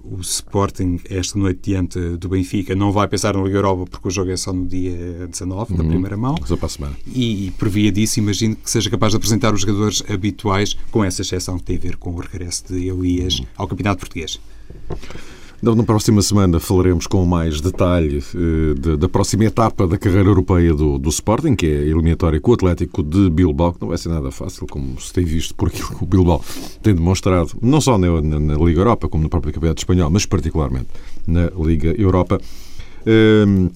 o 0.03 0.19
Sporting, 0.21 0.99
esta 1.09 1.37
noite 1.37 1.59
diante 1.63 1.99
do 2.17 2.29
Benfica, 2.29 2.75
não 2.75 2.91
vai 2.91 3.07
pensar 3.07 3.35
na 3.35 3.43
Liga 3.43 3.57
Europa 3.57 3.85
porque 3.89 4.07
o 4.07 4.11
jogo 4.11 4.31
é 4.31 4.37
só 4.37 4.51
no 4.53 4.65
dia 4.65 5.27
19, 5.27 5.71
uhum. 5.71 5.77
da 5.77 5.83
primeira 5.83 6.17
mão. 6.17 6.35
Só 6.45 6.55
para 6.55 6.65
a 6.65 6.69
semana. 6.69 6.95
E, 7.07 7.47
e 7.47 7.51
por 7.51 7.69
via 7.69 7.91
disso, 7.91 8.19
imagino 8.19 8.55
que 8.55 8.69
seja 8.69 8.89
capaz 8.89 9.11
de 9.11 9.17
apresentar 9.17 9.53
os 9.53 9.61
jogadores 9.61 10.03
habituais, 10.09 10.75
com 10.91 11.03
essa 11.03 11.21
exceção 11.21 11.57
que 11.57 11.63
tem 11.63 11.77
a 11.77 11.79
ver 11.79 11.97
com 11.97 12.11
o 12.11 12.19
regresso 12.19 12.65
de 12.67 12.87
Elias 12.87 13.39
uhum. 13.39 13.45
ao 13.57 13.67
Campeonato 13.67 13.99
Português. 13.99 14.39
Então, 15.61 15.75
na 15.75 15.83
próxima 15.83 16.23
semana 16.23 16.59
falaremos 16.59 17.05
com 17.05 17.23
mais 17.23 17.61
detalhe 17.61 18.23
de, 18.79 18.97
da 18.97 19.07
próxima 19.07 19.45
etapa 19.45 19.87
da 19.87 19.95
carreira 19.95 20.27
europeia 20.27 20.73
do, 20.73 20.97
do, 20.97 21.09
Sporting, 21.09 21.55
que 21.55 21.67
é 21.67 21.77
a 21.77 21.81
eliminatória 21.83 22.41
com 22.41 22.49
o 22.49 22.53
Atlético 22.55 23.03
de 23.03 23.29
Bilbao, 23.29 23.71
que 23.71 23.79
não 23.79 23.89
vai 23.89 23.97
ser 23.99 24.09
nada 24.09 24.31
fácil, 24.31 24.65
como 24.65 24.99
se 24.99 25.13
tem 25.13 25.23
visto 25.23 25.53
por 25.53 25.67
aquilo 25.67 25.89
que 25.89 26.03
o 26.03 26.07
Bilbao 26.07 26.43
tem 26.81 26.95
demonstrado, 26.95 27.51
não 27.61 27.79
só 27.79 27.95
na, 27.99 28.19
na, 28.23 28.39
na 28.39 28.55
Liga 28.55 28.81
Europa, 28.81 29.07
como 29.07 29.21
no 29.21 29.29
próprio 29.29 29.53
Campeonato 29.53 29.81
Espanhol, 29.81 30.09
mas 30.09 30.25
particularmente 30.25 30.87
na 31.27 31.51
Liga 31.63 31.93
Europa. 31.95 32.41
Uh, 33.01 33.71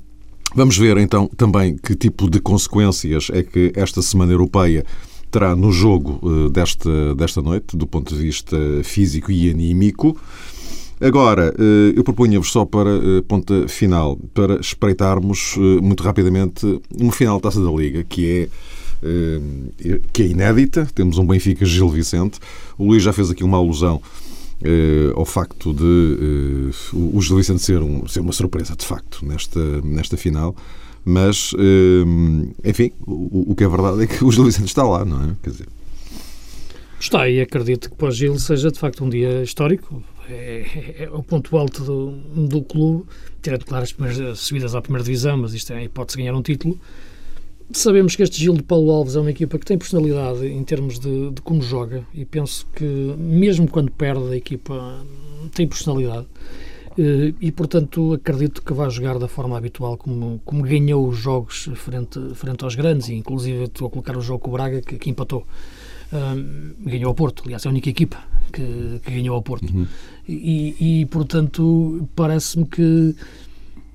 vamos 0.55 0.79
ver 0.79 0.97
então 0.97 1.29
também 1.37 1.77
que 1.77 1.93
tipo 1.95 2.27
de 2.27 2.39
consequências 2.39 3.27
é 3.31 3.43
que 3.43 3.71
esta 3.75 4.01
Semana 4.01 4.31
Europeia 4.31 4.83
terá 5.29 5.55
no 5.55 5.71
jogo 5.71 6.19
uh, 6.23 6.49
desta, 6.49 7.13
desta 7.13 7.43
noite, 7.43 7.77
do 7.77 7.85
ponto 7.85 8.15
de 8.15 8.19
vista 8.19 8.57
físico 8.83 9.31
e 9.31 9.51
anímico. 9.51 10.17
Agora, 10.99 11.53
eh, 11.59 11.93
eu 11.95 12.03
propunha-vos 12.03 12.51
só 12.51 12.63
para 12.63 12.89
eh, 12.89 13.21
ponta 13.27 13.67
final, 13.67 14.17
para 14.33 14.55
espreitarmos 14.61 15.55
eh, 15.57 15.81
muito 15.81 16.01
rapidamente 16.01 16.81
uma 16.97 17.11
final 17.11 17.37
da 17.37 17.49
Taça 17.49 17.61
da 17.61 17.69
Liga, 17.69 18.03
que 18.03 18.43
é 18.43 18.49
que 20.11 20.23
é 20.23 20.25
inédita. 20.25 20.87
Temos 20.95 21.19
um 21.19 21.27
Benfica 21.27 21.63
Gil 21.63 21.87
Vicente. 21.89 22.39
O 22.75 22.87
Luís 22.87 23.03
já 23.03 23.13
fez 23.13 23.29
aqui 23.29 23.43
uma 23.43 23.57
alusão 23.57 24.01
ao 25.13 25.25
facto 25.25 25.71
de 25.71 26.71
o 26.91 27.21
Gil 27.21 27.37
Vicente 27.37 27.61
ser, 27.61 27.83
um, 27.83 28.07
ser 28.07 28.21
uma 28.21 28.31
surpresa, 28.31 28.75
de 28.75 28.83
facto, 28.83 29.23
nesta, 29.23 29.59
nesta 29.83 30.17
final. 30.17 30.55
Mas, 31.03 31.51
enfim, 32.63 32.93
o, 33.05 33.51
o 33.51 33.55
que 33.55 33.63
é 33.63 33.67
verdade 33.67 34.05
é 34.05 34.07
que 34.07 34.25
o 34.25 34.31
Gil 34.31 34.45
Vicente 34.45 34.69
está 34.69 34.81
lá, 34.81 35.05
não 35.05 35.21
é? 35.21 35.35
Quer 35.43 35.49
dizer, 35.51 35.67
Está, 36.99 37.29
e 37.29 37.39
acredito 37.41 37.89
que 37.91 37.95
para 37.95 38.07
o 38.07 38.11
Gil 38.11 38.39
seja 38.39 38.71
de 38.71 38.79
facto 38.79 39.03
um 39.03 39.09
dia 39.09 39.43
histórico. 39.43 40.01
É, 40.29 41.03
é, 41.03 41.09
o 41.09 41.21
ponto 41.21 41.55
alto 41.57 41.83
do, 41.83 42.11
do 42.47 42.61
clube, 42.63 43.05
tirando, 43.41 43.65
claro, 43.65 43.83
as 43.83 43.93
primeiras 43.93 44.39
subidas 44.39 44.73
à 44.73 44.81
primeira 44.81 45.03
divisão, 45.03 45.37
mas 45.37 45.53
isto 45.53 45.71
é 45.73 45.77
a 45.77 45.83
hipótese 45.83 46.17
de 46.17 46.23
ganhar 46.23 46.35
um 46.35 46.41
título. 46.41 46.79
Sabemos 47.71 48.15
que 48.15 48.23
este 48.23 48.39
Gil 48.39 48.53
de 48.53 48.63
Paulo 48.63 48.91
Alves 48.91 49.15
é 49.15 49.19
uma 49.19 49.31
equipa 49.31 49.57
que 49.57 49.65
tem 49.65 49.77
personalidade 49.77 50.45
em 50.45 50.63
termos 50.63 50.99
de, 50.99 51.31
de 51.31 51.41
como 51.41 51.61
joga, 51.61 52.05
e 52.13 52.25
penso 52.25 52.65
que, 52.75 52.83
mesmo 52.83 53.67
quando 53.67 53.91
perde, 53.91 54.31
a 54.31 54.35
equipa 54.35 55.05
tem 55.53 55.67
personalidade. 55.67 56.27
Eh, 56.97 57.33
e, 57.41 57.51
portanto, 57.51 58.13
acredito 58.13 58.61
que 58.61 58.73
vai 58.73 58.89
jogar 58.89 59.17
da 59.17 59.27
forma 59.27 59.57
habitual, 59.57 59.97
como, 59.97 60.39
como 60.45 60.63
ganhou 60.63 61.07
os 61.07 61.17
jogos 61.17 61.69
frente, 61.75 62.19
frente 62.35 62.63
aos 62.63 62.75
grandes, 62.75 63.09
e 63.09 63.15
inclusive 63.15 63.63
estou 63.63 63.87
a 63.87 63.89
colocar 63.89 64.15
o 64.15 64.21
jogo 64.21 64.39
com 64.39 64.49
o 64.49 64.53
Braga, 64.53 64.81
que, 64.81 64.97
que 64.97 65.09
empatou 65.09 65.45
ganhou 66.79 67.09
ao 67.09 67.15
Porto. 67.15 67.43
Aliás, 67.45 67.65
é 67.65 67.67
a 67.67 67.71
única 67.71 67.89
equipa 67.89 68.23
que, 68.55 69.01
que 69.03 69.11
ganhou 69.11 69.35
ao 69.35 69.41
Porto. 69.41 69.69
Uhum. 69.69 69.85
E, 70.27 71.01
e, 71.01 71.05
portanto, 71.07 72.07
parece-me 72.15 72.65
que 72.65 73.15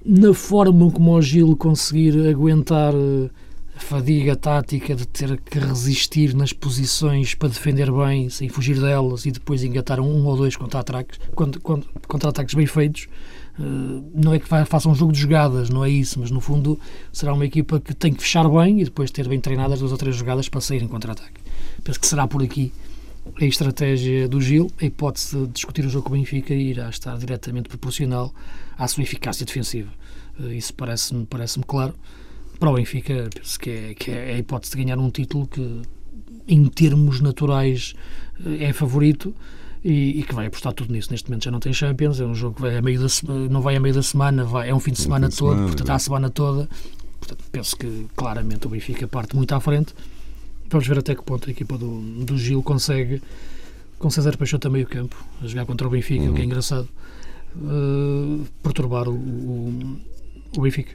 na 0.04 0.34
forma 0.34 0.90
como 0.90 1.12
o 1.12 1.22
Gil 1.22 1.56
conseguir 1.56 2.28
aguentar 2.28 2.94
eh, 2.94 3.30
a 3.76 3.80
fadiga 3.80 4.36
tática 4.36 4.94
de 4.94 5.06
ter 5.06 5.38
que 5.40 5.58
resistir 5.58 6.34
nas 6.34 6.52
posições 6.52 7.34
para 7.34 7.48
defender 7.48 7.90
bem, 7.90 8.28
sem 8.28 8.48
fugir 8.48 8.80
delas 8.80 9.26
e 9.26 9.30
depois 9.30 9.62
engatar 9.62 10.00
um 10.00 10.24
ou 10.26 10.36
dois 10.36 10.56
contra-ataques 10.56 11.18
contra, 11.34 11.60
contra 11.60 12.44
bem 12.54 12.66
feitos, 12.66 13.08
eh, 13.58 13.62
não 14.14 14.32
é 14.32 14.38
que 14.38 14.46
faça 14.46 14.88
um 14.88 14.94
jogo 14.94 15.12
de 15.12 15.20
jogadas, 15.20 15.68
não 15.68 15.84
é 15.84 15.90
isso, 15.90 16.20
mas 16.20 16.30
no 16.30 16.40
fundo 16.40 16.78
será 17.12 17.32
uma 17.34 17.44
equipa 17.44 17.80
que 17.80 17.94
tem 17.94 18.12
que 18.12 18.22
fechar 18.22 18.48
bem 18.48 18.80
e 18.80 18.84
depois 18.84 19.10
ter 19.10 19.28
bem 19.28 19.40
treinadas 19.40 19.80
duas 19.80 19.92
ou 19.92 19.98
três 19.98 20.16
jogadas 20.16 20.48
para 20.48 20.60
sair 20.60 20.82
em 20.82 20.88
contra-ataque. 20.88 21.40
Penso 21.82 21.98
que 21.98 22.06
será 22.06 22.26
por 22.26 22.42
aqui 22.42 22.72
a 23.40 23.44
estratégia 23.44 24.28
do 24.28 24.40
Gil, 24.40 24.70
a 24.80 24.84
hipótese 24.84 25.36
de 25.36 25.46
discutir 25.48 25.84
o 25.84 25.88
jogo 25.88 26.08
com 26.08 26.14
o 26.14 26.18
Benfica 26.18 26.54
irá 26.54 26.88
estar 26.88 27.16
diretamente 27.18 27.68
proporcional 27.68 28.34
à 28.76 28.86
sua 28.88 29.02
eficácia 29.02 29.46
defensiva. 29.46 29.90
Eh, 30.40 30.54
isso 30.54 30.74
parece-me 30.74 31.26
parece 31.26 31.60
claro. 31.60 31.94
Para 32.58 32.70
o 32.70 32.74
Benfica, 32.74 33.28
penso 33.34 33.58
que 33.58 33.70
é, 33.70 33.94
que 33.94 34.10
é 34.10 34.34
a 34.34 34.38
hipótese 34.38 34.72
de 34.72 34.84
ganhar 34.84 34.98
um 34.98 35.10
título 35.10 35.46
que, 35.46 35.82
em 36.46 36.66
termos 36.66 37.20
naturais, 37.20 37.94
eh, 38.44 38.64
é 38.64 38.72
favorito. 38.72 39.34
E, 39.82 40.20
e, 40.20 40.22
que 40.24 40.34
vai 40.34 40.44
apostar 40.44 40.74
tudo 40.74 40.92
nisso. 40.92 41.10
Neste 41.10 41.30
momento 41.30 41.44
já 41.44 41.50
não 41.50 41.58
tem 41.58 41.72
Champions, 41.72 42.20
é 42.20 42.26
um 42.26 42.34
jogo 42.34 42.56
que 42.56 42.60
vai 42.60 42.76
a 42.76 42.82
meio 42.82 43.00
da, 43.00 43.08
não 43.48 43.62
vai 43.62 43.76
a 43.76 43.80
meio 43.80 43.94
da 43.94 44.02
semana, 44.02 44.44
vai, 44.44 44.68
é 44.68 44.74
um 44.74 44.78
fim 44.78 44.92
de 44.92 45.00
semana 45.00 45.28
um 45.28 45.30
todo, 45.30 45.52
semana, 45.52 45.66
portanto, 45.68 45.88
é. 45.88 45.92
a 45.94 45.98
semana 45.98 46.28
toda. 46.28 46.68
Portanto, 47.18 47.44
penso 47.50 47.76
que 47.78 48.06
claramente 48.14 48.66
o 48.66 48.70
Benfica 48.70 49.08
parte 49.08 49.34
muito 49.34 49.54
à 49.54 49.60
frente. 49.60 49.94
Vamos 50.70 50.86
ver 50.86 50.98
até 50.98 51.16
que 51.16 51.22
ponto 51.22 51.48
a 51.48 51.50
equipa 51.50 51.76
do, 51.76 52.00
do 52.24 52.38
Gil 52.38 52.62
consegue, 52.62 53.20
com 53.98 54.08
César 54.08 54.36
Peixoto 54.36 54.68
a 54.68 54.70
meio 54.70 54.86
campo, 54.86 55.16
a 55.42 55.46
jogar 55.46 55.66
contra 55.66 55.84
o 55.84 55.90
Benfica, 55.90 56.22
uhum. 56.22 56.30
o 56.30 56.32
que 56.32 56.38
é 56.38 56.42
uhum. 56.42 56.46
engraçado, 56.46 56.88
uh, 57.56 58.46
perturbar 58.62 59.08
o, 59.08 59.14
o, 59.14 59.98
o, 60.56 60.60
Benfica. 60.60 60.94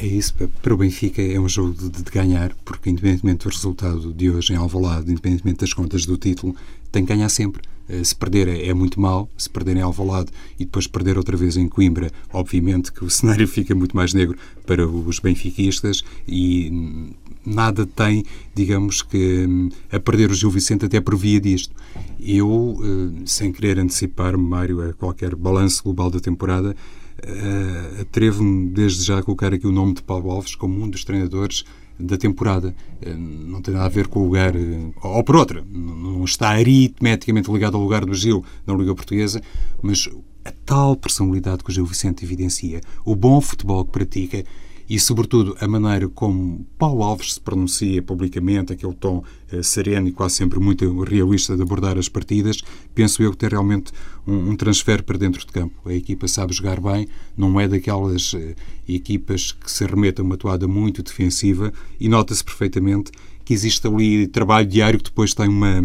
É 0.00 0.06
isso, 0.06 0.32
para 0.62 0.72
o 0.72 0.76
Benfica 0.76 1.20
é 1.20 1.40
um 1.40 1.48
jogo 1.48 1.74
de, 1.74 1.90
de, 1.90 2.10
ganhar, 2.12 2.54
porque 2.64 2.88
independentemente 2.88 3.44
do 3.44 3.50
resultado 3.50 4.12
de 4.12 4.30
hoje 4.30 4.52
em 4.52 4.56
Alvalade, 4.56 5.10
independentemente 5.10 5.58
das 5.58 5.72
contas 5.72 6.06
do 6.06 6.16
título, 6.16 6.54
tem 6.92 7.04
que 7.04 7.12
ganhar 7.12 7.28
sempre. 7.28 7.62
Eh, 7.88 8.04
se 8.04 8.14
perder 8.14 8.46
é, 8.46 8.68
é 8.68 8.74
muito 8.74 9.00
mal, 9.00 9.28
se 9.36 9.50
perder 9.50 9.76
em 9.76 9.80
Alvalade 9.80 10.30
e 10.56 10.64
depois 10.64 10.86
perder 10.86 11.18
outra 11.18 11.36
vez 11.36 11.56
em 11.56 11.68
Coimbra, 11.68 12.12
obviamente 12.32 12.92
que 12.92 13.04
o 13.04 13.10
cenário 13.10 13.48
fica 13.48 13.74
muito 13.74 13.96
mais 13.96 14.14
negro 14.14 14.38
para 14.64 14.86
os 14.86 15.18
benfiquistas 15.18 16.04
e 16.28 17.12
nada 17.44 17.84
tem, 17.84 18.24
digamos 18.54 19.02
que, 19.02 19.46
hum, 19.48 19.68
a 19.90 19.98
perder 19.98 20.30
o 20.30 20.34
Gil 20.34 20.50
Vicente 20.50 20.84
até 20.84 21.00
por 21.00 21.16
via 21.16 21.40
disto. 21.40 21.74
Eu, 22.20 22.80
eh, 22.84 23.22
sem 23.26 23.50
querer 23.50 23.80
antecipar-me, 23.80 24.44
Mário, 24.44 24.80
a 24.80 24.92
qualquer 24.92 25.34
balanço 25.34 25.82
global 25.82 26.08
da 26.08 26.20
temporada, 26.20 26.76
eh, 27.22 28.02
atrevo-me 28.02 28.68
desde 28.70 29.04
já 29.04 29.18
a 29.18 29.22
colocar 29.22 29.52
aqui 29.52 29.66
o 29.66 29.72
nome 29.72 29.94
de 29.94 30.02
Paulo 30.02 30.30
Alves 30.30 30.54
como 30.54 30.82
um 30.82 30.88
dos 30.88 31.04
treinadores 31.04 31.64
da 31.98 32.16
temporada. 32.16 32.74
Eh, 33.02 33.14
não 33.14 33.60
tem 33.60 33.74
nada 33.74 33.86
a 33.86 33.88
ver 33.88 34.06
com 34.06 34.20
o 34.20 34.24
lugar, 34.24 34.54
eh, 34.54 34.90
ou 35.02 35.24
por 35.24 35.36
outra, 35.36 35.64
não 35.70 36.24
está 36.24 36.50
aritmeticamente 36.50 37.50
ligado 37.50 37.76
ao 37.76 37.82
lugar 37.82 38.04
do 38.04 38.14
Gil 38.14 38.44
na 38.66 38.74
Liga 38.74 38.94
Portuguesa, 38.94 39.40
mas 39.82 40.08
a 40.44 40.52
tal 40.64 40.96
personalidade 40.96 41.64
que 41.64 41.70
o 41.70 41.74
Gil 41.74 41.86
Vicente 41.86 42.24
evidencia, 42.24 42.80
o 43.04 43.16
bom 43.16 43.40
futebol 43.40 43.84
que 43.84 43.92
pratica 43.92 44.44
e, 44.88 44.98
sobretudo, 44.98 45.54
a 45.60 45.68
maneira 45.68 46.08
como 46.08 46.66
Paulo 46.78 47.02
Alves 47.02 47.34
se 47.34 47.40
pronuncia 47.40 48.02
publicamente, 48.02 48.72
aquele 48.72 48.94
tom 48.94 49.22
eh, 49.52 49.62
sereno 49.62 50.08
e 50.08 50.12
quase 50.12 50.36
sempre 50.36 50.58
muito 50.58 51.02
realista 51.02 51.54
de 51.54 51.62
abordar 51.62 51.98
as 51.98 52.08
partidas, 52.08 52.62
penso 52.94 53.22
eu 53.22 53.32
que 53.32 53.36
tem 53.36 53.50
realmente 53.50 53.92
um, 54.26 54.50
um 54.50 54.56
transfer 54.56 55.02
para 55.02 55.18
dentro 55.18 55.40
de 55.40 55.52
campo. 55.52 55.74
A 55.84 55.92
equipa 55.92 56.26
sabe 56.26 56.54
jogar 56.54 56.80
bem, 56.80 57.06
não 57.36 57.60
é 57.60 57.68
daquelas 57.68 58.32
eh, 58.34 58.54
equipas 58.88 59.52
que 59.52 59.70
se 59.70 59.84
remetem 59.84 60.22
a 60.22 60.26
uma 60.26 60.36
toada 60.38 60.66
muito 60.66 61.02
defensiva 61.02 61.70
e 62.00 62.08
nota-se 62.08 62.42
perfeitamente 62.42 63.12
que 63.44 63.52
existe 63.52 63.86
ali 63.86 64.26
trabalho 64.26 64.66
diário 64.66 64.98
que 64.98 65.10
depois 65.10 65.34
tem 65.34 65.48
uma 65.48 65.82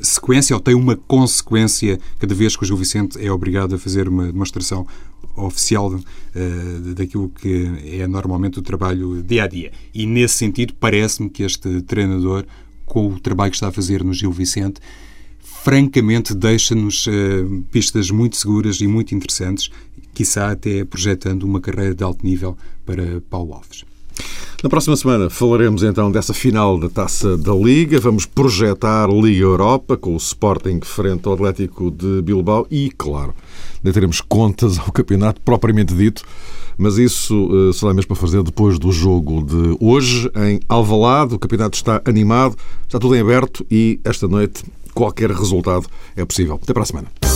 sequência 0.00 0.54
ou 0.54 0.60
tem 0.60 0.74
uma 0.74 0.96
consequência 0.96 1.98
cada 2.18 2.34
vez 2.34 2.56
que 2.56 2.62
o 2.62 2.66
Gil 2.66 2.76
Vicente 2.76 3.24
é 3.24 3.30
obrigado 3.30 3.74
a 3.74 3.78
fazer 3.78 4.08
uma 4.08 4.26
demonstração 4.26 4.86
oficial 5.36 5.92
uh, 5.94 6.94
daquilo 6.94 7.28
que 7.28 8.00
é 8.00 8.06
normalmente 8.06 8.58
o 8.58 8.62
trabalho 8.62 9.22
dia 9.22 9.44
a 9.44 9.46
dia. 9.46 9.72
E 9.94 10.06
nesse 10.06 10.34
sentido, 10.34 10.74
parece-me 10.78 11.30
que 11.30 11.42
este 11.42 11.82
treinador, 11.82 12.44
com 12.84 13.08
o 13.08 13.20
trabalho 13.20 13.50
que 13.50 13.56
está 13.56 13.68
a 13.68 13.72
fazer 13.72 14.02
no 14.02 14.12
Gil 14.12 14.32
Vicente, 14.32 14.80
francamente 15.40 16.34
deixa-nos 16.34 17.06
uh, 17.06 17.64
pistas 17.70 18.10
muito 18.10 18.36
seguras 18.36 18.80
e 18.80 18.86
muito 18.86 19.14
interessantes, 19.14 19.70
quiçá 20.14 20.50
até 20.50 20.84
projetando 20.84 21.44
uma 21.44 21.60
carreira 21.60 21.94
de 21.94 22.02
alto 22.02 22.24
nível 22.24 22.56
para 22.84 23.20
Paulo 23.28 23.54
Alves. 23.54 23.87
Na 24.60 24.68
próxima 24.68 24.96
semana 24.96 25.30
falaremos 25.30 25.84
então 25.84 26.10
dessa 26.10 26.34
final 26.34 26.76
da 26.78 26.88
Taça 26.88 27.36
da 27.36 27.54
Liga. 27.54 28.00
Vamos 28.00 28.26
projetar 28.26 29.08
Liga 29.08 29.44
Europa 29.44 29.96
com 29.96 30.14
o 30.14 30.16
Sporting 30.16 30.80
frente 30.82 31.28
ao 31.28 31.34
Atlético 31.34 31.92
de 31.92 32.20
Bilbao 32.22 32.66
e, 32.68 32.90
claro, 32.90 33.32
ainda 33.76 33.92
teremos 33.92 34.20
contas 34.20 34.76
ao 34.76 34.90
campeonato 34.90 35.40
propriamente 35.42 35.94
dito, 35.94 36.24
mas 36.76 36.98
isso 36.98 37.36
uh, 37.46 37.72
será 37.72 37.94
mesmo 37.94 38.08
para 38.08 38.16
fazer 38.16 38.42
depois 38.42 38.80
do 38.80 38.90
jogo 38.90 39.44
de 39.44 39.76
hoje 39.80 40.28
em 40.34 40.58
Alvalade. 40.68 41.36
O 41.36 41.38
campeonato 41.38 41.76
está 41.76 42.02
animado, 42.04 42.56
está 42.82 42.98
tudo 42.98 43.14
em 43.14 43.20
aberto 43.20 43.64
e 43.70 44.00
esta 44.04 44.26
noite 44.26 44.64
qualquer 44.92 45.30
resultado 45.30 45.86
é 46.16 46.24
possível. 46.24 46.58
Até 46.60 46.72
para 46.72 46.82
a 46.82 46.86
semana. 46.86 47.27